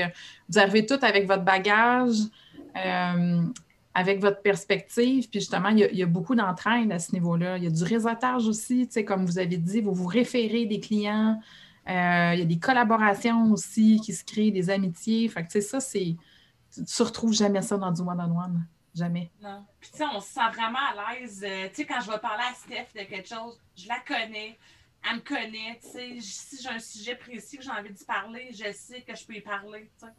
vous 0.49 0.59
arrivez 0.59 0.85
tout 0.85 0.99
avec 1.01 1.25
votre 1.25 1.43
bagage, 1.43 2.17
euh, 2.75 3.41
avec 3.93 4.19
votre 4.19 4.41
perspective. 4.41 5.29
Puis 5.29 5.39
justement, 5.39 5.69
il 5.69 5.79
y 5.79 5.83
a, 5.85 5.91
il 5.91 5.97
y 5.97 6.03
a 6.03 6.07
beaucoup 6.07 6.35
d'entraide 6.35 6.91
à 6.91 6.99
ce 6.99 7.13
niveau-là. 7.13 7.57
Il 7.57 7.63
y 7.63 7.67
a 7.67 7.71
du 7.71 7.83
réseautage 7.83 8.45
aussi, 8.45 8.87
tu 8.87 8.93
sais, 8.93 9.05
comme 9.05 9.25
vous 9.25 9.39
avez 9.39 9.57
dit, 9.57 9.79
vous 9.81 9.93
vous 9.93 10.07
référez 10.07 10.65
des 10.65 10.79
clients. 10.81 11.39
Euh, 11.87 12.31
il 12.33 12.39
y 12.39 12.41
a 12.41 12.45
des 12.45 12.59
collaborations 12.59 13.51
aussi 13.51 13.99
qui 14.03 14.13
se 14.13 14.23
créent, 14.25 14.51
des 14.51 14.69
amitiés. 14.69 15.27
Fait 15.29 15.41
que, 15.43 15.47
tu 15.47 15.53
sais, 15.53 15.61
ça, 15.61 15.79
c'est. 15.79 16.15
Tu 16.73 16.81
ne 16.81 17.05
retrouves 17.05 17.33
jamais 17.33 17.61
ça 17.61 17.77
dans 17.77 17.91
du 17.91 18.01
one-on-one. 18.01 18.67
Jamais. 18.93 19.31
Non. 19.41 19.65
Puis, 19.79 19.91
tu 19.91 19.97
sais, 19.97 20.05
on 20.13 20.19
se 20.19 20.27
sent 20.33 20.49
vraiment 20.53 20.79
à 20.79 21.15
l'aise. 21.19 21.43
Euh, 21.47 21.67
tu 21.69 21.75
sais, 21.75 21.85
quand 21.85 22.01
je 22.01 22.11
vais 22.11 22.17
parler 22.19 22.43
à 22.49 22.53
Steph 22.55 22.87
de 22.95 23.03
quelque 23.07 23.27
chose, 23.29 23.57
je 23.75 23.87
la 23.87 23.99
connais. 23.99 24.57
Elle 25.09 25.17
me 25.17 25.21
connaît. 25.21 25.79
Tu 25.81 25.89
sais, 25.89 26.17
si 26.19 26.61
j'ai 26.61 26.69
un 26.69 26.79
sujet 26.79 27.15
précis 27.15 27.57
que 27.57 27.63
j'ai 27.63 27.69
envie 27.69 27.93
d'y 27.93 28.03
parler, 28.03 28.49
je 28.51 28.71
sais 28.73 29.01
que 29.01 29.15
je 29.15 29.25
peux 29.25 29.35
y 29.35 29.41
parler. 29.41 29.89
tu 29.99 30.05
sais. 30.05 30.13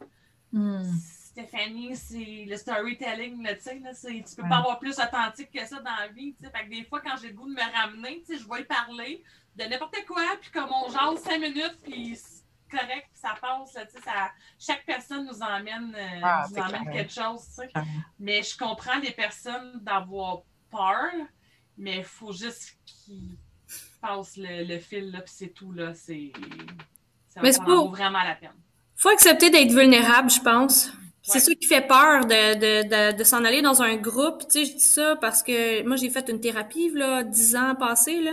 Hmm. 0.51 0.81
Stéphanie, 1.29 1.95
c'est 1.95 2.45
le 2.49 2.57
storytelling, 2.57 3.45
tu 3.47 3.59
sais, 3.61 4.23
tu 4.27 4.35
peux 4.35 4.41
Ouais. 4.43 4.49
pas 4.49 4.57
avoir 4.57 4.79
plus 4.79 4.97
authentique 4.97 5.51
que 5.53 5.63
ça 5.65 5.77
dans 5.77 5.95
la 5.99 6.07
vie, 6.07 6.33
tu 6.33 6.43
sais. 6.45 6.51
Fait 6.51 6.65
que 6.65 6.69
des 6.71 6.83
fois, 6.85 7.01
quand 7.01 7.15
j'ai 7.21 7.27
le 7.27 7.33
goût 7.35 7.47
de 7.47 7.53
me 7.53 7.71
ramener, 7.81 8.23
tu 8.25 8.33
sais, 8.35 8.43
je 8.43 8.49
vais 8.49 8.61
y 8.61 8.65
parler 8.65 9.23
de 9.59 9.69
n'importe 9.69 9.95
quoi, 10.07 10.23
puis 10.41 10.49
comme 10.51 10.69
on 10.71 10.89
jase 10.89 11.21
cinq 11.23 11.39
minutes, 11.39 11.77
puis 11.83 12.15
c'est 12.15 12.77
correct, 12.77 13.07
puis 13.11 13.19
ça 13.21 13.35
passe, 13.41 13.73
là, 13.73 13.85
tu 13.85 13.93
sais, 13.97 14.03
ça, 14.03 14.31
chaque 14.59 14.85
personne 14.85 15.25
nous 15.25 15.41
emmène, 15.41 15.93
euh, 15.95 16.19
Ah, 16.23 16.45
nous 16.49 16.57
emmène 16.57 16.81
clair. 16.83 16.93
quelque 16.93 17.13
chose, 17.13 17.41
tu 17.47 17.53
sais. 17.61 17.67
Clairement. 17.67 17.91
Mais 18.19 18.43
je 18.43 18.57
comprends 18.57 18.99
les 18.99 19.11
personnes 19.11 19.79
d'avoir 19.81 20.41
peur, 20.71 21.11
mais 21.77 21.97
il 21.97 22.03
faut 22.03 22.31
juste 22.31 22.77
qu'ils 22.85 23.37
passent 24.01 24.37
le, 24.37 24.63
le 24.63 24.79
fil, 24.79 25.11
là, 25.11 25.21
puis 25.21 25.33
c'est 25.35 25.49
tout, 25.53 25.71
là, 25.71 25.93
c'est... 25.93 26.31
Ça, 27.29 27.41
Mais 27.43 27.51
vaut 27.65 27.89
vraiment 27.89 28.23
la 28.23 28.35
peine. 28.35 28.53
faut 28.95 29.09
accepter 29.09 29.49
d'être 29.49 29.71
vulnérable, 29.71 30.29
je 30.29 30.39
pense. 30.41 30.91
C'est 31.21 31.33
Ouais. 31.33 31.39
ça 31.41 31.53
qui 31.55 31.67
fait 31.67 31.85
peur 31.85 32.25
de, 32.25 32.53
de, 32.55 32.87
de, 33.13 33.17
de 33.17 33.23
s'en 33.23 33.43
aller 33.45 33.61
dans 33.61 33.83
un 33.83 33.97
groupe. 33.97 34.47
Tu 34.49 34.59
sais, 34.59 34.65
je 34.65 34.73
dis 34.77 34.79
ça 34.85 35.15
parce 35.17 35.43
que 35.43 35.83
moi, 35.85 35.95
j'ai 35.97 36.09
fait 36.09 36.27
une 36.29 36.39
thérapie, 36.39 36.89
là, 36.91 37.23
dix 37.23 37.55
ans 37.55 37.75
passés, 37.75 38.19
là. 38.21 38.31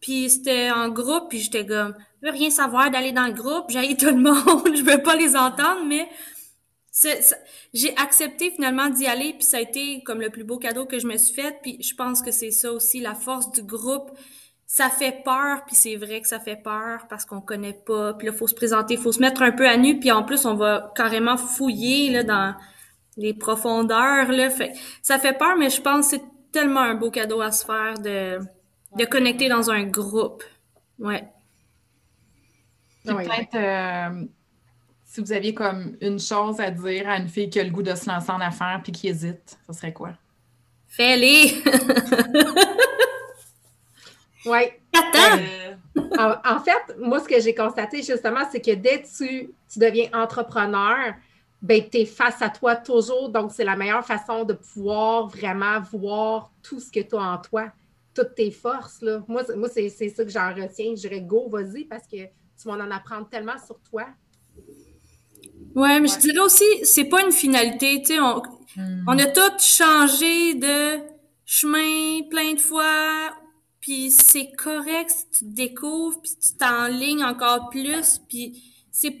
Puis 0.00 0.30
c'était 0.30 0.70
en 0.70 0.88
groupe, 0.88 1.28
puis 1.28 1.40
j'étais 1.40 1.66
comme, 1.66 1.94
je 2.22 2.28
veux 2.28 2.32
rien 2.32 2.50
savoir 2.50 2.90
d'aller 2.90 3.12
dans 3.12 3.26
le 3.26 3.32
groupe, 3.32 3.66
j'ai 3.68 3.96
tout 3.96 4.06
le 4.06 4.16
monde, 4.16 4.74
je 4.74 4.82
veux 4.82 5.02
pas 5.02 5.16
les 5.16 5.36
entendre, 5.36 5.84
mais 5.86 6.08
j'ai 7.72 7.96
accepté 7.96 8.50
finalement 8.50 8.88
d'y 8.88 9.06
aller, 9.06 9.32
puis 9.34 9.44
ça 9.44 9.58
a 9.58 9.60
été 9.60 10.02
comme 10.02 10.20
le 10.20 10.30
plus 10.30 10.44
beau 10.44 10.58
cadeau 10.58 10.86
que 10.86 10.98
je 10.98 11.06
me 11.06 11.16
suis 11.16 11.34
fait. 11.34 11.58
Puis 11.62 11.82
je 11.82 11.94
pense 11.94 12.22
que 12.22 12.30
c'est 12.30 12.50
ça 12.50 12.72
aussi, 12.72 13.00
la 13.00 13.14
force 13.14 13.50
du 13.52 13.62
groupe. 13.62 14.10
Ça 14.66 14.88
fait 14.88 15.22
peur, 15.24 15.64
puis 15.66 15.74
c'est 15.74 15.96
vrai 15.96 16.20
que 16.20 16.28
ça 16.28 16.38
fait 16.38 16.60
peur 16.62 17.06
parce 17.08 17.24
qu'on 17.24 17.40
connaît 17.40 17.72
pas. 17.72 18.14
Puis 18.14 18.28
là, 18.28 18.32
faut 18.32 18.46
se 18.46 18.54
présenter, 18.54 18.96
faut 18.96 19.10
se 19.10 19.18
mettre 19.18 19.42
un 19.42 19.50
peu 19.50 19.66
à 19.68 19.76
nu, 19.76 19.98
puis 19.98 20.12
en 20.12 20.22
plus, 20.22 20.44
on 20.46 20.54
va 20.54 20.92
carrément 20.94 21.36
fouiller 21.36 22.10
là 22.10 22.22
dans 22.22 22.54
les 23.16 23.34
profondeurs. 23.34 24.30
Là. 24.30 24.48
Fait, 24.50 24.72
ça 25.02 25.18
fait 25.18 25.36
peur, 25.36 25.56
mais 25.58 25.70
je 25.70 25.80
pense 25.80 26.10
que 26.10 26.16
c'est 26.16 26.22
tellement 26.52 26.80
un 26.80 26.94
beau 26.94 27.10
cadeau 27.10 27.40
à 27.40 27.50
se 27.50 27.64
faire 27.64 27.94
de, 27.98 28.38
de 28.96 29.04
connecter 29.04 29.48
dans 29.48 29.70
un 29.70 29.84
groupe. 29.84 30.42
Ouais. 30.98 31.24
Puis 33.04 33.14
Oui. 33.14 33.24
peut-être, 33.24 33.54
euh, 33.54 34.24
si 35.04 35.20
vous 35.20 35.32
aviez 35.32 35.54
comme 35.54 35.96
une 36.00 36.18
chose 36.20 36.60
à 36.60 36.70
dire 36.70 37.08
à 37.08 37.16
une 37.18 37.28
fille 37.28 37.48
qui 37.50 37.58
a 37.60 37.64
le 37.64 37.70
goût 37.70 37.82
de 37.82 37.94
se 37.94 38.08
lancer 38.10 38.30
en 38.30 38.40
affaires 38.40 38.80
puis 38.82 38.92
qui 38.92 39.08
hésite, 39.08 39.58
ce 39.66 39.72
serait 39.72 39.92
quoi? 39.92 40.10
Fais-les! 40.88 41.62
Oui. 44.46 44.60
Attends! 44.94 45.38
Euh, 45.38 45.74
En, 46.18 46.56
en 46.56 46.60
fait, 46.60 46.96
moi, 46.98 47.20
ce 47.20 47.28
que 47.28 47.40
j'ai 47.40 47.54
constaté 47.54 47.98
justement, 48.02 48.40
c'est 48.50 48.60
que 48.60 48.74
dès 48.74 49.02
que 49.02 49.06
tu, 49.06 49.50
tu 49.70 49.78
deviens 49.78 50.08
entrepreneur, 50.14 51.14
ben, 51.60 51.82
tu 51.90 51.98
es 51.98 52.04
face 52.06 52.40
à 52.40 52.48
toi 52.48 52.74
toujours. 52.76 53.28
Donc, 53.28 53.52
c'est 53.52 53.64
la 53.64 53.76
meilleure 53.76 54.04
façon 54.04 54.44
de 54.44 54.54
pouvoir 54.54 55.26
vraiment 55.28 55.80
voir 55.92 56.50
tout 56.62 56.80
ce 56.80 56.90
que 56.90 57.00
tu 57.00 57.16
as 57.16 57.20
en 57.20 57.38
toi, 57.38 57.66
toutes 58.14 58.34
tes 58.34 58.50
forces. 58.50 59.02
Là. 59.02 59.24
Moi, 59.28 59.44
c'est- 59.44 59.56
moi 59.56 59.68
c'est 59.68 59.88
c'est 59.88 60.08
ça 60.08 60.24
que 60.24 60.30
j'en 60.30 60.54
retiens. 60.54 60.90
Je 60.96 61.00
dirais 61.00 61.20
go, 61.22 61.48
vas-y, 61.48 61.84
parce 61.84 62.06
que 62.06 62.16
tu 62.16 62.66
vas 62.68 62.72
en 62.74 62.90
apprendre 62.90 63.28
tellement 63.28 63.58
sur 63.64 63.80
toi. 63.80 64.06
Ouais, 65.74 66.00
mais 66.00 66.08
je 66.08 66.18
dirais 66.18 66.40
aussi, 66.40 66.64
c'est 66.84 67.04
pas 67.04 67.22
une 67.24 67.32
finalité, 67.32 68.00
tu 68.02 68.14
sais, 68.14 68.20
on, 68.20 68.42
on 69.06 69.18
a 69.18 69.26
tous 69.26 69.62
changé 69.64 70.54
de 70.54 70.98
chemin 71.44 72.28
plein 72.28 72.54
de 72.54 72.60
fois, 72.60 73.30
puis 73.80 74.10
c'est 74.10 74.50
correct 74.58 75.10
si 75.10 75.28
tu 75.30 75.38
te 75.50 75.54
découvres, 75.54 76.20
puis 76.20 76.32
tu 76.40 76.56
t'enlignes 76.56 77.24
encore 77.24 77.70
plus, 77.70 78.20
puis 78.28 78.62
c'est, 78.90 79.16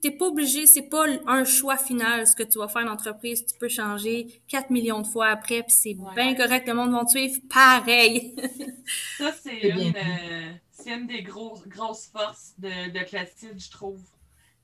t'es 0.00 0.10
pas 0.10 0.26
obligé, 0.26 0.66
c'est 0.66 0.88
pas 0.88 1.06
un 1.26 1.44
choix 1.44 1.76
final 1.76 2.26
ce 2.26 2.34
que 2.36 2.42
tu 2.42 2.58
vas 2.58 2.68
faire 2.68 2.82
en 2.82 2.88
entreprise, 2.92 3.44
tu 3.46 3.58
peux 3.58 3.68
changer 3.68 4.40
4 4.48 4.70
millions 4.70 5.00
de 5.00 5.06
fois 5.06 5.28
après, 5.28 5.62
puis 5.62 5.72
c'est 5.72 5.94
Ouais. 5.96 6.14
bien 6.14 6.34
correct, 6.34 6.66
le 6.68 6.74
monde 6.74 6.92
va 6.92 7.04
te 7.04 7.10
suivre 7.10 7.40
pareil. 7.48 8.34
Ça, 9.18 9.32
c'est 9.32 9.60
une, 9.68 9.94
euh, 9.96 10.52
c'est 10.70 10.90
une 10.92 11.06
des 11.06 11.22
gros- 11.22 11.62
grosses 11.66 12.06
forces 12.06 12.54
de, 12.58 12.90
de 12.90 13.58
je 13.58 13.70
trouve. 13.70 14.00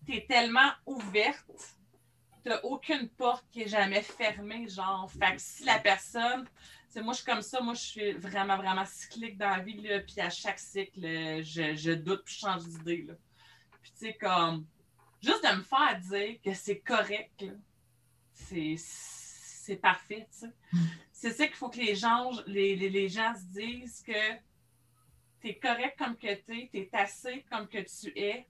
Tu 0.06 0.16
es 0.16 0.26
tellement 0.28 0.70
ouverte, 0.86 1.46
tu 2.44 2.50
aucune 2.64 3.08
porte 3.08 3.44
qui 3.50 3.62
est 3.62 3.68
jamais 3.68 4.02
fermée, 4.02 4.68
genre. 4.68 5.10
Fait 5.10 5.36
que 5.36 5.40
si 5.40 5.64
la 5.64 5.78
personne. 5.78 6.44
tu 6.44 6.50
sais, 6.90 7.02
moi, 7.02 7.12
je 7.12 7.18
suis 7.22 7.26
comme 7.26 7.42
ça, 7.42 7.60
moi, 7.60 7.74
je 7.74 7.80
suis 7.82 8.12
vraiment, 8.12 8.56
vraiment 8.56 8.84
cyclique 8.84 9.38
dans 9.38 9.48
la 9.50 9.60
vie, 9.60 9.80
là, 9.80 10.00
puis 10.00 10.20
à 10.20 10.28
chaque 10.30 10.58
cycle, 10.58 11.00
je, 11.00 11.74
je 11.74 11.92
doute, 11.92 12.22
puis 12.24 12.34
je 12.34 12.40
change 12.40 12.64
d'idée, 12.64 13.04
là. 13.08 13.14
Puis, 13.82 13.92
tu 13.98 14.06
sais, 14.06 14.14
comme. 14.20 14.66
Juste 15.22 15.44
de 15.44 15.56
me 15.56 15.62
faire 15.62 16.00
dire 16.00 16.40
que 16.44 16.52
c'est 16.52 16.80
correct, 16.80 17.44
c'est 18.32 19.76
parfait, 19.80 20.26
sais. 20.30 20.48
C'est 21.12 21.30
ça 21.30 21.46
qu'il 21.46 21.54
faut 21.54 21.68
que 21.68 21.78
les 21.78 21.94
gens, 21.94 22.30
les, 22.46 22.74
les, 22.74 22.90
les 22.90 23.08
gens 23.08 23.32
se 23.34 23.44
disent 23.44 24.02
que 24.02 24.34
tu 25.40 25.48
es 25.48 25.58
correct 25.58 25.96
comme 25.96 26.16
que 26.16 26.34
tu 26.34 26.58
es, 26.58 26.68
tu 26.68 26.78
es 26.78 26.90
assez 26.92 27.44
comme 27.50 27.68
que 27.68 27.78
tu 27.78 28.12
es. 28.18 28.46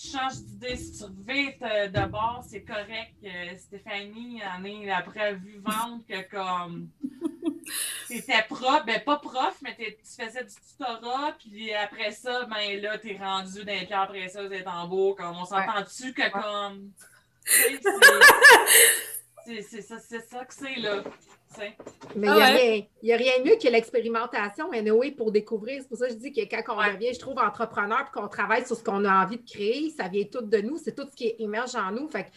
Tu 0.00 0.08
changes 0.08 0.38
d'idée, 0.38 0.76
si 0.76 0.96
tu 0.96 1.04
reviens 1.04 1.52
de, 1.60 1.88
de 1.88 2.06
bord, 2.06 2.42
c'est 2.48 2.62
correct. 2.62 3.14
Euh, 3.24 3.56
Stéphanie 3.58 4.40
en 4.44 4.64
est 4.64 4.86
la 4.86 5.02
preuve 5.02 5.38
vivante 5.38 6.06
que 6.08 6.30
comme 6.30 6.88
tu 8.06 8.14
étais 8.14 8.42
prof, 8.48 8.84
ben 8.86 9.02
pas 9.04 9.18
prof, 9.18 9.56
mais 9.62 9.76
tu 9.76 9.94
faisais 10.02 10.44
du 10.44 10.54
tutorat, 10.54 11.36
puis 11.38 11.74
après 11.74 12.12
ça, 12.12 12.46
ben 12.46 12.80
là, 12.80 12.96
t'es 12.96 13.18
rendu 13.20 13.64
d'un 13.64 13.84
pied 13.84 13.92
après 13.92 14.28
ça, 14.28 14.48
t'es 14.48 14.66
en 14.66 14.88
beau, 14.88 15.14
comme 15.14 15.36
on 15.36 15.44
s'entend-tu 15.44 16.14
que 16.14 16.30
comme. 16.30 16.92
c'est- 19.44 19.80
ça, 19.82 20.44
que 20.44 20.54
c'est 20.54 20.76
là. 20.80 21.02
Mais 22.14 22.28
Ah 22.28 22.34
il 22.34 22.36
n'y 22.36 22.42
a, 22.42 22.54
ouais. 22.54 22.56
rien- 22.62 22.86
y 23.02 23.12
a 23.12 23.16
rien 23.16 23.32
de 23.40 23.48
mieux 23.48 23.56
que 23.56 23.68
l'expérimentation, 23.68 24.70
anyway, 24.72 25.10
pour 25.10 25.32
découvrir. 25.32 25.82
C'est 25.82 25.88
pour 25.88 25.98
ça 25.98 26.06
que 26.06 26.12
je 26.12 26.18
dis 26.18 26.32
que 26.32 26.40
quand 26.42 26.74
on 26.74 26.78
Ouais. 26.78 26.94
devient, 26.94 27.12
je 27.12 27.18
trouve, 27.18 27.38
entrepreneur 27.38 28.04
puis 28.04 28.12
qu'on 28.20 28.28
travaille 28.28 28.64
sur 28.64 28.76
ce 28.76 28.84
qu'on 28.84 29.04
a 29.04 29.24
envie 29.24 29.38
de 29.38 29.48
créer, 29.50 29.90
ça 29.90 30.08
vient 30.08 30.24
tout 30.24 30.42
de 30.42 30.58
nous. 30.58 30.76
C'est 30.76 30.94
tout 30.94 31.06
ce 31.10 31.14
qui 31.16 31.34
émerge 31.38 31.74
en 31.74 31.90
nous. 31.90 32.08
Fait 32.08 32.24
que 32.24 32.28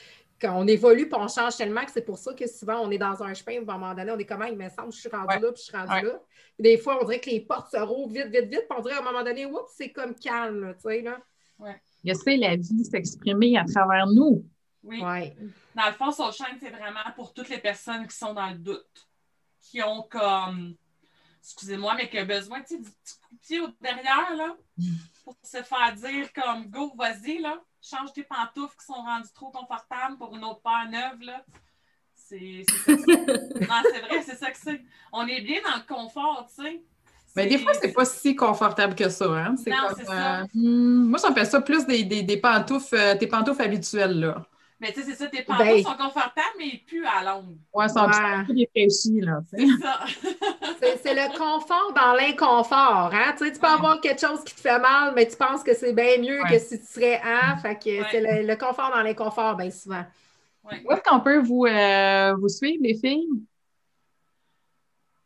quand 0.42 0.60
on 0.60 0.66
évolue 0.68 1.08
puis 1.08 1.18
on 1.20 1.28
change 1.28 1.56
tellement 1.58 1.86
que 1.86 1.92
c'est 1.92 2.02
pour 2.06 2.18
ça 2.18 2.34
que 2.34 2.48
souvent 2.48 2.80
on 2.82 2.90
est 2.92 2.98
dans 2.98 3.22
un 3.24 3.34
chemin, 3.34 3.58
puis 3.62 3.70
à 3.70 3.74
un 3.74 3.78
moment 3.78 3.94
donné, 3.94 4.12
on 4.12 4.18
est 4.18 4.26
comment, 4.26 4.46
il 4.46 4.58
me 4.58 4.68
semble, 4.70 4.92
je 4.92 5.00
suis 5.00 5.10
rendu 5.10 5.28
Ouais. 5.28 5.40
là, 5.40 5.52
puis 5.52 5.62
je 5.62 5.64
suis 5.64 5.78
rendu 5.78 5.94
Ouais. 5.94 6.02
là. 6.04 6.22
Des 6.60 6.78
fois, 6.78 6.98
on 7.02 7.06
dirait 7.06 7.20
que 7.20 7.30
les 7.30 7.40
portes 7.42 7.72
se 7.72 7.78
rouvrent 7.80 8.12
vite, 8.14 8.28
vite, 8.28 8.46
vite, 8.50 8.66
puis 8.68 8.78
on 8.78 8.82
dirait 8.82 8.96
à 8.96 9.00
un 9.00 9.04
moment 9.04 9.24
donné, 9.24 9.46
oups, 9.46 9.72
c'est 9.76 9.90
comme 9.92 10.16
calme, 10.16 10.62
là, 10.66 10.74
tu 10.74 10.82
sais, 10.90 11.02
là. 11.02 11.20
Laisser 12.04 12.36
la 12.38 12.56
vie 12.58 12.84
s'exprimer 12.84 13.58
à 13.58 13.64
travers 13.64 14.08
nous. 14.08 14.44
Oui. 14.84 15.02
Ouais. 15.02 15.36
Dans 15.76 15.86
le 15.88 15.94
fond, 15.94 16.12
Soul 16.12 16.32
Shine, 16.34 16.58
c'est 16.60 16.70
vraiment 16.70 17.00
pour 17.16 17.34
toutes 17.34 17.50
les 17.50 17.58
personnes 17.60 18.08
qui 18.08 18.16
sont 18.16 18.34
dans 18.34 18.50
le 18.50 18.56
doute, 18.58 19.08
qui 19.62 19.82
ont 19.82 20.04
comme, 20.04 20.76
excusez-moi, 21.42 21.96
mais 21.96 22.10
qui 22.10 22.20
ont 22.20 22.26
besoin 22.26 22.62
tu 22.62 22.76
sais, 22.76 22.78
du 22.82 22.90
petit 22.90 23.16
coup 23.20 23.34
de 23.36 23.40
pied 23.40 23.60
au 23.62 23.68
derrière, 23.82 24.36
là, 24.36 24.56
pour 25.24 25.36
se 25.44 25.62
faire 25.64 25.94
dire 25.96 26.34
comme, 26.34 26.68
go, 26.70 26.94
vas-y, 26.98 27.40
là, 27.40 27.62
change 27.82 28.12
tes 28.14 28.24
pantoufles 28.24 28.76
qui 28.78 28.86
sont 28.86 28.94
rendues 28.94 29.32
trop 29.34 29.52
confortables 29.52 30.18
pour 30.18 30.36
une 30.36 30.44
autre 30.44 30.62
paire 30.62 30.90
neuve, 30.90 31.22
là. 31.22 31.44
C'est 32.16 32.64
c'est 32.70 32.78
ça 32.78 32.96
que 32.96 33.02
c'est. 33.06 33.68
Non, 33.68 33.82
c'est 33.92 34.00
vrai, 34.02 34.22
c'est 34.22 34.36
ça 34.38 34.52
que 34.52 34.58
c'est. 34.58 34.82
On 35.12 35.28
est 35.28 35.42
bien 35.42 35.60
dans 35.62 35.76
le 35.78 35.84
confort, 35.94 36.48
tu 36.56 36.64
sais. 36.64 36.84
Mais 37.36 37.48
des 37.48 37.58
fois, 37.58 37.74
c'est 37.74 37.92
pas 37.92 38.06
si 38.06 38.36
confortable 38.36 38.96
que 38.96 39.10
ça. 39.10 39.26
Hein? 39.26 39.56
C'est 39.58 39.72
Non, 39.72 39.78
comme, 39.88 39.98
c'est 39.98 40.06
ça. 40.06 40.42
euh, 40.42 40.46
hmm, 40.54 41.10
moi, 41.10 41.20
j'appelle 41.22 41.48
ça 41.48 41.62
plus 41.62 41.86
des, 41.86 42.04
des, 42.04 42.22
des 42.24 42.38
pantoufles, 42.38 42.96
euh, 42.96 43.18
tes 43.18 43.28
pantoufles 43.28 43.62
habituelles. 43.62 44.20
Là. 44.20 44.46
Mais 44.84 44.92
tu 44.92 45.02
sais, 45.02 45.12
c'est 45.12 45.16
ça, 45.16 45.28
tes 45.28 45.44
pantoufles 45.44 45.70
Ben- 45.70 45.82
sont 45.82 45.96
confortables, 45.96 46.56
mais 46.58 46.82
plus 46.86 47.06
à 47.06 47.24
longue. 47.24 47.56
Ouais, 47.74 47.86
elles 47.86 47.90
sont 47.90 48.02
Ouais. 48.02 48.16
un 48.18 48.44
peu 48.44 48.54
défraîchies. 48.54 49.22
Là. 49.22 49.40
C'est 49.50 49.66
ça. 49.82 50.00
C'est 51.02 51.14
le 51.14 51.38
confort 51.38 51.94
dans 51.96 52.12
l'inconfort. 52.12 53.12
Hein? 53.14 53.34
Tu, 53.38 53.46
sais, 53.46 53.54
tu 53.54 53.60
peux 53.60 53.68
avoir 53.68 54.02
quelque 54.02 54.20
chose 54.20 54.44
qui 54.44 54.54
te 54.54 54.60
fait 54.60 54.80
mal, 54.80 55.14
mais 55.16 55.26
tu 55.26 55.38
penses 55.38 55.64
que 55.64 55.74
c'est 55.74 55.94
bien 55.94 56.18
mieux 56.18 56.42
que 56.50 56.60
si 56.60 56.78
tu 56.82 56.86
serais 56.86 57.22
hein? 57.24 57.56
Fait 57.62 57.76
que 57.76 58.04
c'est 58.12 58.44
le, 58.44 58.56
confort 58.56 58.92
dans 58.94 59.02
l'inconfort, 59.02 59.56
bien 59.56 59.72
souvent. 59.72 60.04
Où 60.66 60.92
est-ce 60.92 61.02
qu'on 61.02 61.22
peut 61.22 61.40
vous, 61.40 61.66
euh, 61.66 62.34
vous 62.36 62.50
suivre, 62.50 62.80
les 62.82 62.96
filles? 62.96 63.30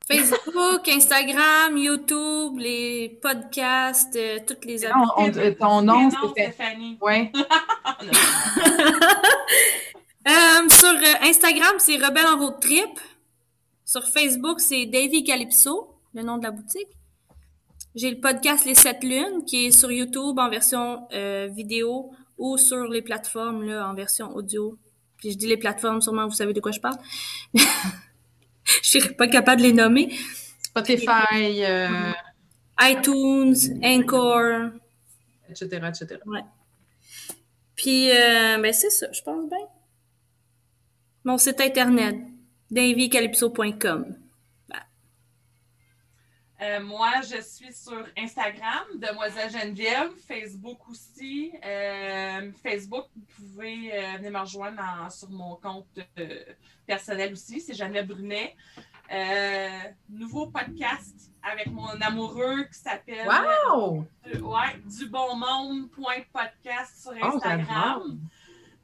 Facebook, 0.09 0.87
Instagram, 0.87 1.77
YouTube, 1.77 2.59
les 2.59 3.19
podcasts, 3.21 4.15
euh, 4.15 4.39
toutes 4.47 4.63
les 4.63 4.85
applications. 4.85 5.55
ton 5.59 5.81
nom, 5.81 6.09
c'est 6.09 6.29
Stéphanie. 6.29 6.97
Oui. 7.01 7.29
Euh, 10.27 10.67
sur 10.67 10.93
Instagram, 11.21 11.75
c'est 11.77 11.95
Rebelle 11.95 12.27
en 12.27 12.37
road 12.37 12.59
trip. 12.59 12.99
Sur 13.85 14.05
Facebook, 14.09 14.59
c'est 14.59 14.85
Davy 14.85 15.23
Calypso, 15.23 15.95
le 16.13 16.21
nom 16.21 16.37
de 16.37 16.43
la 16.43 16.51
boutique. 16.51 16.89
J'ai 17.95 18.11
le 18.11 18.19
podcast 18.19 18.65
Les 18.65 18.75
Sept 18.75 19.05
Lunes 19.05 19.45
qui 19.45 19.67
est 19.67 19.71
sur 19.71 19.89
YouTube 19.89 20.37
en 20.37 20.49
version 20.49 21.07
vidéo 21.55 22.11
ou 22.37 22.57
sur 22.57 22.89
les 22.89 23.01
plateformes 23.01 23.63
là, 23.63 23.87
en 23.89 23.93
version 23.93 24.35
audio. 24.35 24.77
Puis 25.15 25.31
je 25.31 25.37
dis 25.37 25.47
les 25.47 25.55
plateformes, 25.55 26.01
sûrement 26.01 26.27
vous 26.27 26.35
savez 26.35 26.51
de 26.51 26.59
quoi 26.59 26.73
je 26.73 26.81
parle. 26.81 26.97
je 28.83 28.99
suis 28.99 29.13
pas 29.13 29.27
capable 29.27 29.61
de 29.61 29.67
les 29.67 29.73
nommer. 29.73 30.13
Spotify, 30.63 31.63
euh, 31.63 32.11
iTunes, 32.81 33.55
Anchor, 33.83 34.71
etc., 35.49 35.65
etc. 35.87 36.19
Ouais. 36.25 36.41
Puis, 37.75 38.11
euh, 38.11 38.57
ben 38.59 38.73
c'est 38.73 38.89
ça, 38.89 39.07
je 39.11 39.21
pense 39.21 39.49
bien. 39.49 39.57
Mon 41.23 41.37
site 41.37 41.61
internet, 41.61 42.15
davycalypso.com. 42.71 44.15
Euh, 46.59 46.81
moi, 46.81 47.21
je 47.21 47.39
suis 47.41 47.71
sur 47.71 48.03
Instagram, 48.17 48.85
Demoiselle 48.95 49.51
Geneviève, 49.51 50.09
Facebook 50.27 50.89
aussi. 50.89 51.51
Euh, 51.63 52.51
Facebook, 52.63 53.05
vous 53.15 53.25
pouvez 53.35 53.93
euh, 53.93 54.17
venir 54.17 54.31
me 54.31 54.39
rejoindre 54.39 54.81
sur 55.11 55.29
mon 55.29 55.55
compte 55.57 55.99
personnel 56.87 57.33
aussi, 57.33 57.61
c'est 57.61 57.75
Geneviève 57.75 58.07
Brunet. 58.07 58.55
nouveau 60.09 60.47
podcast 60.47 61.31
avec 61.43 61.67
mon 61.67 61.89
amoureux 62.01 62.63
qui 62.63 62.79
s'appelle 62.79 63.27
wow! 63.27 64.07
ouais, 64.25 64.81
du 64.83 65.07
bon 65.09 65.35
monde.podcast 65.35 67.03
sur 67.03 67.13
oh, 67.21 67.35
Instagram. 67.35 68.19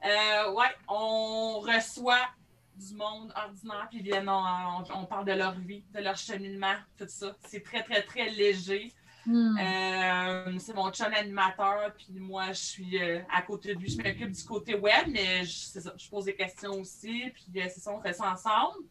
ouais, 0.04 0.74
on 0.86 1.58
reçoit 1.58 2.28
du 2.76 2.94
monde 2.94 3.32
ordinaire, 3.36 3.88
puis 3.90 4.02
viennent, 4.02 4.28
on, 4.28 5.04
parle 5.06 5.26
de 5.26 5.32
leur 5.32 5.54
vie, 5.58 5.84
de 5.94 6.00
leur 6.00 6.16
cheminement, 6.16 6.74
tout 6.98 7.06
ça. 7.08 7.36
C'est 7.46 7.62
très, 7.62 7.82
très, 7.82 8.02
très 8.02 8.30
léger. 8.30 8.92
Hmm. 9.26 9.56
Euh, 9.58 10.58
c'est 10.58 10.74
mon 10.74 10.90
chum 10.90 11.12
animateur, 11.14 11.92
puis 11.96 12.20
moi, 12.20 12.48
je 12.48 12.60
suis 12.60 13.02
euh, 13.02 13.20
à 13.34 13.40
côté 13.42 13.74
de 13.74 13.80
lui. 13.80 13.88
Je 13.88 13.96
m'occupe 13.96 14.30
du 14.30 14.44
côté 14.44 14.74
web, 14.74 15.08
mais 15.08 15.44
je, 15.44 15.80
ça, 15.80 15.92
je 15.96 16.08
pose 16.10 16.26
des 16.26 16.34
questions 16.34 16.72
aussi, 16.72 17.30
puis 17.30 17.62
euh, 17.62 17.66
c'est 17.72 17.80
ça, 17.80 17.92
on 17.92 18.02
fait 18.02 18.12
ça 18.12 18.30
ensemble. 18.30 18.84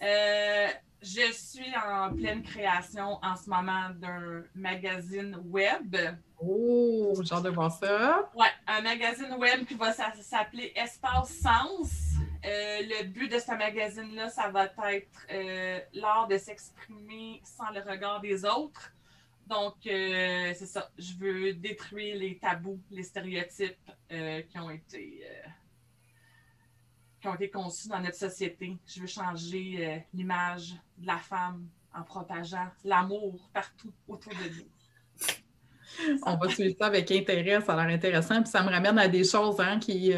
je 0.00 1.32
suis 1.32 1.72
en 1.74 2.14
pleine 2.14 2.42
création 2.42 3.18
en 3.22 3.34
ce 3.34 3.48
moment 3.48 3.90
d'un 3.94 4.42
magazine 4.54 5.40
web. 5.46 5.96
Oh, 6.38 7.14
genre 7.22 7.40
de 7.40 7.48
voir 7.48 7.72
ça. 7.72 8.30
Ouais, 8.34 8.52
un 8.66 8.82
magazine 8.82 9.32
web 9.38 9.64
qui 9.64 9.74
va 9.74 9.92
s'appeler 9.92 10.72
Espace 10.76 11.30
Sens. 11.38 12.12
Euh, 12.44 12.78
le 12.82 13.04
but 13.04 13.30
de 13.30 13.38
ce 13.38 13.52
magazine-là, 13.56 14.28
ça 14.28 14.48
va 14.48 14.64
être 14.64 15.26
euh, 15.30 15.78
l'art 15.94 16.26
de 16.26 16.36
s'exprimer 16.38 17.40
sans 17.44 17.70
le 17.70 17.80
regard 17.88 18.20
des 18.20 18.44
autres. 18.44 18.92
Donc, 19.46 19.74
euh, 19.86 20.52
c'est 20.56 20.66
ça. 20.66 20.90
Je 20.98 21.14
veux 21.18 21.52
détruire 21.52 22.16
les 22.16 22.38
tabous, 22.38 22.80
les 22.90 23.04
stéréotypes 23.04 23.90
qui 24.08 24.58
ont 24.58 24.70
été 24.70 25.24
qui 27.20 27.28
ont 27.28 27.34
été 27.36 27.50
conçus 27.50 27.88
dans 27.88 28.00
notre 28.00 28.16
société. 28.16 28.76
Je 28.86 29.00
veux 29.00 29.06
changer 29.06 30.04
l'image 30.12 30.74
de 30.98 31.06
la 31.06 31.18
femme 31.18 31.68
en 31.94 32.02
propageant 32.02 32.66
l'amour 32.84 33.48
partout 33.52 33.92
autour 34.08 34.32
de 34.32 34.56
nous. 34.58 36.18
On 36.24 36.36
va 36.36 36.48
suivre 36.48 36.74
ça 36.78 36.86
avec 36.86 37.10
intérêt, 37.10 37.60
ça 37.60 37.74
a 37.74 37.86
l'air 37.86 37.94
intéressant. 37.94 38.42
Puis 38.42 38.50
ça 38.50 38.62
me 38.62 38.70
ramène 38.70 38.98
à 38.98 39.08
des 39.08 39.24
choses 39.24 39.60
hein, 39.60 39.78
qui, 39.78 40.12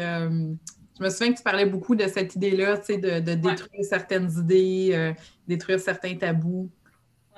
je 0.97 1.03
me 1.03 1.09
souviens 1.09 1.33
que 1.33 1.37
tu 1.37 1.43
parlais 1.43 1.65
beaucoup 1.65 1.95
de 1.95 2.07
cette 2.07 2.35
idée-là, 2.35 2.77
tu 2.77 2.85
sais, 2.85 2.97
de, 2.97 3.19
détruire 3.19 3.83
certaines 3.83 4.31
idées, 4.31 4.91
euh, 4.93 5.13
détruire 5.47 5.79
certains 5.79 6.15
tabous. 6.15 6.69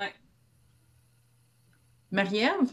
Oui. 0.00 0.06
Marie-Ève? 2.12 2.72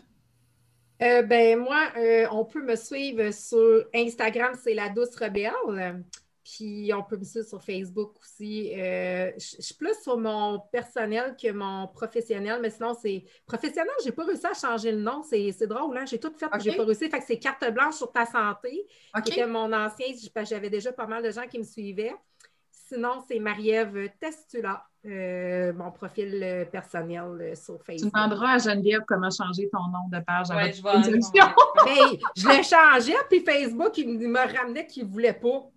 Euh, 1.02 1.24
ben 1.24 1.60
moi, 1.60 1.90
euh, 1.98 2.26
on 2.32 2.46
peut 2.46 2.64
me 2.64 2.76
suivre 2.76 3.32
sur 3.34 3.86
Instagram, 3.94 4.54
c'est 4.62 4.74
la 4.74 4.90
douce 4.90 5.16
rebelle. 5.16 6.04
Puis 6.46 6.92
on 6.94 7.02
peut 7.02 7.18
me 7.18 7.24
suivre 7.24 7.48
sur 7.48 7.62
Facebook 7.62 8.14
aussi. 8.22 8.72
Euh, 8.78 9.32
je 9.36 9.62
suis 9.64 9.74
plus 9.74 9.96
sur 10.04 10.16
mon 10.16 10.60
personnel 10.72 11.36
que 11.42 11.52
mon 11.52 11.88
professionnel, 11.88 12.60
mais 12.62 12.70
sinon, 12.70 12.96
c'est 13.02 13.24
professionnel, 13.48 13.92
je 14.02 14.06
n'ai 14.06 14.12
pas 14.12 14.26
réussi 14.26 14.46
à 14.46 14.54
changer 14.54 14.92
le 14.92 15.02
nom. 15.02 15.24
C'est 15.24 15.66
drôle, 15.66 15.98
hein? 15.98 16.06
J'ai 16.06 16.20
tout 16.20 16.32
fait, 16.38 16.46
je 16.54 16.60
j'ai 16.60 16.78
pas 16.78 16.86
réussi. 16.86 17.10
Fait 17.10 17.18
que 17.18 17.26
c'est 17.26 17.40
carte 17.40 17.68
blanche 17.74 17.96
sur 17.96 18.12
ta 18.12 18.28
santé, 18.28 18.86
qui 19.24 19.32
était 19.32 19.48
mon 19.48 19.74
ancien. 19.74 20.06
J'avais 20.44 20.70
déjà 20.70 20.92
pas 20.92 21.08
mal 21.08 21.24
de 21.24 21.32
gens 21.32 21.48
qui 21.48 21.58
me 21.58 21.64
suivaient. 21.64 22.14
Sinon, 22.70 23.24
c'est 23.28 23.40
Marie-Ève 23.40 24.10
Testula, 24.20 24.86
euh, 25.08 25.74
mon 25.74 25.90
profil 25.90 26.40
euh, 26.44 26.66
personnel 26.66 27.58
sur 27.58 27.82
Facebook. 27.82 28.12
Tu 28.14 28.16
demanderas 28.16 28.54
à 28.54 28.58
Geneviève 28.60 29.02
comment 29.08 29.32
changer 29.32 29.68
ton 29.72 29.88
nom 29.88 30.08
de 30.12 30.24
page 30.24 30.52
à 30.52 30.72
je, 30.72 30.84
ben, 30.84 31.02
je 32.36 32.48
l'ai 32.48 32.62
changé, 32.62 33.16
puis 33.28 33.40
Facebook, 33.40 33.98
il 33.98 34.30
me 34.30 34.58
ramenait 34.60 34.86
qu'il 34.86 35.08
ne 35.08 35.12
voulait 35.12 35.34
pas. 35.34 35.72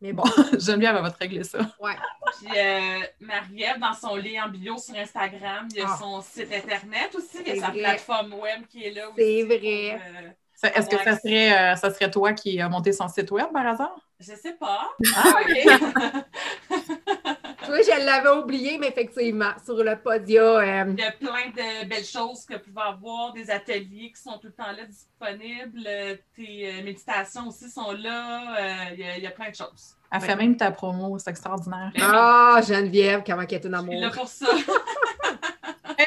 Mais 0.00 0.12
bon. 0.12 0.24
Geneviève, 0.58 0.96
elle 0.96 1.02
va 1.02 1.10
te 1.10 1.18
régler 1.18 1.44
ça. 1.44 1.58
Ouais. 1.80 1.96
Puis 2.38 2.56
euh, 2.56 3.00
Marie-Ève, 3.20 3.78
dans 3.80 3.94
son 3.94 4.16
lien 4.16 4.46
en 4.46 4.48
bio 4.48 4.78
sur 4.78 4.94
Instagram, 4.94 5.66
il 5.70 5.78
y 5.78 5.80
a 5.80 5.86
ah. 5.88 5.98
son 5.98 6.20
site 6.22 6.52
Internet 6.52 7.14
aussi, 7.14 7.38
il 7.44 7.56
y 7.56 7.58
a 7.58 7.66
sa 7.66 7.72
plateforme 7.72 8.34
web 8.34 8.66
qui 8.68 8.84
est 8.84 8.92
là 8.92 9.08
aussi. 9.10 9.16
C'est 9.16 9.42
vrai. 9.44 10.00
Euh, 10.00 10.28
est-ce 10.62 10.88
que 10.88 11.02
ça 11.02 11.18
serait, 11.18 11.72
euh, 11.72 11.76
ça 11.76 11.92
serait 11.92 12.10
toi 12.10 12.32
qui 12.32 12.60
as 12.60 12.68
monté 12.68 12.92
son 12.92 13.08
site 13.08 13.30
web 13.30 13.46
par 13.52 13.66
hasard? 13.66 13.96
Je 14.18 14.34
sais 14.34 14.54
pas. 14.54 14.90
Ah, 15.16 15.34
OK. 15.40 16.24
Oui, 17.70 17.80
je 17.84 18.04
l'avais 18.04 18.30
oublié, 18.30 18.78
mais 18.78 18.88
effectivement, 18.88 19.52
sur 19.64 19.82
le 19.82 19.96
podium. 19.96 20.56
Euh, 20.56 20.94
il 20.96 21.00
y 21.00 21.04
a 21.04 21.12
plein 21.12 21.50
de 21.54 21.86
belles 21.86 22.04
choses 22.04 22.44
que 22.46 22.54
vous 22.54 22.60
pouvez 22.72 22.86
avoir, 22.86 23.32
des 23.32 23.50
ateliers 23.50 24.12
qui 24.14 24.22
sont 24.22 24.38
tout 24.38 24.46
le 24.46 24.52
temps 24.52 24.72
là 24.72 24.84
disponibles. 24.86 25.84
Tes 26.34 26.68
euh, 26.68 26.82
méditations 26.82 27.48
aussi 27.48 27.68
sont 27.68 27.92
là. 27.92 28.54
Euh, 28.58 28.94
il, 29.16 29.22
y 29.22 29.26
a, 29.26 29.30
plein 29.30 29.50
de 29.50 29.54
choses. 29.54 29.96
Elle 30.10 30.20
fait 30.20 30.36
même 30.36 30.56
ta 30.56 30.70
promo, 30.70 31.18
c'est 31.18 31.30
extraordinaire. 31.30 31.92
Ah, 32.00 32.60
Geneviève, 32.66 33.22
comment 33.26 33.44
qu'elle 33.44 33.60
est 33.60 33.66
une 33.66 33.74
amour. 33.74 33.92
Je 33.92 33.98
suis 33.98 34.06
là 34.06 34.10
pour 34.16 34.28
ça. 34.28 34.46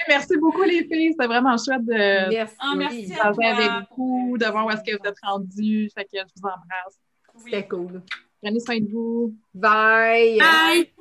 merci 0.08 0.38
beaucoup, 0.38 0.64
les 0.64 0.84
filles. 0.86 1.12
C'était 1.12 1.28
vraiment 1.28 1.58
chouette 1.58 1.86
de 1.86 2.30
merci. 2.30 2.56
Ah, 2.60 2.74
merci 2.76 3.14
avec 3.14 3.72
vous, 3.98 4.38
de 4.38 4.46
voir 4.46 4.66
où 4.66 4.72
est-ce 4.72 4.84
que 4.84 4.98
vous 4.98 5.08
êtes 5.08 5.20
rendus. 5.22 5.89
Fait 5.94 6.06
que 6.06 6.10
je 6.14 6.24
vous 6.36 6.48
embrasse. 6.48 7.00
C'était 7.44 7.68
cool. 7.68 8.02
Prenez 8.42 8.60
soin 8.60 8.80
de 8.80 8.89
vous. 8.92 9.36
Bye. 9.54 10.39
Bye. 10.39 10.92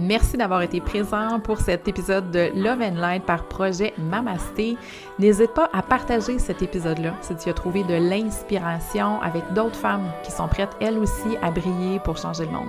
Merci 0.00 0.36
d'avoir 0.36 0.62
été 0.62 0.80
présent 0.80 1.40
pour 1.40 1.58
cet 1.58 1.88
épisode 1.88 2.30
de 2.30 2.52
Love 2.54 2.80
and 2.82 3.00
Light 3.00 3.24
par 3.24 3.48
projet 3.48 3.92
Mamasté. 3.98 4.76
N'hésite 5.18 5.52
pas 5.54 5.68
à 5.72 5.82
partager 5.82 6.38
cet 6.38 6.62
épisode-là 6.62 7.16
si 7.20 7.34
tu 7.34 7.48
as 7.48 7.52
trouvé 7.52 7.82
de 7.82 7.94
l'inspiration 7.94 9.20
avec 9.22 9.52
d'autres 9.54 9.74
femmes 9.74 10.12
qui 10.22 10.30
sont 10.30 10.46
prêtes 10.46 10.70
elles 10.80 10.98
aussi 10.98 11.36
à 11.42 11.50
briller 11.50 11.98
pour 12.04 12.16
changer 12.16 12.44
le 12.44 12.52
monde. 12.52 12.68